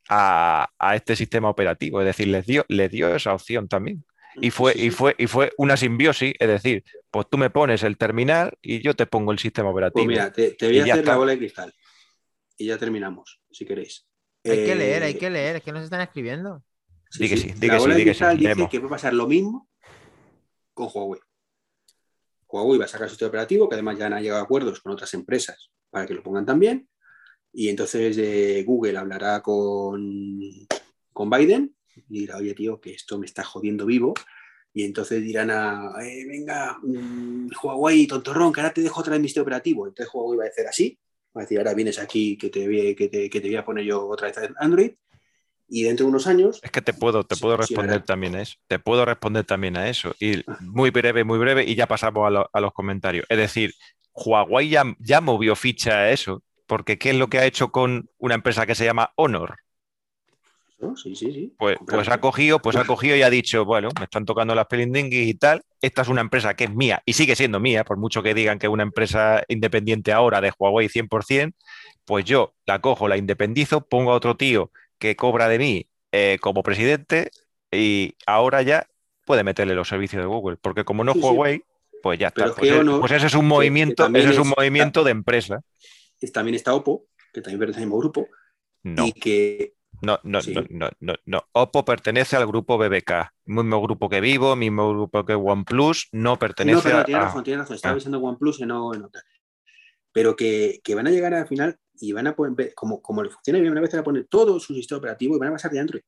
[0.08, 2.00] a, a este sistema operativo.
[2.00, 4.04] Es decir, les dio, les dio esa opción también.
[4.40, 7.50] Y fue, Sí, sí, y, fue, y fue una simbiosis, es decir, pues tú me
[7.50, 10.04] pones el terminal y yo te pongo el sistema operativo.
[10.04, 11.72] Pues mira, te, te voy a hacer la bola de cristal.
[12.58, 14.06] Y ya terminamos, si queréis.
[14.50, 16.62] Hay que Eh, leer, hay que leer, es que nos están escribiendo.
[17.18, 19.26] Di que sí, di la que sí, bola sí, cristal dice que puede pasar lo
[19.26, 19.68] mismo
[20.74, 21.20] con Huawei.
[22.48, 24.92] Huawei va a sacar su sistema operativo, que además ya han llegado a acuerdos con
[24.92, 26.88] otras empresas para que lo pongan también.
[27.52, 30.38] Y entonces eh, Google hablará con,
[31.12, 31.74] con Biden
[32.08, 34.14] y dirá, oye, tío, que esto me está jodiendo vivo.
[34.74, 39.20] Y entonces dirán a, "Eh, venga, mm, Huawei, tontorrón, que ahora te dejo otra vez
[39.22, 39.86] mi sistema operativo.
[39.86, 40.98] Entonces Huawei va a decir así,
[41.36, 43.64] va a decir, ahora vienes aquí que te, voy- que te, que te voy a
[43.64, 44.92] poner yo otra vez Android.
[45.68, 48.54] Y dentro de unos años, Es que te puedo, te puedo responder también a eso.
[48.68, 50.14] Te puedo responder también a eso.
[50.20, 53.26] Y muy breve, muy breve, y ya pasamos a, lo- a los comentarios.
[53.28, 53.72] Es decir,
[54.14, 58.08] Huawei ya, ya movió ficha a eso, porque ¿qué es lo que ha hecho con
[58.18, 59.56] una empresa que se llama Honor?
[60.78, 60.96] ¿no?
[60.96, 61.54] Sí, sí, sí.
[61.58, 64.66] Pues, pues ha cogido, pues ha cogido y ha dicho, bueno, me están tocando las
[64.66, 65.62] pelindinguis y tal.
[65.86, 68.58] Esta es una empresa que es mía y sigue siendo mía, por mucho que digan
[68.58, 71.54] que es una empresa independiente ahora de Huawei 100%,
[72.04, 76.38] pues yo la cojo, la independizo, pongo a otro tío que cobra de mí eh,
[76.40, 77.30] como presidente
[77.70, 78.88] y ahora ya
[79.24, 81.26] puede meterle los servicios de Google, porque como no es Sí, sí.
[81.28, 81.62] Huawei,
[82.02, 82.46] pues ya está.
[82.46, 85.60] es Pues, es- pues ese es un movimiento, ese es un movimiento de empresa.
[86.32, 88.26] También está Oppo, que también pertenece al mismo grupo,
[88.82, 89.06] No.
[89.06, 90.52] y que No, no, Sí.
[90.54, 91.44] no, no, no, no.
[91.52, 96.76] Oppo pertenece al grupo BBK, mismo grupo que Vivo, mismo grupo que OnePlus, no pertenece
[96.76, 97.96] no, pero tiene a- razón, tiene razón, estaba ah.
[97.96, 99.22] pensando en OnePlus y no en otra.
[100.12, 103.30] Pero que, que van a llegar al final y van a poner, como, como le
[103.30, 105.70] funciona bien, una vez van a poner todo su sistema operativo y van a pasar
[105.70, 106.02] de Android.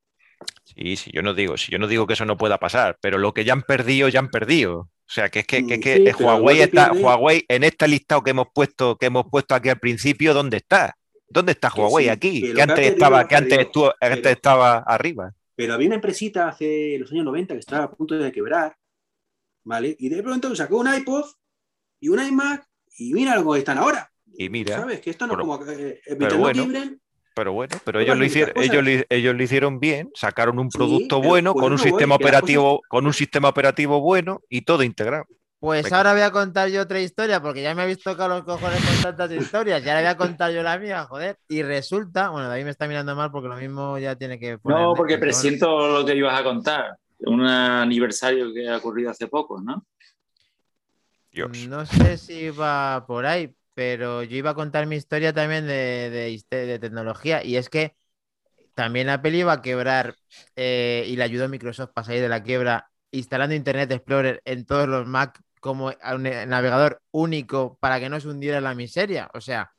[0.65, 3.19] Sí, sí, yo no digo, sí, yo no digo que eso no pueda pasar, pero
[3.19, 4.81] lo que ya han perdido, ya han perdido.
[4.81, 7.89] O sea, que es que, que, es Mm, que sí, Huawei está, Huawei en este
[7.89, 10.98] listado que hemos puesto, que hemos puesto aquí al principio, ¿dónde está?
[11.29, 12.41] ¿Dónde está Que Huawei sí, aquí?
[12.41, 15.35] que Que lo que antes estaba, lo que antes estuvo, antes pero- estaba arriba.
[15.55, 18.77] Pero había una empresita hace los años 90 que estaba a punto de quebrar,
[19.65, 19.97] ¿vale?
[19.99, 21.25] Y de pronto sacó un iPod
[22.01, 22.65] y un iMac
[22.97, 24.11] y mira cómo están ahora.
[24.37, 25.01] Y mira, ¿Sabes?
[25.01, 26.97] Que esto no es pero- como eh, mientras no bueno,
[27.35, 31.19] Pero bueno, pero ellos lo, hicieron, ellos, lo- ellos lo hicieron bien, sacaron un producto
[31.21, 35.27] pero bueno, con un sistema que operativo, con un sistema operativo bueno y todo integrado.
[35.61, 35.97] Pues Venga.
[35.97, 39.03] ahora voy a contar yo otra historia, porque ya me habéis tocado los cojones con
[39.03, 39.85] tantas historias.
[39.85, 41.37] Y ahora voy a contar yo la mía, joder.
[41.49, 44.79] Y resulta, bueno, David me está mirando mal porque lo mismo ya tiene que poner.
[44.79, 46.97] No, porque presiento lo que ibas a contar.
[47.21, 49.85] Un aniversario que ha ocurrido hace poco, ¿no?
[51.33, 51.67] Dios.
[51.67, 56.41] No sé si va por ahí, pero yo iba a contar mi historia también de,
[56.51, 57.43] de tecnología.
[57.43, 57.97] Y es que
[58.75, 60.15] también Apple iba a quebrar
[60.55, 64.67] eh, y le ayudó a Microsoft para salir de la quiebra instalando Internet Explorer en
[64.67, 68.65] todos los Mac como a un eh, navegador único para que no se hundiera en
[68.65, 69.31] la miseria.
[69.35, 69.71] O sea,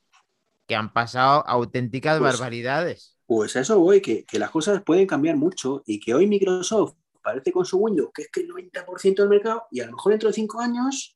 [0.68, 3.16] que han pasado auténticas Pues- barbaridades.
[3.26, 6.96] Pues a eso voy, que, que las cosas pueden cambiar mucho y que hoy Microsoft
[7.22, 10.14] parece con su Windows que es que el 90% del mercado y a lo mejor
[10.14, 11.16] dentro de cinco años,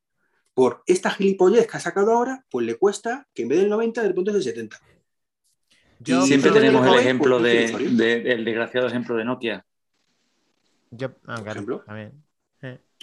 [0.54, 4.04] por esta gilipollez que ha sacado ahora, pues le cuesta que en vez del 90
[4.04, 4.80] de repente es el 70.
[6.00, 9.66] Yo, Y Siempre tenemos el ejemplo pues, de, el desgraciado ejemplo de Nokia.
[10.92, 11.80] yo- ah, claro, ejemplo.
[11.88, 12.24] también.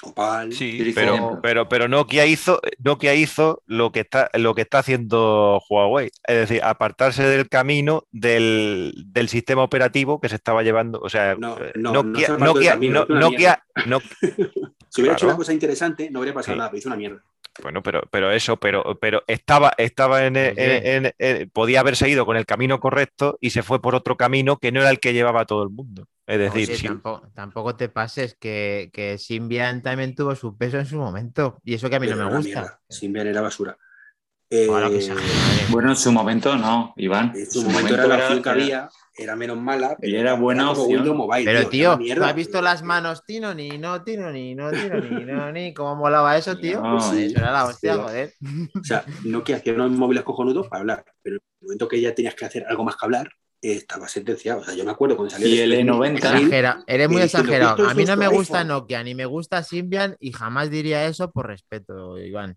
[0.02, 0.52] Opal.
[0.52, 5.60] Sí, pero, pero, pero Nokia hizo, Nokia hizo lo que está, lo que está haciendo
[5.68, 11.00] Huawei, es decir, apartarse del camino del, del sistema operativo que se estaba llevando.
[11.00, 13.06] O sea, No, eh, no, no Nokia, se camino,
[14.88, 16.58] Si hubiera hecho una cosa interesante, no habría pasado Sí.
[16.58, 17.22] nada, pero hizo una mierda.
[17.62, 22.26] Bueno, pero, pero eso, pero, pero estaba, estaba en, en- en- en- podía haber seguido
[22.26, 25.12] con el camino correcto y se fue por otro camino que no era el que
[25.12, 26.06] llevaba todo el mundo.
[26.26, 30.78] Es decir, Oye, sí, tampoco, tampoco te pases que, que Symbian también tuvo su peso
[30.78, 31.58] en su momento.
[31.64, 32.40] Y eso que a mí no me gusta.
[32.42, 32.80] mierda.
[32.88, 33.76] Symbian era basura.
[34.50, 34.98] Que Eh, madre.
[35.68, 37.32] Bueno, en su momento no, Iván.
[37.36, 40.88] en su momento era la opción que había, era menos mala, pero era buena opción.
[40.88, 41.44] Windows Mobile.
[41.44, 42.28] Pero tío, una ¿tú mierda.
[42.30, 45.94] has visto las manos Tino ni no Tino ni no Tino ni no ni cómo
[45.94, 46.80] molaba eso, tío?
[46.82, 48.00] No, Joder, eso era la hostia, sí.
[48.00, 48.32] joder.
[48.80, 52.12] O sea, Nokia hacía unos móviles cojonudos para hablar, pero en el momento que ya
[52.12, 53.28] tenías que hacer algo más que hablar,
[53.62, 54.62] eh, estaba sentenciado.
[54.62, 56.16] O sea, yo me acuerdo cuando salió Y el E90.
[56.16, 57.70] Exagera, eres muy diciendo, exagerado.
[57.76, 58.68] "Esto es A mí no me gusta iPhone".
[58.68, 62.56] Nokia ni me gusta Symbian y jamás diría eso por respeto, Iván.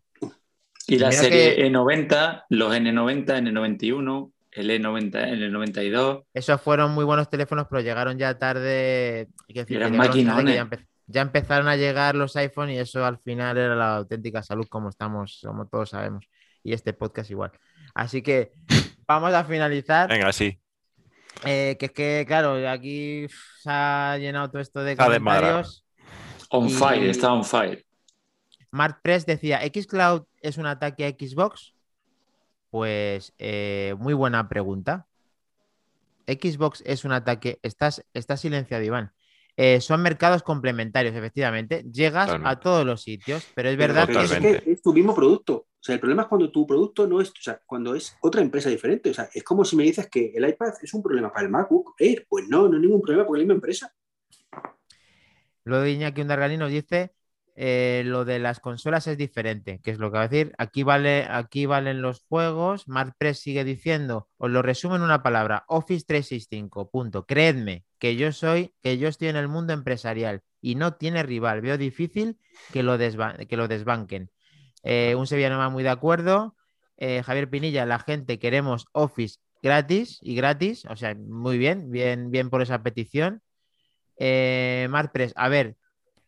[0.87, 6.23] Y la Mira serie que- E90, los N90, N91, el E90, el N92.
[6.33, 9.29] Esos fueron muy buenos teléfonos, pero llegaron ya tarde.
[9.47, 10.55] decir, Eran maquinones.
[10.55, 14.43] ya, empe- ya empezaron a llegar los iPhone y eso al final era la auténtica
[14.43, 16.25] salud, como estamos, como todos sabemos.
[16.63, 17.51] Y este podcast igual.
[17.93, 18.51] Así que
[19.07, 20.09] vamos a finalizar.
[20.09, 20.59] venga, sí.
[21.45, 23.25] Eh, que es que, claro, aquí
[23.59, 25.85] se ha llenado todo esto de comentarios.
[26.49, 27.83] On Y- fire, está on fire.
[28.73, 31.75] Mark Press decía, ¿Xcloud es un ataque a Xbox?
[32.71, 35.05] Pues eh, muy buena pregunta.
[36.25, 39.13] Xbox es un ataque, estás, estás silenciado, Iván.
[39.57, 41.85] Eh, son mercados complementarios, efectivamente.
[41.91, 44.63] Llegas a todos los sitios, pero es verdad es que Totalmente.
[44.63, 45.53] que es tu mismo producto.
[45.53, 48.41] O sea, el problema es cuando tu producto no es, o sea, cuando es otra
[48.41, 49.11] empresa diferente.
[49.11, 51.51] O sea, es como si me dices que el iPad es un problema para el
[51.51, 52.25] MacBook Air.
[52.27, 53.93] Pues no, no es ningún problema porque es la misma empresa.
[55.63, 57.13] Lo de Iñaki Undargali nos dice
[57.55, 60.53] eh, lo de las consolas es diferente, que es lo que va a decir.
[60.57, 62.87] Aquí, vale, aquí valen los juegos.
[62.87, 67.25] Mark Press sigue diciendo, os lo resumo en una palabra, Office 365, punto.
[67.25, 71.61] Creedme que yo soy, que yo estoy en el mundo empresarial y no tiene rival.
[71.61, 72.37] Veo difícil
[72.71, 74.31] que lo, que lo desbanquen.
[74.83, 76.55] Eh, un sevillano más muy de acuerdo.
[76.97, 80.85] Eh, Javier Pinilla, la gente queremos Office gratis y gratis.
[80.89, 83.41] O sea, muy bien, bien, bien por esa petición.
[84.17, 84.87] Eh,
[85.35, 85.77] a ver,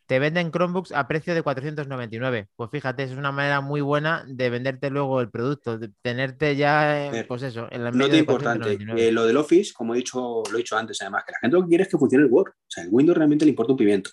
[0.06, 2.49] te venden Chromebooks a precio de 499.
[2.56, 7.07] Pues fíjate, es una manera muy buena de venderte luego el producto, de tenerte ya,
[7.07, 8.65] eh, pues eso, en la No medio te de importante.
[8.65, 9.07] 499.
[9.07, 11.56] Eh, lo del Office, como he dicho, lo he dicho antes, además, que la gente
[11.56, 12.52] lo que quiere es que funcione el Word.
[12.52, 14.11] O sea, el Windows realmente le importa un pimiento.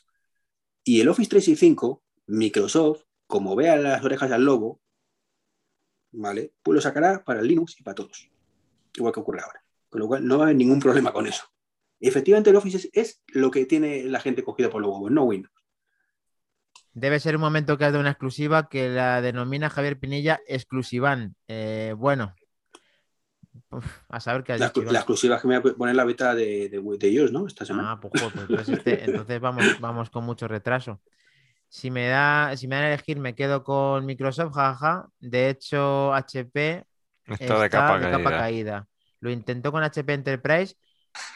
[0.85, 4.81] Y el Office 365, Microsoft, como vea las orejas al lobo,
[6.13, 6.55] ¿vale?
[6.63, 8.31] Pues lo sacará para el Linux y para todos.
[8.95, 9.63] Igual que ocurre ahora.
[9.89, 11.45] Con lo cual no va a haber ningún problema con eso.
[12.01, 15.25] Efectivamente, el Office es, es lo que tiene la gente cogida por los huevos, no
[15.25, 15.62] Windows.
[16.95, 21.35] Debe ser un momento que has de una exclusiva que la denomina Javier Pinilla exclusivan.
[21.49, 22.35] Eh, bueno,
[23.71, 24.83] uf, a saber qué has La, dicho.
[24.93, 27.47] la exclusiva es que me voy a poner la beta de, de, de iOS, ¿no?
[27.47, 27.93] Esta semana.
[27.93, 31.01] Ah, pues, joder, pues entonces, este- entonces vamos, vamos con mucho retraso.
[31.69, 35.09] Si me da, si me dan a elegir, me quedo con Microsoft, jaja.
[35.19, 36.85] De hecho, HP
[37.27, 38.31] Está de capa caída.
[38.31, 38.87] caída.
[39.21, 40.75] Lo intentó con HP Enterprise,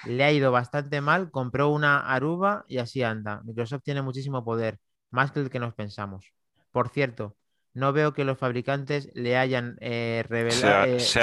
[0.07, 3.41] le ha ido bastante mal, compró una Aruba y así anda.
[3.45, 4.79] Microsoft tiene muchísimo poder,
[5.11, 6.33] más que el que nos pensamos.
[6.73, 7.37] Por cierto,
[7.75, 11.23] no veo que los fabricantes le hayan eh, Se, revelado, ha- eh, se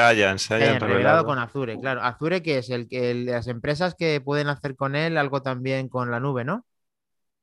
[0.56, 1.26] se se hayan hayan revelado revelado.
[1.26, 1.80] con Azure.
[1.80, 5.42] Claro, Azure que es el que el- las empresas que pueden hacer con él algo
[5.44, 6.66] también con la nube, ¿no?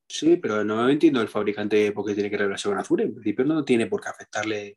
[0.09, 3.05] Sí, pero no entiendo el fabricante por qué tiene que revelarse con Azure.
[3.05, 4.77] En principio no tiene por qué afectarle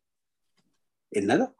[1.10, 1.54] en nada.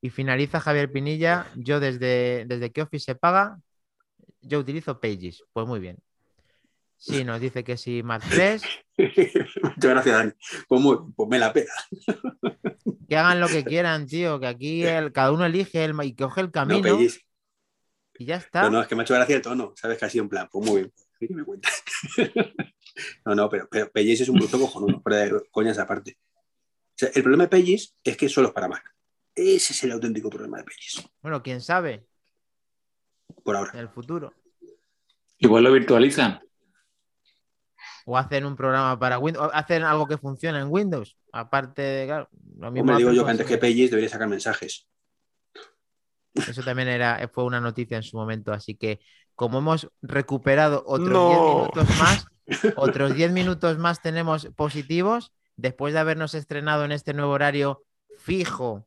[0.00, 1.46] Y finaliza Javier Pinilla.
[1.56, 3.58] Yo desde, desde que Office se paga,
[4.42, 5.44] yo utilizo Pages.
[5.54, 5.98] Pues muy bien.
[6.98, 8.62] Sí, nos dice que sí, más 3.
[8.98, 10.32] Muchas gracias, Dani.
[10.66, 11.72] Pues, muy- pues me la pela.
[13.08, 14.40] Que hagan lo que quieran, tío.
[14.40, 17.20] Que aquí el- cada uno elige el, y coge el No, camino Pellis.
[18.18, 18.68] y ya está.
[18.70, 19.72] no, es que me ha hecho gracia el tono.
[19.76, 20.92] Sabes que ha sido en plan, pues muy bien.
[21.20, 21.82] ¿Qué me cuentas?
[23.24, 26.18] no, no, pero, pero Pellis es un bruto cojonudo, fuera de coñas aparte.
[26.38, 28.94] O sea, el problema de Pellis es que solo es para Mac.
[29.34, 32.06] Ese es el auténtico problema de Pellis, Bueno, quién sabe
[33.44, 33.70] por ahora.
[33.74, 34.32] en el futuro.
[35.38, 36.40] Igual lo virtualizan.
[38.08, 41.16] O hacen un programa para Windows, hacen algo que funcione en Windows.
[41.32, 44.86] Aparte de, claro, lo mismo me digo yo que antes que Pellis debería sacar mensajes.
[46.34, 48.52] Eso también era, fue una noticia en su momento.
[48.52, 49.00] Así que,
[49.34, 51.56] como hemos recuperado otros 10 No.
[51.56, 52.26] minutos más,
[52.76, 55.32] otros 10 minutos más tenemos positivos.
[55.56, 57.82] Después de habernos estrenado en este nuevo horario
[58.18, 58.84] fijo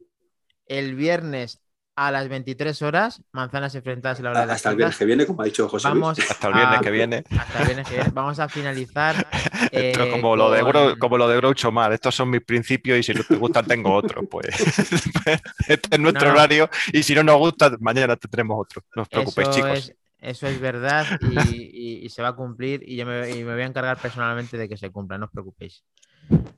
[0.67, 1.59] el viernes
[2.07, 5.05] a las 23 horas, manzanas enfrentadas a la hora de las Hasta el viernes que
[5.05, 6.19] viene, como ha dicho José Luis.
[6.31, 7.23] Hasta el viernes a- que viene.
[7.37, 8.09] Hasta el viernes que viene.
[8.13, 9.15] Vamos a finalizar.
[9.71, 11.91] Esto es eh, como, lo de Gro- como lo de Groucho Mar.
[11.91, 14.25] Estos son mis principios y si no te gustan tengo otros.
[14.31, 14.47] Pues
[15.67, 16.33] este es nuestro No.
[16.35, 18.81] horario y si no nos gusta, mañana tendremos otro.
[18.95, 19.77] No os preocupéis, eso chicos.
[19.79, 23.97] Es, eso es verdad y, se va a cumplir y yo me, voy a encargar
[24.01, 25.83] personalmente de que se cumpla, no os preocupéis.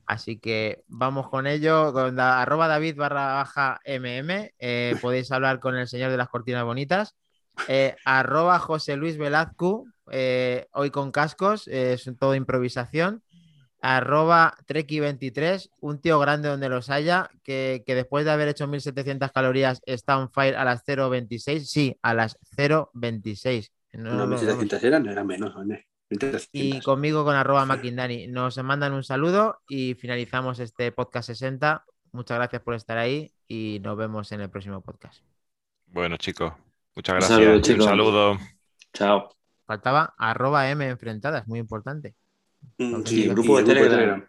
[0.06, 4.52] Así que vamos con ello, con arroba David barra baja MM,
[5.00, 7.16] podéis hablar con el señor de las cortinas bonitas,
[7.68, 13.24] eh, arroba José Luis Velazco, eh, hoy con cascos, eh, es todo improvisación,
[13.82, 19.32] arroba Treki23, un tío grande donde los haya, que, que después de haber hecho 1700
[19.32, 23.72] calorías está on fire a las 0.26, sí, a las 0.26.
[23.94, 25.64] No, No, no, no, 1700 eran, eran menos, ¿no?
[26.10, 26.50] 1300.
[26.52, 28.28] y conmigo con arroba Maquindani.
[28.28, 31.86] Nos mandan un saludo y finalizamos este podcast 60.
[32.12, 35.24] Muchas gracias por estar ahí y nos vemos en el próximo podcast.
[35.88, 36.54] Bueno, chicos,
[36.96, 37.40] muchas Un gracias.
[37.40, 38.38] saludo, Un saludo.
[38.94, 39.30] Chao.
[39.66, 42.16] Faltaba arroba M enfrentadas, muy importante.
[42.78, 44.28] Mm, Sí, el grupo y de Telegram.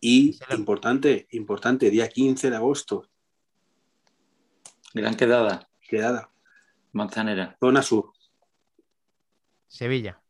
[0.00, 3.08] Y Se lo- importante, importante, día 15 de agosto,
[4.94, 5.68] Gran quedada.
[5.88, 6.30] quedada,
[6.92, 7.56] Manzanera.
[7.60, 8.12] zona sur.
[9.66, 10.20] Sevilla.